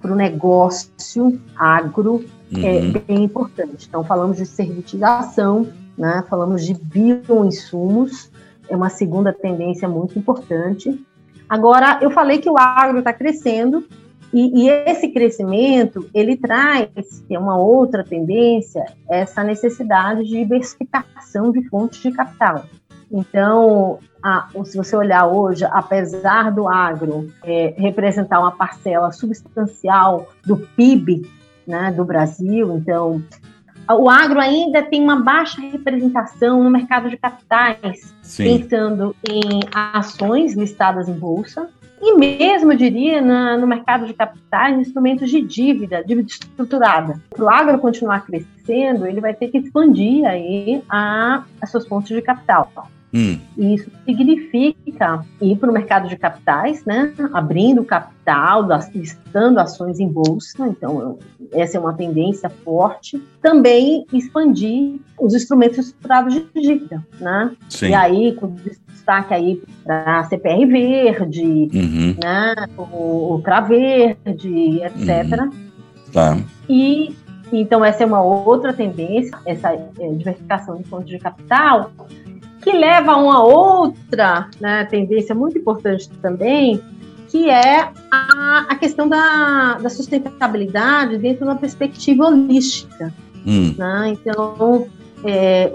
para 0.00 0.12
o 0.12 0.14
negócio 0.14 1.40
agro 1.56 2.24
é 2.52 2.56
uhum. 2.56 2.92
é 2.94 2.98
bem 2.98 3.24
importante. 3.24 3.86
Então 3.88 4.04
falamos 4.04 4.36
de 4.36 4.46
servitização, 4.46 5.66
né? 5.96 6.24
Falamos 6.28 6.64
de 6.64 6.74
bioinsumos, 6.74 8.30
é 8.68 8.76
uma 8.76 8.90
segunda 8.90 9.32
tendência 9.32 9.88
muito 9.88 10.18
importante. 10.18 11.02
Agora 11.48 11.98
eu 12.02 12.10
falei 12.10 12.38
que 12.38 12.50
o 12.50 12.58
agro 12.58 12.98
está 12.98 13.12
crescendo 13.12 13.86
e, 14.34 14.64
e, 14.64 14.68
esse 14.68 15.08
crescimento, 15.08 16.10
ele 16.12 16.36
traz, 16.36 17.24
que 17.28 17.36
é 17.36 17.38
uma 17.38 17.56
outra 17.56 18.02
tendência, 18.02 18.84
essa 19.08 19.44
necessidade 19.44 20.24
de 20.24 20.30
diversificação 20.30 21.52
de 21.52 21.62
fontes 21.68 22.02
de 22.02 22.10
capital. 22.10 22.64
Então, 23.12 24.00
a, 24.20 24.48
se 24.64 24.76
você 24.76 24.96
olhar 24.96 25.26
hoje, 25.26 25.64
apesar 25.64 26.50
do 26.50 26.68
agro 26.68 27.30
é, 27.44 27.74
representar 27.76 28.40
uma 28.40 28.50
parcela 28.50 29.12
substancial 29.12 30.28
do 30.44 30.56
PIB 30.56 31.30
né, 31.64 31.92
do 31.92 32.04
Brasil, 32.04 32.76
então 32.76 33.22
o 33.88 34.08
agro 34.10 34.40
ainda 34.40 34.82
tem 34.82 35.00
uma 35.00 35.20
baixa 35.20 35.60
representação 35.60 36.64
no 36.64 36.70
mercado 36.70 37.08
de 37.08 37.16
capitais, 37.16 38.14
Sim. 38.22 38.58
pensando 38.58 39.14
em 39.28 39.60
ações 39.72 40.54
listadas 40.54 41.08
em 41.08 41.12
bolsa, 41.12 41.68
e 42.04 42.16
mesmo, 42.18 42.72
eu 42.72 42.76
diria, 42.76 43.20
na, 43.22 43.56
no 43.56 43.66
mercado 43.66 44.06
de 44.06 44.12
capitais, 44.12 44.78
instrumentos 44.78 45.30
de 45.30 45.40
dívida, 45.40 46.04
dívida 46.04 46.28
estruturada. 46.28 47.20
Para 47.30 47.44
o 47.44 47.48
agro 47.48 47.78
continuar 47.78 48.26
crescendo, 48.26 49.06
ele 49.06 49.20
vai 49.20 49.32
ter 49.32 49.48
que 49.48 49.58
expandir 49.58 50.26
aí 50.26 50.82
a, 50.88 51.44
as 51.60 51.70
suas 51.70 51.86
fontes 51.88 52.14
de 52.14 52.20
capital. 52.20 52.70
Hum. 53.14 53.38
E 53.56 53.74
isso 53.74 53.88
significa 54.04 55.24
ir 55.40 55.56
para 55.56 55.70
o 55.70 55.72
mercado 55.72 56.08
de 56.08 56.16
capitais, 56.16 56.84
né? 56.84 57.14
abrindo 57.32 57.84
capital, 57.84 58.66
listando 58.92 59.60
ações 59.60 60.00
em 60.00 60.08
bolsa. 60.08 60.66
Então, 60.66 61.18
essa 61.52 61.76
é 61.76 61.80
uma 61.80 61.94
tendência 61.94 62.50
forte. 62.50 63.22
Também 63.40 64.04
expandir 64.12 64.98
os 65.16 65.32
instrumentos 65.32 65.78
estruturados 65.78 66.34
de 66.34 66.44
dívida. 66.60 67.06
Né? 67.20 67.52
Sim. 67.68 67.90
E 67.90 67.94
aí, 67.94 68.32
com 68.34 68.48
destaque 69.04 69.34
aí 69.34 69.62
para 69.84 70.20
a 70.20 70.24
CPR 70.24 70.66
Verde, 70.66 71.68
uhum. 71.72 72.16
né? 72.22 72.54
o 72.78 73.32
Ultra 73.34 73.60
Verde, 73.60 74.80
etc. 74.82 75.42
Uhum. 75.42 75.50
Tá. 76.12 76.38
E 76.68 77.14
então, 77.52 77.84
essa 77.84 78.02
é 78.02 78.06
uma 78.06 78.22
outra 78.22 78.72
tendência, 78.72 79.36
essa 79.44 79.72
é, 79.72 80.08
diversificação 80.12 80.76
de 80.76 80.84
fontes 80.84 81.08
de 81.08 81.18
capital, 81.18 81.92
que 82.62 82.72
leva 82.72 83.12
a 83.12 83.16
uma 83.16 83.44
outra 83.44 84.48
né, 84.58 84.84
tendência 84.86 85.34
muito 85.34 85.58
importante 85.58 86.08
também, 86.22 86.80
que 87.28 87.50
é 87.50 87.90
a, 88.10 88.66
a 88.70 88.74
questão 88.76 89.08
da, 89.08 89.74
da, 89.74 89.90
sustentabilidade 89.90 91.18
dentro 91.18 91.44
de 91.44 91.44
uma 91.44 91.56
perspectiva 91.56 92.26
holística. 92.26 93.12
Hum. 93.46 93.74
Né? 93.76 94.14
Então, 94.14 94.88
é, 95.24 95.72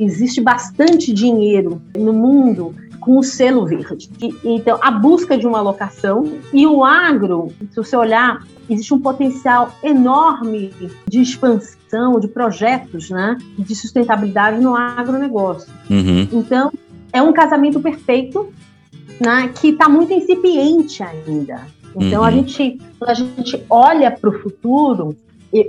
existe 0.00 0.40
bastante 0.40 1.12
dinheiro 1.12 1.82
no 1.96 2.12
mundo 2.12 2.74
com 3.00 3.18
o 3.18 3.22
selo 3.22 3.66
verde. 3.66 4.08
E, 4.22 4.34
então, 4.44 4.78
a 4.80 4.90
busca 4.90 5.36
de 5.36 5.46
uma 5.46 5.58
alocação 5.58 6.38
e 6.52 6.66
o 6.66 6.82
agro, 6.82 7.52
se 7.70 7.76
você 7.76 7.94
olhar, 7.96 8.42
existe 8.68 8.94
um 8.94 9.00
potencial 9.00 9.70
enorme 9.82 10.72
de 11.06 11.20
expansão, 11.20 12.18
de 12.18 12.28
projetos 12.28 13.10
né, 13.10 13.36
de 13.58 13.74
sustentabilidade 13.74 14.58
no 14.60 14.74
agronegócio. 14.74 15.70
Uhum. 15.90 16.28
Então, 16.32 16.72
é 17.12 17.20
um 17.20 17.32
casamento 17.32 17.78
perfeito 17.78 18.50
né, 19.20 19.50
que 19.54 19.68
está 19.68 19.88
muito 19.88 20.12
incipiente 20.12 21.02
ainda. 21.02 21.60
Então, 21.94 22.22
uhum. 22.22 22.26
a 22.26 22.30
gente, 22.30 22.80
quando 22.98 23.10
a 23.10 23.14
gente 23.14 23.62
olha 23.68 24.10
para 24.10 24.30
o 24.30 24.40
futuro, 24.40 25.16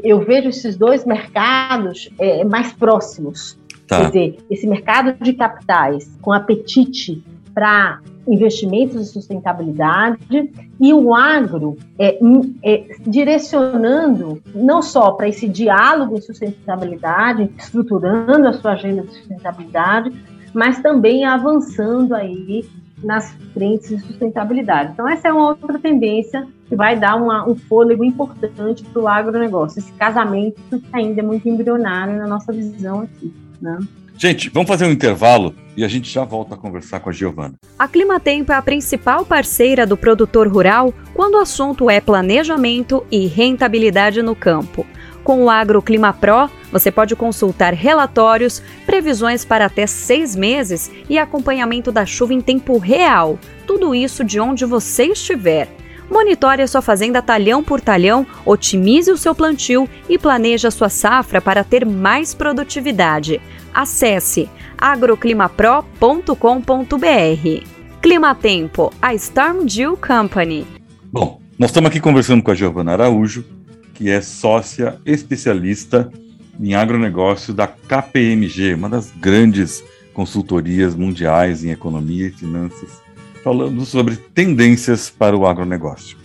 eu, 0.04 0.20
vejo 0.20 0.50
esses 0.50 0.76
dois 0.76 1.06
mercados 1.06 2.10
é, 2.18 2.44
mais 2.44 2.74
próximos. 2.74 3.58
Tá. 3.88 4.00
Quer 4.00 4.08
dizer, 4.08 4.38
esse 4.50 4.68
mercado 4.68 5.14
de 5.22 5.34
capitais 5.34 6.10
com 6.22 6.34
apetite 6.34 7.24
para 7.54 8.02
investimentos 8.28 9.06
de 9.06 9.06
sustentabilidade 9.06 10.52
e 10.80 10.94
o 10.94 11.14
agro 11.14 11.78
é, 12.00 12.18
é, 12.64 12.84
direcionando 13.06 14.42
não 14.54 14.82
só 14.82 15.12
para 15.12 15.30
esse 15.30 15.48
diálogo 15.48 16.16
de 16.16 16.26
sustentabilidade, 16.26 17.50
estruturando 17.58 18.48
a 18.48 18.54
sua 18.54 18.72
agenda 18.72 19.04
de 19.04 19.14
sustentabilidade, 19.14 20.12
mas 20.54 20.82
também 20.82 21.24
avançando 21.24 22.16
aí 22.16 22.66
nas 23.04 23.32
frentes 23.54 23.90
de 23.90 24.00
sustentabilidade. 24.00 24.92
Então, 24.94 25.08
essa 25.08 25.28
é 25.28 25.34
uma 25.34 25.50
outra 25.50 25.78
tendência 25.80 26.48
que 26.68 26.76
vai 26.76 26.98
dar 26.98 27.16
uma, 27.16 27.48
um 27.48 27.56
fôlego 27.56 28.04
importante 28.04 28.84
para 28.84 29.02
o 29.02 29.08
agronegócio, 29.08 29.80
esse 29.80 29.92
casamento 29.94 30.60
que 30.70 30.84
ainda 30.94 31.22
é 31.22 31.24
muito 31.24 31.48
embrionário 31.48 32.18
na 32.18 32.28
nossa 32.28 32.52
visão 32.52 33.02
aqui. 33.02 33.34
Né? 33.62 33.78
Gente, 34.18 34.50
vamos 34.50 34.70
fazer 34.70 34.86
um 34.86 34.92
intervalo 34.92 35.54
e 35.76 35.84
a 35.84 35.88
gente 35.90 36.10
já 36.10 36.24
volta 36.24 36.56
a 36.56 36.58
conversar 36.58 37.02
com 37.02 37.10
a 37.10 37.14
Giovana. 37.14 37.56
A 37.78 37.88
Climatempo 37.88 38.52
é 38.52 38.56
a 38.56 38.62
principal 38.62 39.26
parceira 39.26 39.86
do 39.86 39.98
produtor 39.98 40.48
rural 40.48 40.94
quando 41.14 41.36
o 41.36 41.40
assunto 41.40 41.90
é 41.90 42.00
planejamento 42.00 43.06
e 43.12 43.28
rentabilidade 43.28 44.22
no 44.22 44.34
campo. 44.34 44.86
Com 45.22 45.44
o 45.44 45.50
AgroClima 45.50 46.14
Pro, 46.14 46.50
você 46.76 46.92
pode 46.92 47.16
consultar 47.16 47.74
relatórios, 47.74 48.62
previsões 48.86 49.46
para 49.46 49.68
até 49.68 49.88
seis 49.88 50.36
meses 50.36 50.92
e 51.10 51.18
acompanhamento 51.18 51.90
da 51.90 52.06
chuva 52.06 52.34
em 52.34 52.42
tempo 52.42 52.78
real. 52.78 53.40
Tudo 53.66 53.96
isso 53.96 54.26
de 54.26 54.42
onde 54.42 54.66
você 54.66 55.06
estiver. 55.06 55.70
Monitore 56.12 56.64
a 56.64 56.68
sua 56.68 56.82
fazenda 56.82 57.22
talhão 57.22 57.64
por 57.64 57.80
talhão, 57.80 58.28
otimize 58.46 59.10
o 59.10 59.16
seu 59.16 59.34
plantio 59.34 59.88
e 60.10 60.20
planeje 60.20 60.68
a 60.68 60.72
sua 60.72 60.90
safra 60.90 61.40
para 61.40 61.64
ter 61.64 61.86
mais 61.86 62.34
produtividade. 62.34 63.40
Acesse 63.74 64.50
agroclimapro.com.br. 64.78 67.64
Climatempo, 68.02 68.92
a 69.02 69.14
Storm 69.14 69.66
Dew 69.66 69.96
Company. 69.96 70.68
Bom, 71.06 71.40
nós 71.58 71.70
estamos 71.70 71.90
aqui 71.90 72.02
conversando 72.02 72.44
com 72.44 72.52
a 72.52 72.56
Giovana 72.56 72.92
Araújo, 72.92 73.46
que 73.94 74.10
é 74.10 74.20
sócia 74.20 75.00
especialista 75.06 76.12
em 76.60 76.74
agronegócio 76.74 77.54
da 77.54 77.68
KPMG, 77.68 78.74
uma 78.74 78.90
das 78.90 79.12
grandes 79.12 79.84
consultorias 80.14 80.96
mundiais 80.96 81.64
em 81.64 81.72
economia 81.72 82.28
e 82.28 82.32
finanças, 82.32 83.02
falando 83.44 83.86
sobre 83.86 84.16
tendências 84.16 85.10
para 85.10 85.36
o 85.36 85.46
agronegócio. 85.46 86.18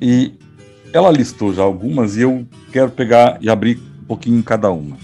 E 0.00 0.34
ela 0.92 1.10
listou 1.10 1.52
já 1.54 1.62
algumas 1.62 2.16
e 2.16 2.22
eu 2.22 2.46
quero 2.72 2.90
pegar 2.90 3.38
e 3.40 3.48
abrir 3.48 3.78
um 4.02 4.06
pouquinho 4.06 4.42
cada 4.42 4.70
uma. 4.70 4.96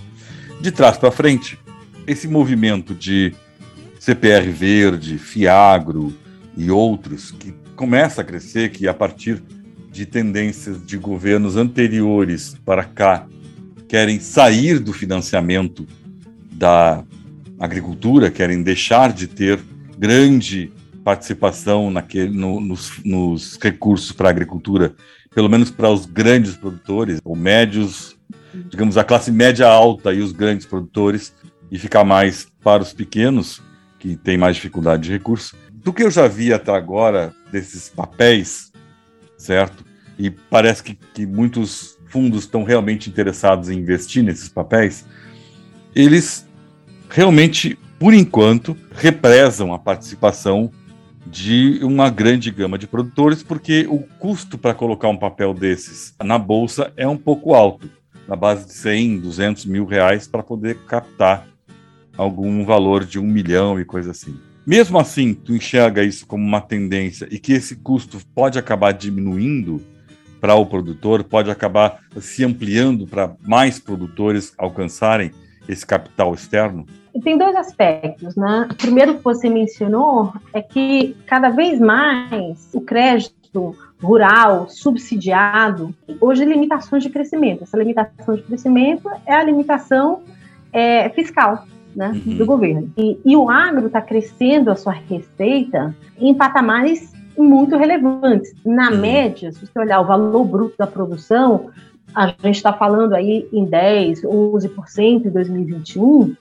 De 0.60 0.72
trás 0.72 0.96
para 0.96 1.10
frente, 1.10 1.58
esse 2.06 2.26
movimento 2.26 2.94
de 2.94 3.34
CPR 3.98 4.50
Verde, 4.50 5.18
Fiagro 5.18 6.12
e 6.56 6.70
outros 6.70 7.30
que 7.30 7.54
começa 7.76 8.20
a 8.20 8.24
crescer, 8.24 8.70
que 8.70 8.86
a 8.86 8.94
partir 8.94 9.42
de 9.90 10.04
tendências 10.04 10.84
de 10.84 10.96
governos 10.96 11.56
anteriores 11.56 12.56
para 12.64 12.84
cá 12.84 13.26
querem 13.88 14.18
sair 14.20 14.78
do 14.78 14.92
financiamento 14.92 15.86
da 16.52 17.04
agricultura, 17.58 18.30
querem 18.30 18.62
deixar 18.62 19.12
de 19.12 19.26
ter 19.26 19.60
grande 19.98 20.72
participação 21.04 21.90
naquele, 21.90 22.36
no, 22.36 22.60
nos, 22.60 22.92
nos 23.04 23.58
recursos 23.60 24.12
para 24.12 24.28
a 24.28 24.30
agricultura, 24.30 24.94
pelo 25.34 25.48
menos 25.48 25.70
para 25.70 25.90
os 25.90 26.06
grandes 26.06 26.56
produtores, 26.56 27.20
ou 27.24 27.36
médios, 27.36 28.16
digamos, 28.70 28.96
a 28.96 29.04
classe 29.04 29.30
média 29.30 29.68
alta 29.68 30.12
e 30.12 30.20
os 30.20 30.32
grandes 30.32 30.66
produtores, 30.66 31.34
e 31.70 31.78
ficar 31.78 32.04
mais 32.04 32.46
para 32.62 32.82
os 32.82 32.92
pequenos, 32.92 33.62
que 33.98 34.16
têm 34.16 34.36
mais 34.36 34.56
dificuldade 34.56 35.04
de 35.04 35.12
recurso. 35.12 35.56
Do 35.72 35.92
que 35.92 36.02
eu 36.02 36.10
já 36.10 36.28
vi 36.28 36.52
até 36.52 36.70
agora 36.72 37.34
desses 37.50 37.88
papéis, 37.88 38.72
certo? 39.36 39.84
E 40.18 40.30
parece 40.30 40.82
que, 40.82 40.94
que 40.94 41.26
muitos 41.26 41.93
fundos 42.14 42.44
estão 42.44 42.62
realmente 42.62 43.10
interessados 43.10 43.68
em 43.68 43.80
investir 43.80 44.22
nesses 44.22 44.48
papéis, 44.48 45.04
eles 45.96 46.46
realmente, 47.10 47.76
por 47.98 48.14
enquanto, 48.14 48.76
represam 48.92 49.74
a 49.74 49.80
participação 49.80 50.70
de 51.26 51.80
uma 51.82 52.08
grande 52.10 52.52
gama 52.52 52.78
de 52.78 52.86
produtores, 52.86 53.42
porque 53.42 53.84
o 53.90 53.98
custo 53.98 54.56
para 54.56 54.72
colocar 54.72 55.08
um 55.08 55.16
papel 55.16 55.52
desses 55.52 56.14
na 56.22 56.38
bolsa 56.38 56.92
é 56.96 57.08
um 57.08 57.16
pouco 57.16 57.52
alto, 57.52 57.90
na 58.28 58.36
base 58.36 58.66
de 58.66 58.74
100, 58.74 59.18
200 59.18 59.64
mil 59.66 59.84
reais 59.84 60.28
para 60.28 60.44
poder 60.44 60.76
captar 60.86 61.48
algum 62.16 62.64
valor 62.64 63.04
de 63.04 63.18
um 63.18 63.26
milhão 63.26 63.80
e 63.80 63.84
coisa 63.84 64.12
assim. 64.12 64.38
Mesmo 64.64 65.00
assim, 65.00 65.34
tu 65.34 65.52
enxerga 65.52 66.04
isso 66.04 66.24
como 66.28 66.44
uma 66.44 66.60
tendência 66.60 67.26
e 67.28 67.40
que 67.40 67.52
esse 67.52 67.74
custo 67.74 68.18
pode 68.32 68.56
acabar 68.56 68.92
diminuindo 68.92 69.82
para 70.44 70.56
o 70.56 70.66
produtor, 70.66 71.24
pode 71.24 71.50
acabar 71.50 72.00
se 72.20 72.44
ampliando 72.44 73.06
para 73.06 73.34
mais 73.40 73.78
produtores 73.78 74.52
alcançarem 74.58 75.30
esse 75.66 75.86
capital 75.86 76.34
externo? 76.34 76.84
Tem 77.22 77.38
dois 77.38 77.56
aspectos, 77.56 78.36
né? 78.36 78.68
O 78.70 78.74
primeiro 78.74 79.14
que 79.14 79.24
você 79.24 79.48
mencionou 79.48 80.34
é 80.52 80.60
que 80.60 81.16
cada 81.26 81.48
vez 81.48 81.80
mais 81.80 82.68
o 82.74 82.82
crédito 82.82 83.74
rural 84.02 84.68
subsidiado, 84.68 85.94
hoje 86.20 86.44
limitações 86.44 87.02
de 87.02 87.08
crescimento. 87.08 87.62
Essa 87.62 87.78
limitação 87.78 88.36
de 88.36 88.42
crescimento 88.42 89.08
é 89.24 89.32
a 89.32 89.42
limitação 89.42 90.24
é, 90.70 91.08
fiscal 91.08 91.64
né, 91.96 92.08
uhum. 92.08 92.36
do 92.36 92.44
governo. 92.44 92.92
E, 92.98 93.18
e 93.24 93.34
o 93.34 93.48
agro 93.48 93.86
está 93.86 94.02
crescendo 94.02 94.70
a 94.70 94.76
sua 94.76 94.92
receita 94.92 95.96
em 96.18 96.34
patamares 96.34 97.14
muito 97.36 97.76
relevantes. 97.76 98.54
Na 98.64 98.90
uhum. 98.90 98.98
média, 98.98 99.52
se 99.52 99.66
você 99.66 99.78
olhar 99.78 100.00
o 100.00 100.06
valor 100.06 100.44
bruto 100.44 100.76
da 100.78 100.86
produção, 100.86 101.70
a 102.14 102.28
gente 102.28 102.56
está 102.56 102.72
falando 102.72 103.14
aí 103.14 103.48
em 103.52 103.64
10, 103.64 104.22
11% 104.22 105.26
em 105.26 105.30
2021, 105.30 106.34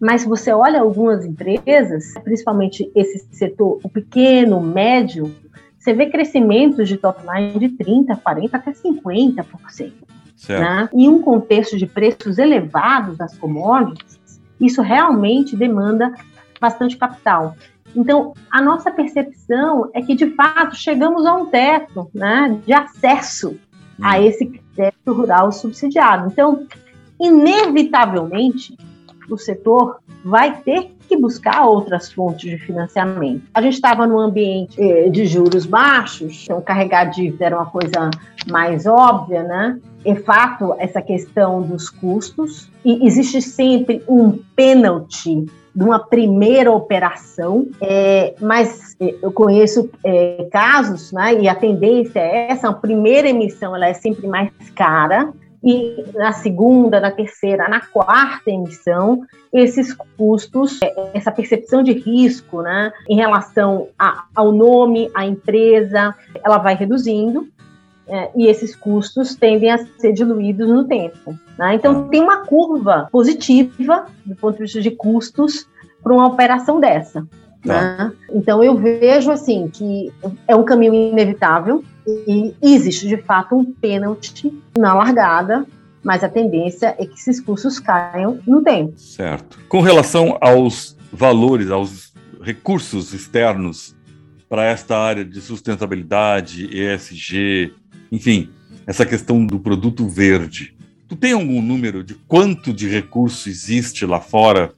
mas 0.00 0.22
se 0.22 0.28
você 0.28 0.52
olha 0.52 0.80
algumas 0.80 1.24
empresas, 1.24 2.14
principalmente 2.22 2.90
esse 2.94 3.26
setor, 3.32 3.80
o 3.82 3.88
pequeno, 3.88 4.60
médio, 4.60 5.34
você 5.78 5.92
vê 5.92 6.06
crescimentos 6.06 6.88
de 6.88 6.96
top 6.96 7.22
line 7.26 7.58
de 7.58 7.68
30%, 7.76 8.20
40% 8.20 8.50
até 8.52 8.72
50%. 8.72 9.92
Né? 10.48 10.88
Em 10.92 11.08
um 11.08 11.20
contexto 11.20 11.76
de 11.76 11.86
preços 11.86 12.38
elevados 12.38 13.16
das 13.16 13.36
commodities, 13.36 14.40
isso 14.60 14.82
realmente 14.82 15.56
demanda 15.56 16.12
bastante 16.60 16.96
capital. 16.96 17.56
Então, 17.94 18.34
a 18.50 18.60
nossa 18.60 18.90
percepção 18.90 19.90
é 19.94 20.02
que, 20.02 20.14
de 20.14 20.30
fato, 20.34 20.76
chegamos 20.76 21.26
a 21.26 21.34
um 21.34 21.46
teto 21.46 22.10
né, 22.14 22.58
de 22.64 22.72
acesso 22.72 23.56
a 24.00 24.20
esse 24.20 24.46
crédito 24.74 25.12
rural 25.12 25.50
subsidiado. 25.50 26.28
Então, 26.30 26.66
inevitavelmente, 27.20 28.76
o 29.28 29.36
setor 29.36 29.98
vai 30.24 30.60
ter 30.62 30.92
que 31.08 31.16
buscar 31.16 31.64
outras 31.64 32.12
fontes 32.12 32.50
de 32.50 32.58
financiamento. 32.58 33.42
A 33.54 33.62
gente 33.62 33.74
estava 33.74 34.06
num 34.06 34.18
ambiente 34.18 34.80
eh, 34.80 35.08
de 35.08 35.24
juros 35.26 35.64
baixos, 35.64 36.44
então 36.44 36.60
carregar 36.60 37.06
dívida 37.06 37.46
era 37.46 37.56
uma 37.56 37.66
coisa 37.66 38.10
mais 38.50 38.86
óbvia, 38.86 39.42
né? 39.42 39.78
É 40.04 40.14
fato 40.14 40.74
essa 40.78 41.00
questão 41.00 41.62
dos 41.62 41.88
custos, 41.88 42.70
e 42.84 43.06
existe 43.06 43.40
sempre 43.40 44.02
um 44.06 44.38
pênalti 44.54 45.46
de 45.78 45.84
uma 45.84 46.00
primeira 46.00 46.72
operação, 46.72 47.68
é, 47.80 48.34
mas 48.40 48.96
é, 48.98 49.14
eu 49.22 49.30
conheço 49.30 49.88
é, 50.02 50.48
casos, 50.50 51.12
né, 51.12 51.34
e 51.40 51.48
a 51.48 51.54
tendência 51.54 52.18
é 52.18 52.50
essa, 52.50 52.68
a 52.68 52.72
primeira 52.72 53.28
emissão 53.28 53.76
ela 53.76 53.86
é 53.86 53.94
sempre 53.94 54.26
mais 54.26 54.50
cara, 54.74 55.32
e 55.62 56.04
na 56.14 56.32
segunda, 56.32 56.98
na 56.98 57.12
terceira, 57.12 57.68
na 57.68 57.80
quarta 57.80 58.50
emissão, 58.50 59.22
esses 59.52 59.94
custos, 60.16 60.80
é, 60.82 61.10
essa 61.14 61.30
percepção 61.30 61.80
de 61.80 61.92
risco, 61.92 62.60
né, 62.60 62.92
em 63.08 63.14
relação 63.14 63.86
a, 63.96 64.24
ao 64.34 64.50
nome, 64.50 65.08
à 65.14 65.24
empresa, 65.26 66.12
ela 66.44 66.58
vai 66.58 66.74
reduzindo, 66.74 67.46
é, 68.08 68.30
e 68.34 68.46
esses 68.46 68.74
custos 68.74 69.34
tendem 69.34 69.70
a 69.70 69.78
ser 69.98 70.12
diluídos 70.12 70.68
no 70.68 70.84
tempo. 70.84 71.38
Né? 71.58 71.74
Então, 71.74 72.08
tem 72.08 72.22
uma 72.22 72.38
curva 72.46 73.08
positiva 73.12 74.06
do 74.24 74.34
ponto 74.34 74.56
de 74.56 74.62
vista 74.62 74.80
de 74.80 74.90
custos 74.90 75.68
para 76.02 76.14
uma 76.14 76.26
operação 76.26 76.80
dessa. 76.80 77.26
Tá. 77.64 77.82
Né? 77.82 78.12
Então, 78.32 78.62
eu 78.62 78.76
vejo 78.76 79.30
assim 79.30 79.68
que 79.68 80.12
é 80.46 80.56
um 80.56 80.64
caminho 80.64 80.94
inevitável 80.94 81.84
e 82.06 82.54
existe 82.62 83.06
de 83.06 83.18
fato 83.18 83.56
um 83.56 83.64
pênalti 83.64 84.52
na 84.76 84.94
largada, 84.94 85.66
mas 86.02 86.24
a 86.24 86.28
tendência 86.28 86.94
é 86.98 87.04
que 87.04 87.14
esses 87.14 87.40
custos 87.40 87.78
caiam 87.78 88.38
no 88.46 88.62
tempo. 88.62 88.94
Certo. 88.96 89.58
Com 89.68 89.82
relação 89.82 90.38
aos 90.40 90.96
valores, 91.12 91.70
aos 91.70 92.14
recursos 92.40 93.12
externos 93.12 93.94
para 94.48 94.64
esta 94.64 94.96
área 94.96 95.24
de 95.24 95.40
sustentabilidade, 95.42 96.70
ESG, 96.74 97.74
enfim, 98.10 98.48
essa 98.86 99.04
questão 99.04 99.44
do 99.46 99.58
produto 99.58 100.08
verde. 100.08 100.74
Tu 101.06 101.16
tem 101.16 101.32
algum 101.32 101.60
número 101.62 102.02
de 102.02 102.14
quanto 102.14 102.72
de 102.72 102.88
recurso 102.88 103.48
existe 103.48 104.04
lá 104.04 104.20
fora 104.20 104.72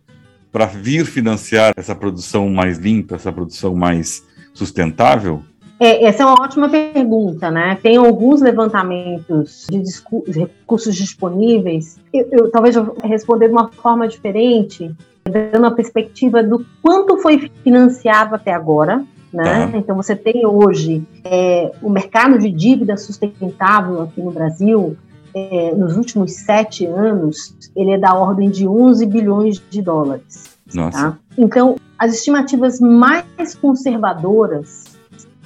para 0.53 0.67
vir 0.67 1.05
financiar 1.05 1.73
essa 1.77 1.95
produção 1.95 2.49
mais 2.51 2.79
limpa, 2.79 3.15
essa 3.15 3.33
produção 3.33 3.75
mais 3.75 4.25
sustentável? 4.53 5.43
É, 5.79 6.05
essa 6.05 6.23
é 6.23 6.27
uma 6.27 6.43
ótima 6.43 6.69
pergunta, 6.69 7.51
né? 7.51 7.79
Tem 7.83 7.97
alguns 7.97 8.43
levantamentos 8.43 9.67
de, 9.71 10.41
recursos 10.41 10.95
disponíveis. 10.95 11.99
Eu, 12.13 12.29
eu, 12.31 12.51
talvez 12.51 12.77
eu 12.77 12.95
responder 13.03 13.47
de 13.47 13.55
uma 13.55 13.71
forma 13.73 14.07
diferente, 14.07 14.95
dando 15.25 15.59
uma 15.59 15.75
perspectiva 15.75 16.43
do 16.43 16.67
quanto 16.83 17.17
foi 17.19 17.51
financiado 17.65 18.35
até 18.35 18.53
agora, 18.53 19.03
né? 19.33 19.69
Tá. 19.69 19.79
Então, 19.79 19.97
você 19.97 20.17
tem 20.17 20.47
hoje 20.47 21.07
é, 21.25 21.73
o 21.83 21.89
mercado 21.89 22.39
de 22.39 22.51
dívida 22.51 22.97
sustentável 22.97 24.03
aqui 24.03 24.21
no 24.21 24.31
Brasil, 24.31 24.97
é, 25.35 25.75
nos 25.75 25.97
últimos 25.97 26.33
sete 26.33 26.87
anos, 26.87 27.55
ele 27.77 27.93
é 27.93 27.99
da 27.99 28.15
ordem 28.15 28.51
de 28.51 28.67
11 28.67 29.07
bilhões 29.07 29.63
de 29.71 29.81
dólares. 29.81 30.59
Tá? 30.93 31.19
Então, 31.37 31.77
as 31.99 32.15
estimativas 32.15 32.81
mais 32.81 33.55
conservadoras 33.61 34.85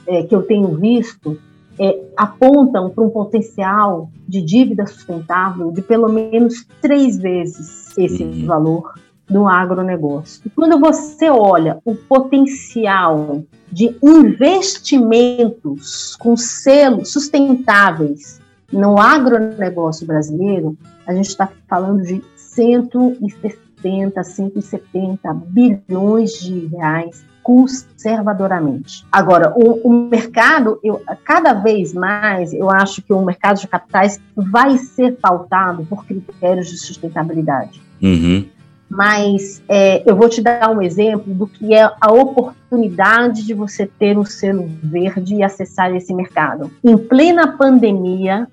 é, 0.07 0.23
que 0.23 0.35
eu 0.35 0.43
tenho 0.43 0.69
visto 0.77 1.39
é, 1.79 2.01
apontam 2.17 2.91
para 2.91 3.03
um 3.03 3.11
potencial 3.11 4.11
de 4.29 4.41
dívida 4.41 4.87
sustentável 4.87 5.73
de 5.73 5.83
pelo 5.83 6.09
menos 6.09 6.67
três 6.81 7.19
vezes 7.19 7.97
esse 7.99 8.23
uhum. 8.23 8.47
valor 8.47 8.95
no 9.29 9.49
agronegócio. 9.49 10.51
Quando 10.55 10.79
você 10.79 11.29
olha 11.31 11.79
o 11.85 11.95
potencial 11.95 13.43
de 13.71 13.97
investimentos 14.03 16.17
com 16.17 16.37
selos 16.37 17.13
sustentáveis 17.13 18.41
no 18.73 19.01
agronegócio 19.01 20.07
brasileiro, 20.07 20.77
a 21.07 21.15
gente 21.15 21.29
está 21.29 21.49
falando 21.69 22.03
de 22.03 22.23
160, 22.37 24.23
170 24.23 25.35
bilhões 25.35 26.33
de 26.41 26.67
reais 26.67 27.25
conservadoramente. 27.43 29.05
Agora, 29.13 29.53
o, 29.55 29.87
o, 29.87 30.09
mercado, 30.09 30.81
eu, 30.83 31.03
cada 31.25 31.53
vez 31.53 31.93
mais, 31.93 32.55
eu 32.55 32.71
acho 32.71 33.03
que 33.03 33.13
o 33.13 33.23
mercado 33.23 33.61
de 33.61 33.69
capitais 33.69 34.19
vai 34.35 34.79
ser 34.79 35.17
pautado 35.17 35.85
por 35.85 36.07
critérios 36.07 36.71
de 36.71 36.79
sustentabilidade. 36.79 37.83
Uhum. 38.03 38.47
Mas 38.95 39.61
é, 39.69 40.09
eu 40.09 40.15
vou 40.15 40.29
te 40.29 40.41
dar 40.41 40.71
um 40.71 40.81
exemplo 40.81 41.35
do 41.35 41.49
que 41.49 41.75
é 41.75 41.83
a 41.83 42.13
oportunidade 42.13 43.45
de 43.45 43.53
você 43.53 43.87
ter 43.87 44.17
um 44.17 44.25
selo 44.25 44.71
verde 44.83 45.35
e 45.35 45.43
acessar 45.43 45.93
esse 45.97 46.15
mercado. 46.15 46.71
Em 46.83 46.97
plena 46.97 47.57
pandemia, 47.57 48.47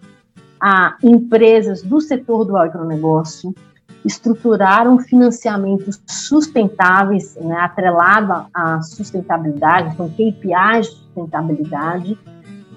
a 0.60 0.96
empresas 1.04 1.84
do 1.84 2.02
setor 2.02 2.44
do 2.44 2.58
agronegócio 2.58 3.54
estruturaram 4.04 4.98
financiamentos 4.98 6.02
sustentáveis, 6.08 7.36
né, 7.40 7.58
atrelado 7.58 8.48
à 8.52 8.82
sustentabilidade, 8.82 9.96
com 9.96 10.10
KPIs 10.10 10.88
de 10.88 10.96
sustentabilidade, 10.96 12.18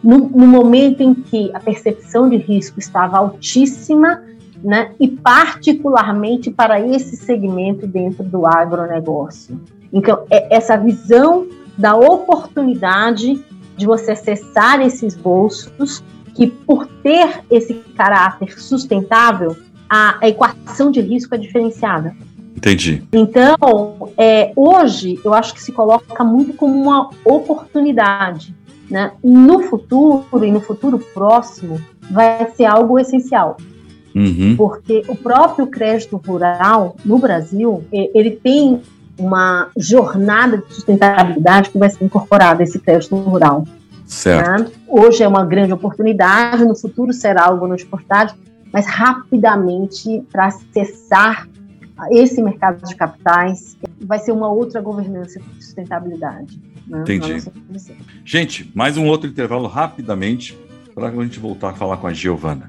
no, 0.02 0.18
no, 0.18 0.46
momento 0.46 1.02
em 1.02 1.14
que 1.14 1.50
a 1.54 1.60
percepção 1.60 2.28
de 2.28 2.36
risco 2.36 2.78
estava 2.78 3.16
altíssima, 3.16 4.22
né, 4.64 4.92
e 4.98 5.06
particularmente 5.06 6.50
para 6.50 6.80
esse 6.80 7.16
segmento 7.16 7.86
dentro 7.86 8.24
do 8.24 8.46
agronegócio. 8.46 9.60
Então, 9.92 10.24
é 10.30 10.56
essa 10.56 10.76
visão 10.76 11.46
da 11.76 11.94
oportunidade 11.94 13.44
de 13.76 13.86
você 13.86 14.12
acessar 14.12 14.80
esses 14.80 15.14
bolsos, 15.14 16.02
que 16.34 16.46
por 16.46 16.86
ter 16.86 17.44
esse 17.50 17.74
caráter 17.96 18.58
sustentável, 18.58 19.56
a, 19.88 20.18
a 20.20 20.28
equação 20.28 20.90
de 20.90 21.00
risco 21.00 21.34
é 21.34 21.38
diferenciada. 21.38 22.16
Entendi. 22.56 23.02
Então, 23.12 24.10
é, 24.16 24.52
hoje, 24.56 25.20
eu 25.24 25.34
acho 25.34 25.52
que 25.52 25.62
se 25.62 25.72
coloca 25.72 26.24
muito 26.24 26.54
como 26.54 26.80
uma 26.80 27.10
oportunidade. 27.24 28.54
Né? 28.90 29.12
No 29.22 29.62
futuro, 29.62 30.24
e 30.44 30.50
no 30.50 30.60
futuro 30.60 30.98
próximo, 30.98 31.80
vai 32.10 32.50
ser 32.52 32.64
algo 32.64 32.98
essencial. 32.98 33.56
Uhum. 34.14 34.54
Porque 34.56 35.02
o 35.08 35.16
próprio 35.16 35.66
crédito 35.66 36.16
rural 36.16 36.96
no 37.04 37.18
Brasil, 37.18 37.84
ele 37.92 38.30
tem 38.30 38.80
uma 39.18 39.68
jornada 39.76 40.58
de 40.58 40.74
sustentabilidade 40.74 41.70
que 41.70 41.78
vai 41.78 41.90
ser 41.90 42.04
incorporada 42.04 42.62
a 42.62 42.64
esse 42.64 42.78
crédito 42.78 43.16
rural. 43.16 43.66
Certo. 44.06 44.62
Né? 44.62 44.70
Hoje 44.86 45.22
é 45.22 45.28
uma 45.28 45.44
grande 45.44 45.72
oportunidade, 45.72 46.64
no 46.64 46.76
futuro 46.76 47.12
será 47.12 47.46
algo 47.46 47.74
de 47.74 47.84
oportunidade, 47.84 48.34
mas 48.72 48.86
rapidamente 48.86 50.22
para 50.30 50.46
acessar 50.46 51.48
esse 52.10 52.42
mercado 52.42 52.86
de 52.86 52.94
capitais 52.94 53.76
vai 54.00 54.18
ser 54.18 54.32
uma 54.32 54.50
outra 54.50 54.80
governança 54.80 55.40
de 55.40 55.64
sustentabilidade. 55.64 56.60
Né? 56.86 57.00
Entendi. 57.00 57.42
Gente, 58.24 58.70
mais 58.74 58.96
um 58.96 59.06
outro 59.06 59.28
intervalo 59.28 59.68
rapidamente 59.68 60.58
para 60.94 61.08
a 61.08 61.10
gente 61.10 61.38
voltar 61.38 61.70
a 61.70 61.74
falar 61.74 61.96
com 61.96 62.06
a 62.06 62.12
Giovana. 62.12 62.68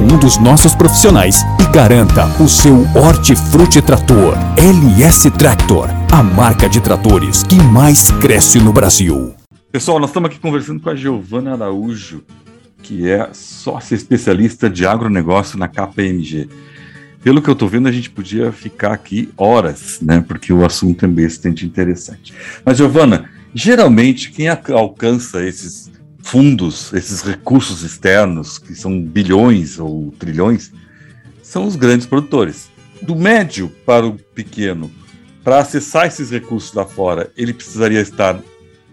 um 0.01 0.17
dos 0.17 0.37
nossos 0.37 0.73
profissionais 0.73 1.43
e 1.59 1.71
garanta 1.71 2.25
o 2.41 2.49
seu 2.49 2.85
Hortifruti 2.95 3.81
Trator 3.81 4.33
LS 4.57 5.29
Tractor, 5.31 5.89
a 6.11 6.23
marca 6.23 6.67
de 6.67 6.81
tratores 6.81 7.43
que 7.43 7.55
mais 7.55 8.09
cresce 8.11 8.59
no 8.59 8.73
Brasil. 8.73 9.33
Pessoal, 9.71 9.99
nós 9.99 10.09
estamos 10.09 10.29
aqui 10.29 10.39
conversando 10.39 10.81
com 10.81 10.89
a 10.89 10.95
Giovana 10.95 11.53
Araújo, 11.53 12.23
que 12.81 13.07
é 13.09 13.29
sócia 13.33 13.95
especialista 13.95 14.69
de 14.69 14.85
agronegócio 14.85 15.57
na 15.57 15.67
KPMG. 15.67 16.49
Pelo 17.23 17.41
que 17.41 17.49
eu 17.49 17.53
estou 17.53 17.69
vendo, 17.69 17.87
a 17.87 17.91
gente 17.91 18.09
podia 18.09 18.51
ficar 18.51 18.93
aqui 18.93 19.29
horas, 19.37 19.99
né? 20.01 20.23
Porque 20.27 20.51
o 20.51 20.65
assunto 20.65 21.05
é 21.05 21.07
bastante 21.07 21.65
interessante. 21.65 22.33
Mas, 22.65 22.77
Giovana, 22.77 23.29
Geralmente, 23.53 24.31
quem 24.31 24.47
alcança 24.47 25.45
esses 25.45 25.91
fundos, 26.23 26.93
esses 26.93 27.21
recursos 27.21 27.83
externos, 27.83 28.57
que 28.57 28.75
são 28.75 29.01
bilhões 29.01 29.79
ou 29.79 30.13
trilhões, 30.17 30.71
são 31.41 31.65
os 31.65 31.75
grandes 31.75 32.07
produtores. 32.07 32.69
Do 33.01 33.15
médio 33.15 33.69
para 33.85 34.05
o 34.05 34.13
pequeno, 34.13 34.91
para 35.43 35.59
acessar 35.59 36.05
esses 36.05 36.29
recursos 36.29 36.73
lá 36.73 36.85
fora, 36.85 37.31
ele 37.35 37.53
precisaria 37.53 37.99
estar 37.99 38.39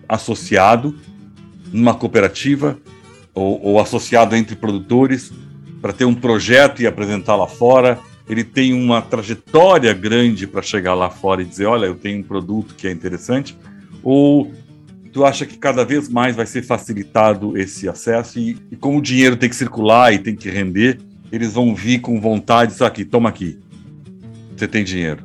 associado 0.09 0.95
numa 1.73 1.95
cooperativa 1.95 2.79
ou, 3.35 3.63
ou 3.63 3.81
associado 3.81 4.35
entre 4.35 4.57
produtores 4.57 5.31
para 5.81 5.93
ter 5.93 6.07
um 6.07 6.15
projeto 6.15 6.81
e 6.81 6.87
apresentar 6.87 7.37
lá 7.37 7.47
fora. 7.47 7.99
Ele 8.29 8.45
tem 8.45 8.73
uma 8.73 9.01
trajetória 9.01 9.93
grande 9.93 10.47
para 10.47 10.63
chegar 10.63 10.95
lá 10.95 11.11
fora 11.11 11.43
e 11.43 11.45
dizer: 11.45 11.67
olha, 11.67 11.87
eu 11.87 11.95
tenho 11.95 12.21
um 12.21 12.23
produto 12.23 12.75
que 12.75 12.87
é 12.89 12.91
interessante. 12.91 13.57
Ou 14.03 14.53
tu 15.13 15.25
acha 15.25 15.47
que 15.47 15.59
cada 15.59 15.85
vez 15.85 16.09
mais 16.09 16.37
vai 16.37 16.47
ser 16.47 16.63
facilitado 16.63 17.57
esse 17.57 17.89
acesso 17.89 18.39
e, 18.39 18.57
e 18.71 18.77
como 18.77 18.99
o 18.99 19.03
dinheiro 19.03 19.37
tem 19.37 19.49
que 19.49 19.57
circular 19.57 20.13
e 20.13 20.19
tem 20.19 20.35
que 20.37 20.49
render, 20.49 20.99
eles 21.31 21.53
vão 21.53 21.75
vir 21.75 22.01
com 22.01 22.21
vontade, 22.21 22.73
isso 22.73 22.85
aqui, 22.85 23.05
toma 23.05 23.29
aqui, 23.29 23.59
você 24.57 24.67
tem 24.67 24.85
dinheiro. 24.85 25.25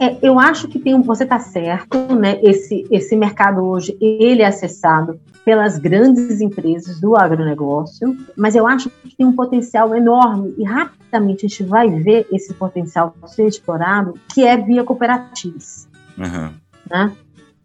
É, 0.00 0.16
eu 0.22 0.38
acho 0.38 0.66
que 0.66 0.78
tem 0.78 0.94
um, 0.94 1.02
você 1.02 1.24
está 1.24 1.38
certo, 1.38 1.98
né? 2.14 2.40
Esse, 2.42 2.86
esse 2.90 3.14
mercado 3.14 3.60
hoje 3.60 3.96
ele 4.00 4.40
é 4.40 4.46
acessado 4.46 5.20
pelas 5.44 5.78
grandes 5.78 6.40
empresas 6.40 6.98
do 6.98 7.16
agronegócio, 7.16 8.16
mas 8.34 8.54
eu 8.54 8.66
acho 8.66 8.88
que 8.88 9.14
tem 9.14 9.26
um 9.26 9.32
potencial 9.34 9.94
enorme 9.94 10.54
e 10.56 10.64
rapidamente 10.64 11.44
a 11.44 11.48
gente 11.48 11.64
vai 11.64 11.90
ver 11.90 12.26
esse 12.32 12.54
potencial 12.54 13.14
ser 13.26 13.46
explorado, 13.46 14.14
que 14.32 14.42
é 14.42 14.56
via 14.56 14.84
cooperativas. 14.84 15.86
Uhum. 16.16 16.50
Né? 16.90 17.12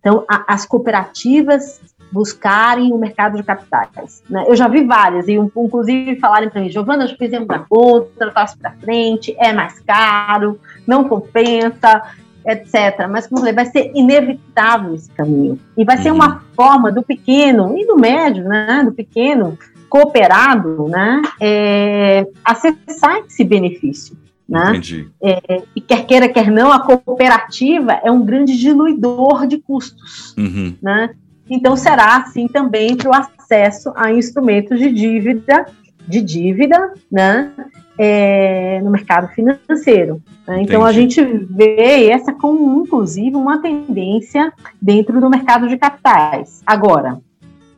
Então, 0.05 0.23
a, 0.29 0.53
as 0.53 0.67
cooperativas 0.67 1.81
buscarem 2.11 2.93
o 2.93 2.97
mercado 2.99 3.37
de 3.37 3.43
capitais. 3.43 4.21
Né? 4.29 4.45
Eu 4.47 4.55
já 4.55 4.67
vi 4.67 4.83
várias, 4.83 5.27
e 5.27 5.33
inclusive 5.33 6.17
falarem 6.17 6.47
para 6.47 6.61
mim, 6.61 6.69
Giovana, 6.69 7.07
já 7.07 7.15
fizemos 7.15 7.49
a 7.49 7.57
conta, 7.57 8.29
passo 8.29 8.55
para 8.55 8.73
frente, 8.73 9.35
é 9.39 9.51
mais 9.51 9.79
caro, 9.79 10.59
não 10.85 11.05
compensa, 11.05 12.03
etc. 12.45 13.07
Mas, 13.09 13.25
como 13.25 13.39
eu 13.39 13.41
falei, 13.41 13.53
vai 13.53 13.65
ser 13.65 13.91
inevitável 13.95 14.93
esse 14.93 15.09
caminho. 15.09 15.59
E 15.75 15.83
vai 15.83 15.97
ser 15.97 16.11
uma 16.11 16.43
forma 16.55 16.91
do 16.91 17.01
pequeno 17.01 17.75
e 17.75 17.87
do 17.87 17.97
médio, 17.97 18.43
né, 18.43 18.83
do 18.85 18.91
pequeno 18.91 19.57
cooperado, 19.89 20.87
né, 20.87 21.23
é, 21.41 22.27
acessar 22.43 23.23
esse 23.27 23.43
benefício. 23.43 24.15
Né? 24.47 24.69
Entendi. 24.69 25.09
É, 25.21 25.63
e 25.75 25.81
quer 25.81 26.05
queira, 26.05 26.29
quer 26.29 26.51
não, 26.51 26.71
a 26.71 26.79
cooperativa 26.79 27.93
é 28.03 28.11
um 28.11 28.23
grande 28.23 28.57
diluidor 28.57 29.47
de 29.47 29.57
custos. 29.57 30.35
Uhum. 30.37 30.75
Né? 30.81 31.09
Então 31.49 31.75
será 31.75 32.17
assim 32.17 32.47
também 32.47 32.95
para 32.95 33.09
o 33.09 33.13
acesso 33.13 33.91
a 33.95 34.11
instrumentos 34.11 34.79
de 34.79 34.91
dívida, 34.91 35.65
de 36.07 36.21
dívida, 36.21 36.93
né? 37.11 37.51
É, 37.97 38.81
no 38.83 38.91
mercado 38.91 39.29
financeiro. 39.29 40.21
Né? 40.45 40.61
Então 40.61 40.83
a 40.83 40.91
gente 40.91 41.23
vê 41.23 42.09
essa 42.09 42.33
como 42.33 42.83
inclusive 42.83 43.35
uma 43.35 43.61
tendência 43.61 44.51
dentro 44.81 45.21
do 45.21 45.29
mercado 45.29 45.67
de 45.69 45.77
capitais. 45.77 46.61
Agora, 46.65 47.19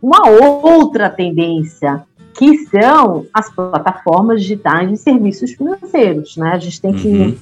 uma 0.01 0.27
outra 0.27 1.09
tendência 1.09 2.03
que 2.37 2.57
são 2.67 3.25
as 3.33 3.49
plataformas 3.53 4.41
digitais 4.41 4.89
de 4.89 4.97
serviços 4.97 5.51
financeiros. 5.51 6.37
Né? 6.37 6.51
A 6.51 6.57
gente 6.59 6.81
tem 6.81 6.93
que 6.93 7.07
Uhum. 7.07 7.35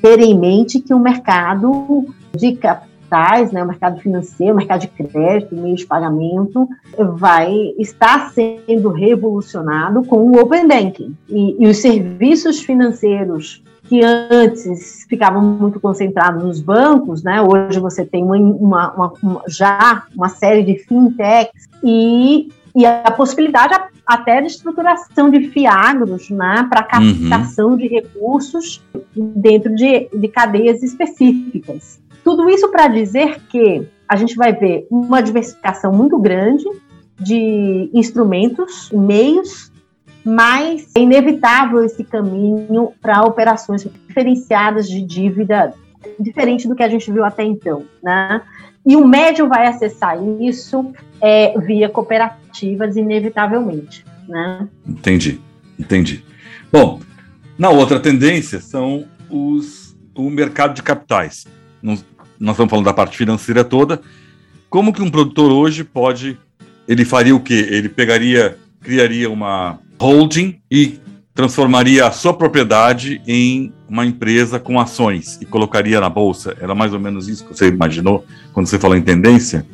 ter 0.00 0.20
em 0.20 0.38
mente 0.38 0.80
que 0.80 0.94
o 0.94 0.98
mercado 0.98 2.06
de 2.34 2.52
capitais, 2.56 3.52
né, 3.52 3.62
o 3.62 3.66
mercado 3.66 4.00
financeiro, 4.00 4.54
o 4.54 4.56
mercado 4.56 4.80
de 4.80 4.88
crédito, 4.88 5.54
meios 5.54 5.80
de 5.80 5.86
pagamento, 5.86 6.68
vai 7.16 7.52
estar 7.78 8.30
sendo 8.30 8.88
revolucionado 8.90 10.02
com 10.04 10.16
o 10.16 10.40
Open 10.40 10.66
Banking. 10.66 11.14
E, 11.28 11.56
e 11.62 11.66
os 11.68 11.76
serviços 11.78 12.60
financeiros 12.60 13.62
que 13.84 14.00
antes 14.02 15.04
ficavam 15.08 15.42
muito 15.42 15.78
concentrados 15.78 16.42
nos 16.42 16.60
bancos, 16.62 17.22
né? 17.22 17.42
Hoje 17.42 17.78
você 17.78 18.06
tem 18.06 18.24
uma- 18.24 18.38
uma- 18.92 19.12
uma- 19.22 19.42
já 19.46 20.04
uma 20.16 20.28
série 20.30 20.62
de 20.62 20.78
fintechs 20.78 21.68
e, 21.84 22.48
e 22.74 22.86
a 22.86 23.10
possibilidade 23.10 23.74
até 24.06 24.40
de 24.40 24.48
estruturação 24.48 25.30
de 25.30 25.48
fiagros, 25.50 26.30
né? 26.30 26.66
Para 26.68 26.82
captação 26.82 27.76
de 27.76 27.86
recursos 27.86 28.82
dentro 29.14 29.74
de, 29.74 30.08
de 30.12 30.28
cadeias 30.28 30.82
específicas. 30.82 32.00
Tudo 32.24 32.48
isso 32.48 32.70
para 32.70 32.88
dizer 32.88 33.40
que 33.48 33.86
a 34.08 34.16
gente 34.16 34.36
vai 34.36 34.52
ver 34.52 34.86
uma 34.90 35.22
diversificação 35.22 35.92
muito 35.92 36.18
grande 36.18 36.64
de 37.18 37.90
instrumentos, 37.92 38.90
meios 38.92 39.72
mas 40.24 40.90
é 40.96 41.00
inevitável 41.00 41.84
esse 41.84 42.04
caminho 42.04 42.92
para 43.00 43.24
operações 43.24 43.82
diferenciadas 44.06 44.88
de 44.88 45.02
dívida, 45.02 45.74
diferente 46.18 46.68
do 46.68 46.74
que 46.74 46.82
a 46.82 46.88
gente 46.88 47.10
viu 47.10 47.24
até 47.24 47.42
então, 47.42 47.84
né? 48.02 48.40
E 48.84 48.96
o 48.96 49.06
médio 49.06 49.48
vai 49.48 49.66
acessar 49.66 50.18
isso 50.40 50.92
é, 51.20 51.58
via 51.60 51.88
cooperativas, 51.88 52.96
inevitavelmente, 52.96 54.04
né? 54.28 54.68
Entendi, 54.86 55.40
entendi. 55.78 56.24
Bom, 56.70 57.00
na 57.56 57.70
outra 57.70 58.00
tendência 58.00 58.60
são 58.60 59.06
os, 59.30 59.96
o 60.14 60.28
mercado 60.28 60.74
de 60.74 60.82
capitais. 60.82 61.46
Nós 61.80 62.04
estamos 62.40 62.70
falando 62.70 62.86
da 62.86 62.92
parte 62.92 63.16
financeira 63.16 63.62
toda. 63.62 64.00
Como 64.68 64.92
que 64.92 65.02
um 65.02 65.10
produtor 65.10 65.52
hoje 65.52 65.84
pode. 65.84 66.38
Ele 66.88 67.04
faria 67.04 67.36
o 67.36 67.40
quê? 67.40 67.68
Ele 67.70 67.88
pegaria, 67.88 68.58
criaria 68.80 69.30
uma 69.30 69.78
holding 70.00 70.60
e 70.68 70.98
transformaria 71.34 72.06
a 72.06 72.10
sua 72.10 72.34
propriedade 72.34 73.22
em 73.26 73.72
uma 73.88 74.04
empresa 74.04 74.60
com 74.60 74.78
ações 74.78 75.38
e 75.40 75.46
colocaria 75.46 76.00
na 76.00 76.10
bolsa. 76.10 76.56
Era 76.60 76.74
mais 76.74 76.92
ou 76.92 77.00
menos 77.00 77.28
isso 77.28 77.46
que 77.46 77.56
você 77.56 77.68
imaginou 77.68 78.24
quando 78.52 78.66
você 78.66 78.78
falou 78.78 78.96
em 78.96 79.02
tendência? 79.02 79.66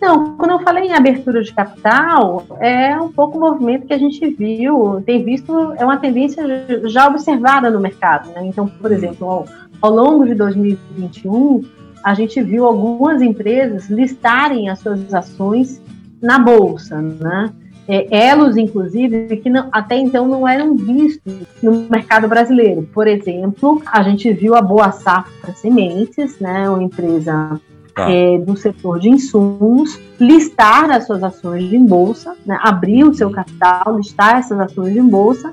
Não, 0.00 0.36
quando 0.36 0.50
eu 0.50 0.60
falei 0.60 0.84
em 0.84 0.92
abertura 0.92 1.42
de 1.42 1.50
capital, 1.54 2.46
é 2.60 2.94
um 3.00 3.10
pouco 3.10 3.38
o 3.38 3.40
movimento 3.40 3.86
que 3.86 3.94
a 3.94 3.98
gente 3.98 4.28
viu, 4.28 5.02
tem 5.06 5.24
visto, 5.24 5.72
é 5.78 5.84
uma 5.84 5.96
tendência 5.96 6.44
já 6.84 7.08
observada 7.08 7.70
no 7.70 7.80
mercado. 7.80 8.28
Né? 8.28 8.44
Então, 8.44 8.68
por 8.68 8.92
exemplo, 8.92 9.26
ao, 9.26 9.46
ao 9.80 9.90
longo 9.90 10.26
de 10.26 10.34
2021, 10.34 11.64
a 12.04 12.12
gente 12.12 12.42
viu 12.42 12.66
algumas 12.66 13.22
empresas 13.22 13.88
listarem 13.88 14.68
as 14.68 14.80
suas 14.80 15.14
ações 15.14 15.80
na 16.20 16.38
bolsa, 16.38 17.00
né? 17.00 17.50
É, 17.86 18.28
elos, 18.28 18.56
inclusive, 18.56 19.36
que 19.36 19.50
não- 19.50 19.68
até 19.70 19.96
então 19.98 20.26
não 20.26 20.48
eram 20.48 20.74
vistos 20.74 21.32
no 21.62 21.86
mercado 21.90 22.26
brasileiro. 22.26 22.88
Por 22.94 23.06
exemplo, 23.06 23.82
a 23.84 24.02
gente 24.02 24.32
viu 24.32 24.54
a 24.54 24.62
Boa 24.62 24.90
Safra 24.90 25.52
Sementes, 25.54 26.38
né, 26.38 26.68
uma 26.68 26.82
empresa 26.82 27.60
Tá. 27.94 28.10
é, 28.10 28.38
do 28.38 28.56
setor 28.56 28.98
de 28.98 29.08
insumos, 29.10 30.00
listar 30.18 30.90
as 30.90 31.06
suas 31.06 31.22
ações 31.22 31.72
em 31.72 31.84
bolsa, 31.84 32.34
né, 32.44 32.58
abrir 32.62 33.04
o 33.04 33.14
seu 33.14 33.30
capital, 33.30 33.96
listar 33.98 34.38
essas 34.38 34.58
ações 34.58 34.96
em 34.96 35.06
bolsa, 35.06 35.52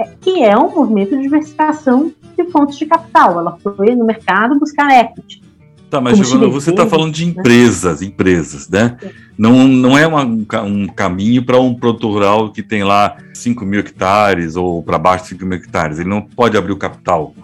é, 0.00 0.08
que 0.20 0.42
é 0.42 0.56
um 0.56 0.74
movimento 0.74 1.10
de 1.14 1.22
diversificação 1.22 2.10
de 2.36 2.44
fontes 2.50 2.78
de 2.78 2.86
capital. 2.86 3.38
Ela 3.38 3.58
foi 3.62 3.94
no 3.94 4.04
mercado 4.06 4.58
buscar 4.58 4.90
equity. 4.98 5.41
Tá, 5.92 6.00
mas 6.00 6.16
Giovana, 6.16 6.48
você 6.48 6.70
está 6.70 6.86
falando 6.86 7.12
de 7.12 7.26
né? 7.26 7.32
empresas, 7.32 8.00
empresas, 8.00 8.66
né? 8.66 8.96
Não, 9.36 9.68
não 9.68 9.98
é 9.98 10.06
uma- 10.06 10.24
um, 10.24 10.42
ca- 10.42 10.64
caminho 10.96 11.44
para 11.44 11.60
um 11.60 11.74
produtor 11.74 12.12
rural 12.12 12.50
que 12.50 12.62
tem 12.62 12.82
lá 12.82 13.18
5 13.34 13.66
mil 13.66 13.80
hectares 13.80 14.56
ou 14.56 14.82
para 14.82 14.96
baixo 14.98 15.24
de 15.24 15.28
5 15.30 15.44
mil 15.44 15.58
hectares. 15.58 15.98
Ele 15.98 16.08
não 16.08 16.22
pode 16.22 16.56
abrir 16.56 16.72
o 16.72 16.78
capital. 16.78 17.34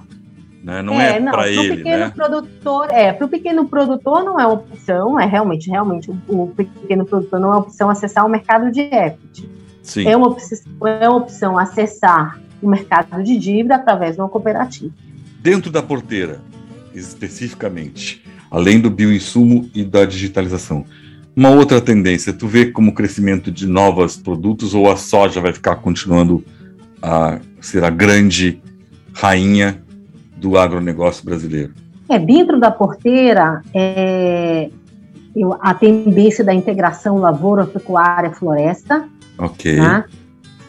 Né? 0.65 0.81
Não 0.81 0.99
é, 0.99 1.21
para 1.21 1.43
pro 1.43 1.47
ele, 1.47 1.77
pequeno 1.77 1.99
né? 1.99 2.13
produtor, 2.17 2.87
é, 2.91 3.13
para 3.13 3.27
o 3.27 3.29
pequeno 3.29 3.69
produtor 3.69 4.25
não 4.25 4.41
é 4.41 4.47
opção, 4.47 5.21
é 5.21 5.27
realmente, 5.27 5.69
realmente, 5.69 6.11
o, 6.11 6.45
o 6.45 6.47
pequeno 6.57 7.05
produtor 7.05 7.39
não 7.39 7.53
é 7.53 7.57
opção 7.59 7.91
acessar 7.91 8.25
o 8.25 8.31
mercado 8.31 8.73
de 8.73 8.81
equity. 8.81 9.47
Sim. 9.83 10.09
É 10.09 10.17
uma, 10.17 10.29
opção, 10.29 10.59
é 10.87 11.07
uma 11.07 11.19
opção 11.19 11.59
acessar 11.59 12.41
o 12.63 12.69
mercado 12.69 13.23
de 13.23 13.37
dívida 13.39 13.75
através 13.75 14.15
de 14.17 14.23
uma 14.23 14.29
cooperativa. 14.31 14.91
Dentro 15.39 15.71
da 15.71 15.83
porteira, 15.83 16.41
especificamente, 16.95 18.25
além 18.51 18.81
do 18.81 18.91
bioinsumo 18.91 19.69
e 19.75 19.85
da 19.85 20.05
digitalização. 20.05 20.85
Uma 21.37 21.51
outra 21.51 21.81
tendência, 21.81 22.33
tu 22.33 22.49
vê 22.49 22.67
como 22.67 22.91
o 22.91 22.95
crescimento 22.95 23.51
de 23.51 23.67
novos 23.67 24.17
produtos 24.17 24.75
ou 24.75 24.91
a 24.91 24.97
soja 24.97 25.41
vai 25.41 25.53
ficar 25.53 25.77
continuando 25.77 26.45
a 27.01 27.39
ser 27.61 27.85
a 27.85 27.91
grande 27.91 28.61
rainha 29.13 29.81
do 30.37 30.59
agronegócio 30.59 31.25
brasileiro? 31.25 31.73
É, 32.09 32.19
dentro 32.19 32.59
da 32.59 32.71
porteira, 32.71 33.63
é, 33.75 34.69
eu- 35.37 35.57
a 35.61 35.75
tendência 35.75 36.43
da 36.43 36.55
integração 36.55 37.19
lavoura, 37.19 37.67
pecuária, 37.67 38.33
floresta, 38.33 39.09
Ok. 39.39 39.77
né? 39.79 40.05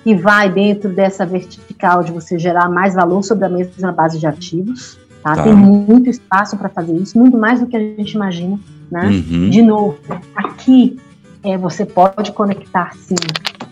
que 0.04 0.16
vai 0.16 0.52
dentro 0.52 0.90
dessa 0.90 1.26
vertical 1.26 2.04
de 2.04 2.12
você 2.12 2.40
gerar 2.40 2.70
mais 2.70 2.94
valor 2.96 3.22
sobre 3.22 3.46
a 3.46 3.50
mesma 3.50 3.92
base 3.92 4.18
de 4.18 4.26
ativos. 4.26 4.98
Tá? 5.24 5.36
Tá. 5.36 5.44
Tem 5.44 5.54
muito 5.54 6.10
espaço 6.10 6.58
para 6.58 6.70
fazer 6.70 6.96
isso, 6.96 7.18
muito 7.18 7.38
mais 7.38 7.60
do 7.60 7.68
que 7.68 7.76
a 7.76 7.80
gente 7.80 8.14
imagina. 8.14 8.60
Né? 8.90 9.08
Uhum. 9.08 9.50
De 9.50 9.62
novo, 9.62 9.98
aqui 10.36 10.98
é, 11.44 11.58
você 11.58 11.86
pode 11.86 12.32
conectar 12.32 12.94
sim 12.96 13.16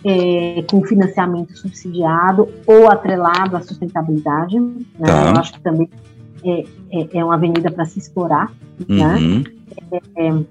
é, 0.06 0.64
com 0.69 0.84
financiamento 0.84 1.57
subsidiado 1.57 2.49
ou 2.65 2.90
atrelado 2.90 3.56
à 3.56 3.61
sustentabilidade. 3.61 4.60
Né? 4.60 4.76
Tá. 5.06 5.30
Eu 5.30 5.38
acho 5.38 5.53
que 5.53 5.61
também 5.61 5.90
é, 6.44 6.65
é, 6.91 7.07
é 7.14 7.24
uma 7.24 7.36
avenida 7.36 7.72
para 7.72 7.86
se 7.86 7.99
explorar. 7.99 8.52
Né? 8.88 9.15
Uhum. 9.15 9.44
Né? 9.91 10.45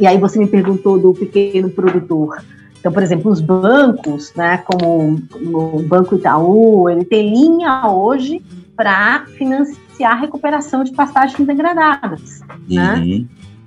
E 0.00 0.06
aí 0.06 0.18
você 0.18 0.38
me 0.38 0.46
perguntou 0.46 0.98
do 0.98 1.12
pequeno 1.12 1.70
produtor. 1.70 2.42
Então, 2.80 2.92
por 2.92 3.02
exemplo, 3.02 3.30
os 3.30 3.40
bancos, 3.40 4.32
né, 4.36 4.58
como 4.58 5.18
o 5.42 5.82
Banco 5.84 6.16
Itaú, 6.16 6.90
ele 6.90 7.04
tem 7.04 7.30
linha 7.30 7.88
hoje 7.88 8.42
para 8.76 9.26
financiar 9.36 10.12
a 10.12 10.20
recuperação 10.20 10.84
de 10.84 10.92
pastagens 10.92 11.46
degradadas, 11.46 12.40
né? 12.68 12.94
uhum. 12.94 13.18
né? 13.18 13.26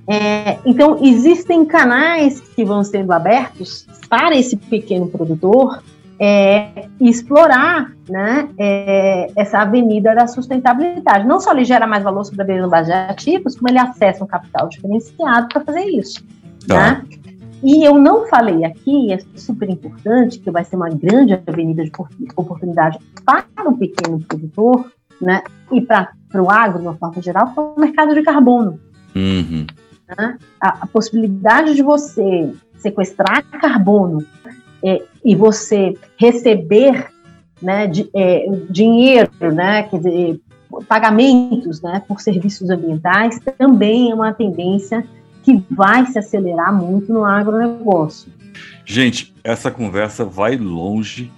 É, 0.09 0.57
então, 0.65 0.97
existem 1.01 1.65
canais 1.65 2.39
que 2.39 2.63
vão 2.63 2.81
sendo 2.81 3.11
abertos 3.11 3.85
para 4.07 4.37
esse 4.37 4.55
pequeno 4.55 5.07
produtor 5.07 5.83
é, 6.19 6.87
explorar 6.99 7.91
né, 8.09 8.49
é, 8.57 9.29
essa 9.35 9.59
avenida 9.59 10.15
da 10.15 10.25
sustentabilidade. 10.25 11.27
Não 11.27 11.39
só 11.39 11.51
ele 11.51 11.65
gera 11.65 11.85
mais 11.85 12.03
valor 12.03 12.23
sobre 12.23 12.57
a 12.57 12.67
base 12.67 12.89
de 12.89 12.95
ativos, 12.95 13.55
como 13.55 13.69
ele 13.69 13.79
acessa 13.79 14.23
um 14.23 14.27
capital 14.27 14.69
diferenciado 14.69 15.49
para 15.49 15.63
fazer 15.63 15.83
isso. 15.83 16.23
Tá. 16.65 16.91
Né? 16.91 17.05
E 17.63 17.83
eu 17.83 17.97
não 17.97 18.27
falei 18.27 18.63
aqui, 18.63 19.11
é 19.11 19.19
super 19.35 19.69
importante, 19.69 20.39
que 20.39 20.51
vai 20.51 20.63
ser 20.63 20.75
uma 20.75 20.89
grande 20.89 21.33
avenida 21.33 21.83
de 21.83 21.91
oportunidade 22.35 22.99
para 23.25 23.69
o 23.69 23.77
pequeno 23.77 24.19
produtor 24.19 24.91
né, 25.21 25.43
e 25.71 25.81
para 25.81 26.11
o 26.35 26.49
agro, 26.49 26.79
de 26.79 26.87
uma 26.87 26.95
forma 26.95 27.21
geral, 27.21 27.51
para 27.53 27.63
o 27.63 27.79
mercado 27.79 28.13
de 28.13 28.21
carbono. 28.21 28.79
Uhum. 29.15 29.65
Né? 30.07 30.37
A, 30.61 30.83
a, 30.83 30.87
possibilidade 30.87 31.73
de 31.75 31.81
você 31.81 32.53
sequestrar 32.77 33.43
carbono 33.43 34.23
é, 34.83 35.03
e 35.25 35.35
você 35.35 35.95
receber 36.17 37.07
né, 37.61 37.87
de, 37.87 38.09
é, 38.13 38.45
dinheiro, 38.69 39.31
né, 39.53 39.83
quer 39.83 39.97
dizer, 39.97 40.39
pagamentos 40.87 41.81
né, 41.81 42.01
por 42.07 42.21
serviços 42.21 42.69
ambientais, 42.69 43.39
também 43.57 44.11
é 44.11 44.15
uma 44.15 44.33
tendência 44.33 45.05
que 45.43 45.63
vai 45.71 46.05
se 46.05 46.19
acelerar 46.19 46.73
muito 46.73 47.11
no 47.11 47.23
agronegócio. 47.23 48.31
Gente, 48.85 49.33
essa 49.43 49.71
conversa 49.71 50.25
vai 50.25 50.57
longe 50.57 51.31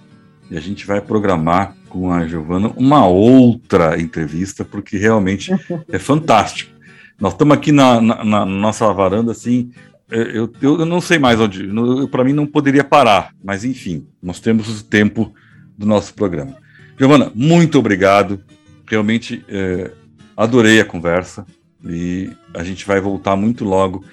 e 0.50 0.58
a 0.58 0.60
gente 0.60 0.86
vai 0.86 1.00
programar 1.00 1.76
com 1.90 2.12
a 2.12 2.28
Giovana 2.28 2.72
uma 2.78 3.06
outra 3.06 4.00
entrevista, 4.00 4.64
porque 4.64 4.98
realmente 4.98 5.52
é 5.90 5.98
fantástico. 6.00 6.72
Nós 7.20 7.34
estamos 7.34 7.58
aqui 7.58 7.72
na, 7.72 8.00
na, 8.00 8.24
na, 8.24 8.46
nossa 8.46 8.92
varanda, 8.94 9.32
assim, 9.32 9.72
eu, 10.10 10.52
eu, 10.62 10.80
eu 10.80 10.86
não 10.86 11.02
sei 11.02 11.20
mais 11.20 11.40
onde, 11.40 11.68
para 12.10 12.24
mim 12.24 12.34
não 12.34 12.48
poderia 12.48 12.84
parar, 12.84 13.34
mas 13.44 13.66
enfim, 13.66 14.08
nós 14.22 14.40
temos 14.40 14.82
o 14.82 14.84
tempo 14.84 15.34
do 15.78 15.86
nosso 15.86 16.14
programa. 16.14 16.56
Giovana, 16.98 17.32
muito 17.36 17.78
obrigado, 17.78 18.42
realmente 18.88 19.44
é, 19.48 19.92
adorei 20.36 20.80
a 20.80 20.86
conversa 20.86 21.46
e 21.84 22.32
a 22.54 22.64
gente 22.64 22.86
vai 22.86 23.02
voltar 23.02 23.36
muito 23.36 23.66
logo 23.66 24.04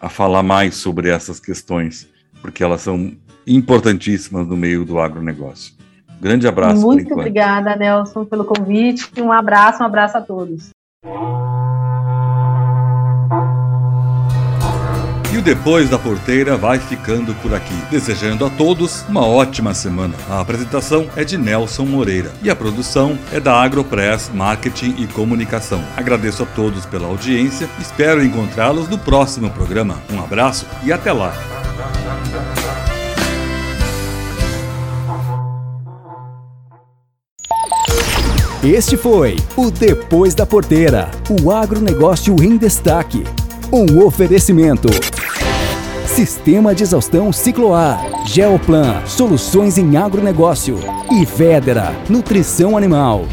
a 0.00 0.08
falar 0.08 0.42
mais 0.42 0.76
sobre 0.76 1.08
essas 1.08 1.38
questões, 1.38 2.08
porque 2.40 2.62
elas 2.62 2.80
são 2.80 3.12
importantíssimas 3.46 4.46
no 4.46 4.56
meio 4.56 4.84
do 4.84 4.98
agronegócio. 4.98 5.74
Grande 6.22 6.46
abraço. 6.46 6.80
Muito 6.80 7.12
obrigada, 7.14 7.74
Nelson, 7.74 8.24
pelo 8.24 8.44
convite. 8.44 9.10
Um 9.20 9.32
abraço, 9.32 9.82
um 9.82 9.86
abraço 9.86 10.16
a 10.16 10.20
todos. 10.20 10.70
E 15.32 15.38
o 15.38 15.42
Depois 15.42 15.90
da 15.90 15.98
Porteira 15.98 16.56
vai 16.56 16.78
ficando 16.78 17.34
por 17.42 17.52
aqui, 17.52 17.74
desejando 17.90 18.44
a 18.44 18.50
todos 18.50 19.02
uma 19.08 19.26
ótima 19.26 19.74
semana. 19.74 20.14
A 20.30 20.40
apresentação 20.40 21.08
é 21.16 21.24
de 21.24 21.36
Nelson 21.36 21.86
Moreira 21.86 22.30
e 22.40 22.48
a 22.48 22.54
produção 22.54 23.18
é 23.32 23.40
da 23.40 23.60
Agropress 23.60 24.30
Marketing 24.32 24.94
e 24.98 25.08
Comunicação. 25.08 25.82
Agradeço 25.96 26.44
a 26.44 26.46
todos 26.46 26.86
pela 26.86 27.08
audiência, 27.08 27.68
espero 27.80 28.22
encontrá-los 28.22 28.88
no 28.88 28.98
próximo 28.98 29.50
programa. 29.50 29.96
Um 30.12 30.22
abraço 30.22 30.66
e 30.84 30.92
até 30.92 31.10
lá! 31.10 31.32
Este 38.64 38.96
foi 38.96 39.34
o 39.56 39.72
Depois 39.72 40.36
da 40.36 40.46
Porteira, 40.46 41.10
o 41.28 41.50
agronegócio 41.50 42.40
em 42.40 42.56
destaque. 42.56 43.24
Um 43.72 44.04
oferecimento. 44.06 44.88
Sistema 46.06 46.72
de 46.72 46.84
exaustão 46.84 47.32
Cicloar, 47.32 48.00
Geoplan, 48.24 49.04
soluções 49.04 49.78
em 49.78 49.96
agronegócio 49.96 50.78
e 51.10 51.24
Vedera, 51.24 51.92
nutrição 52.08 52.76
animal. 52.76 53.24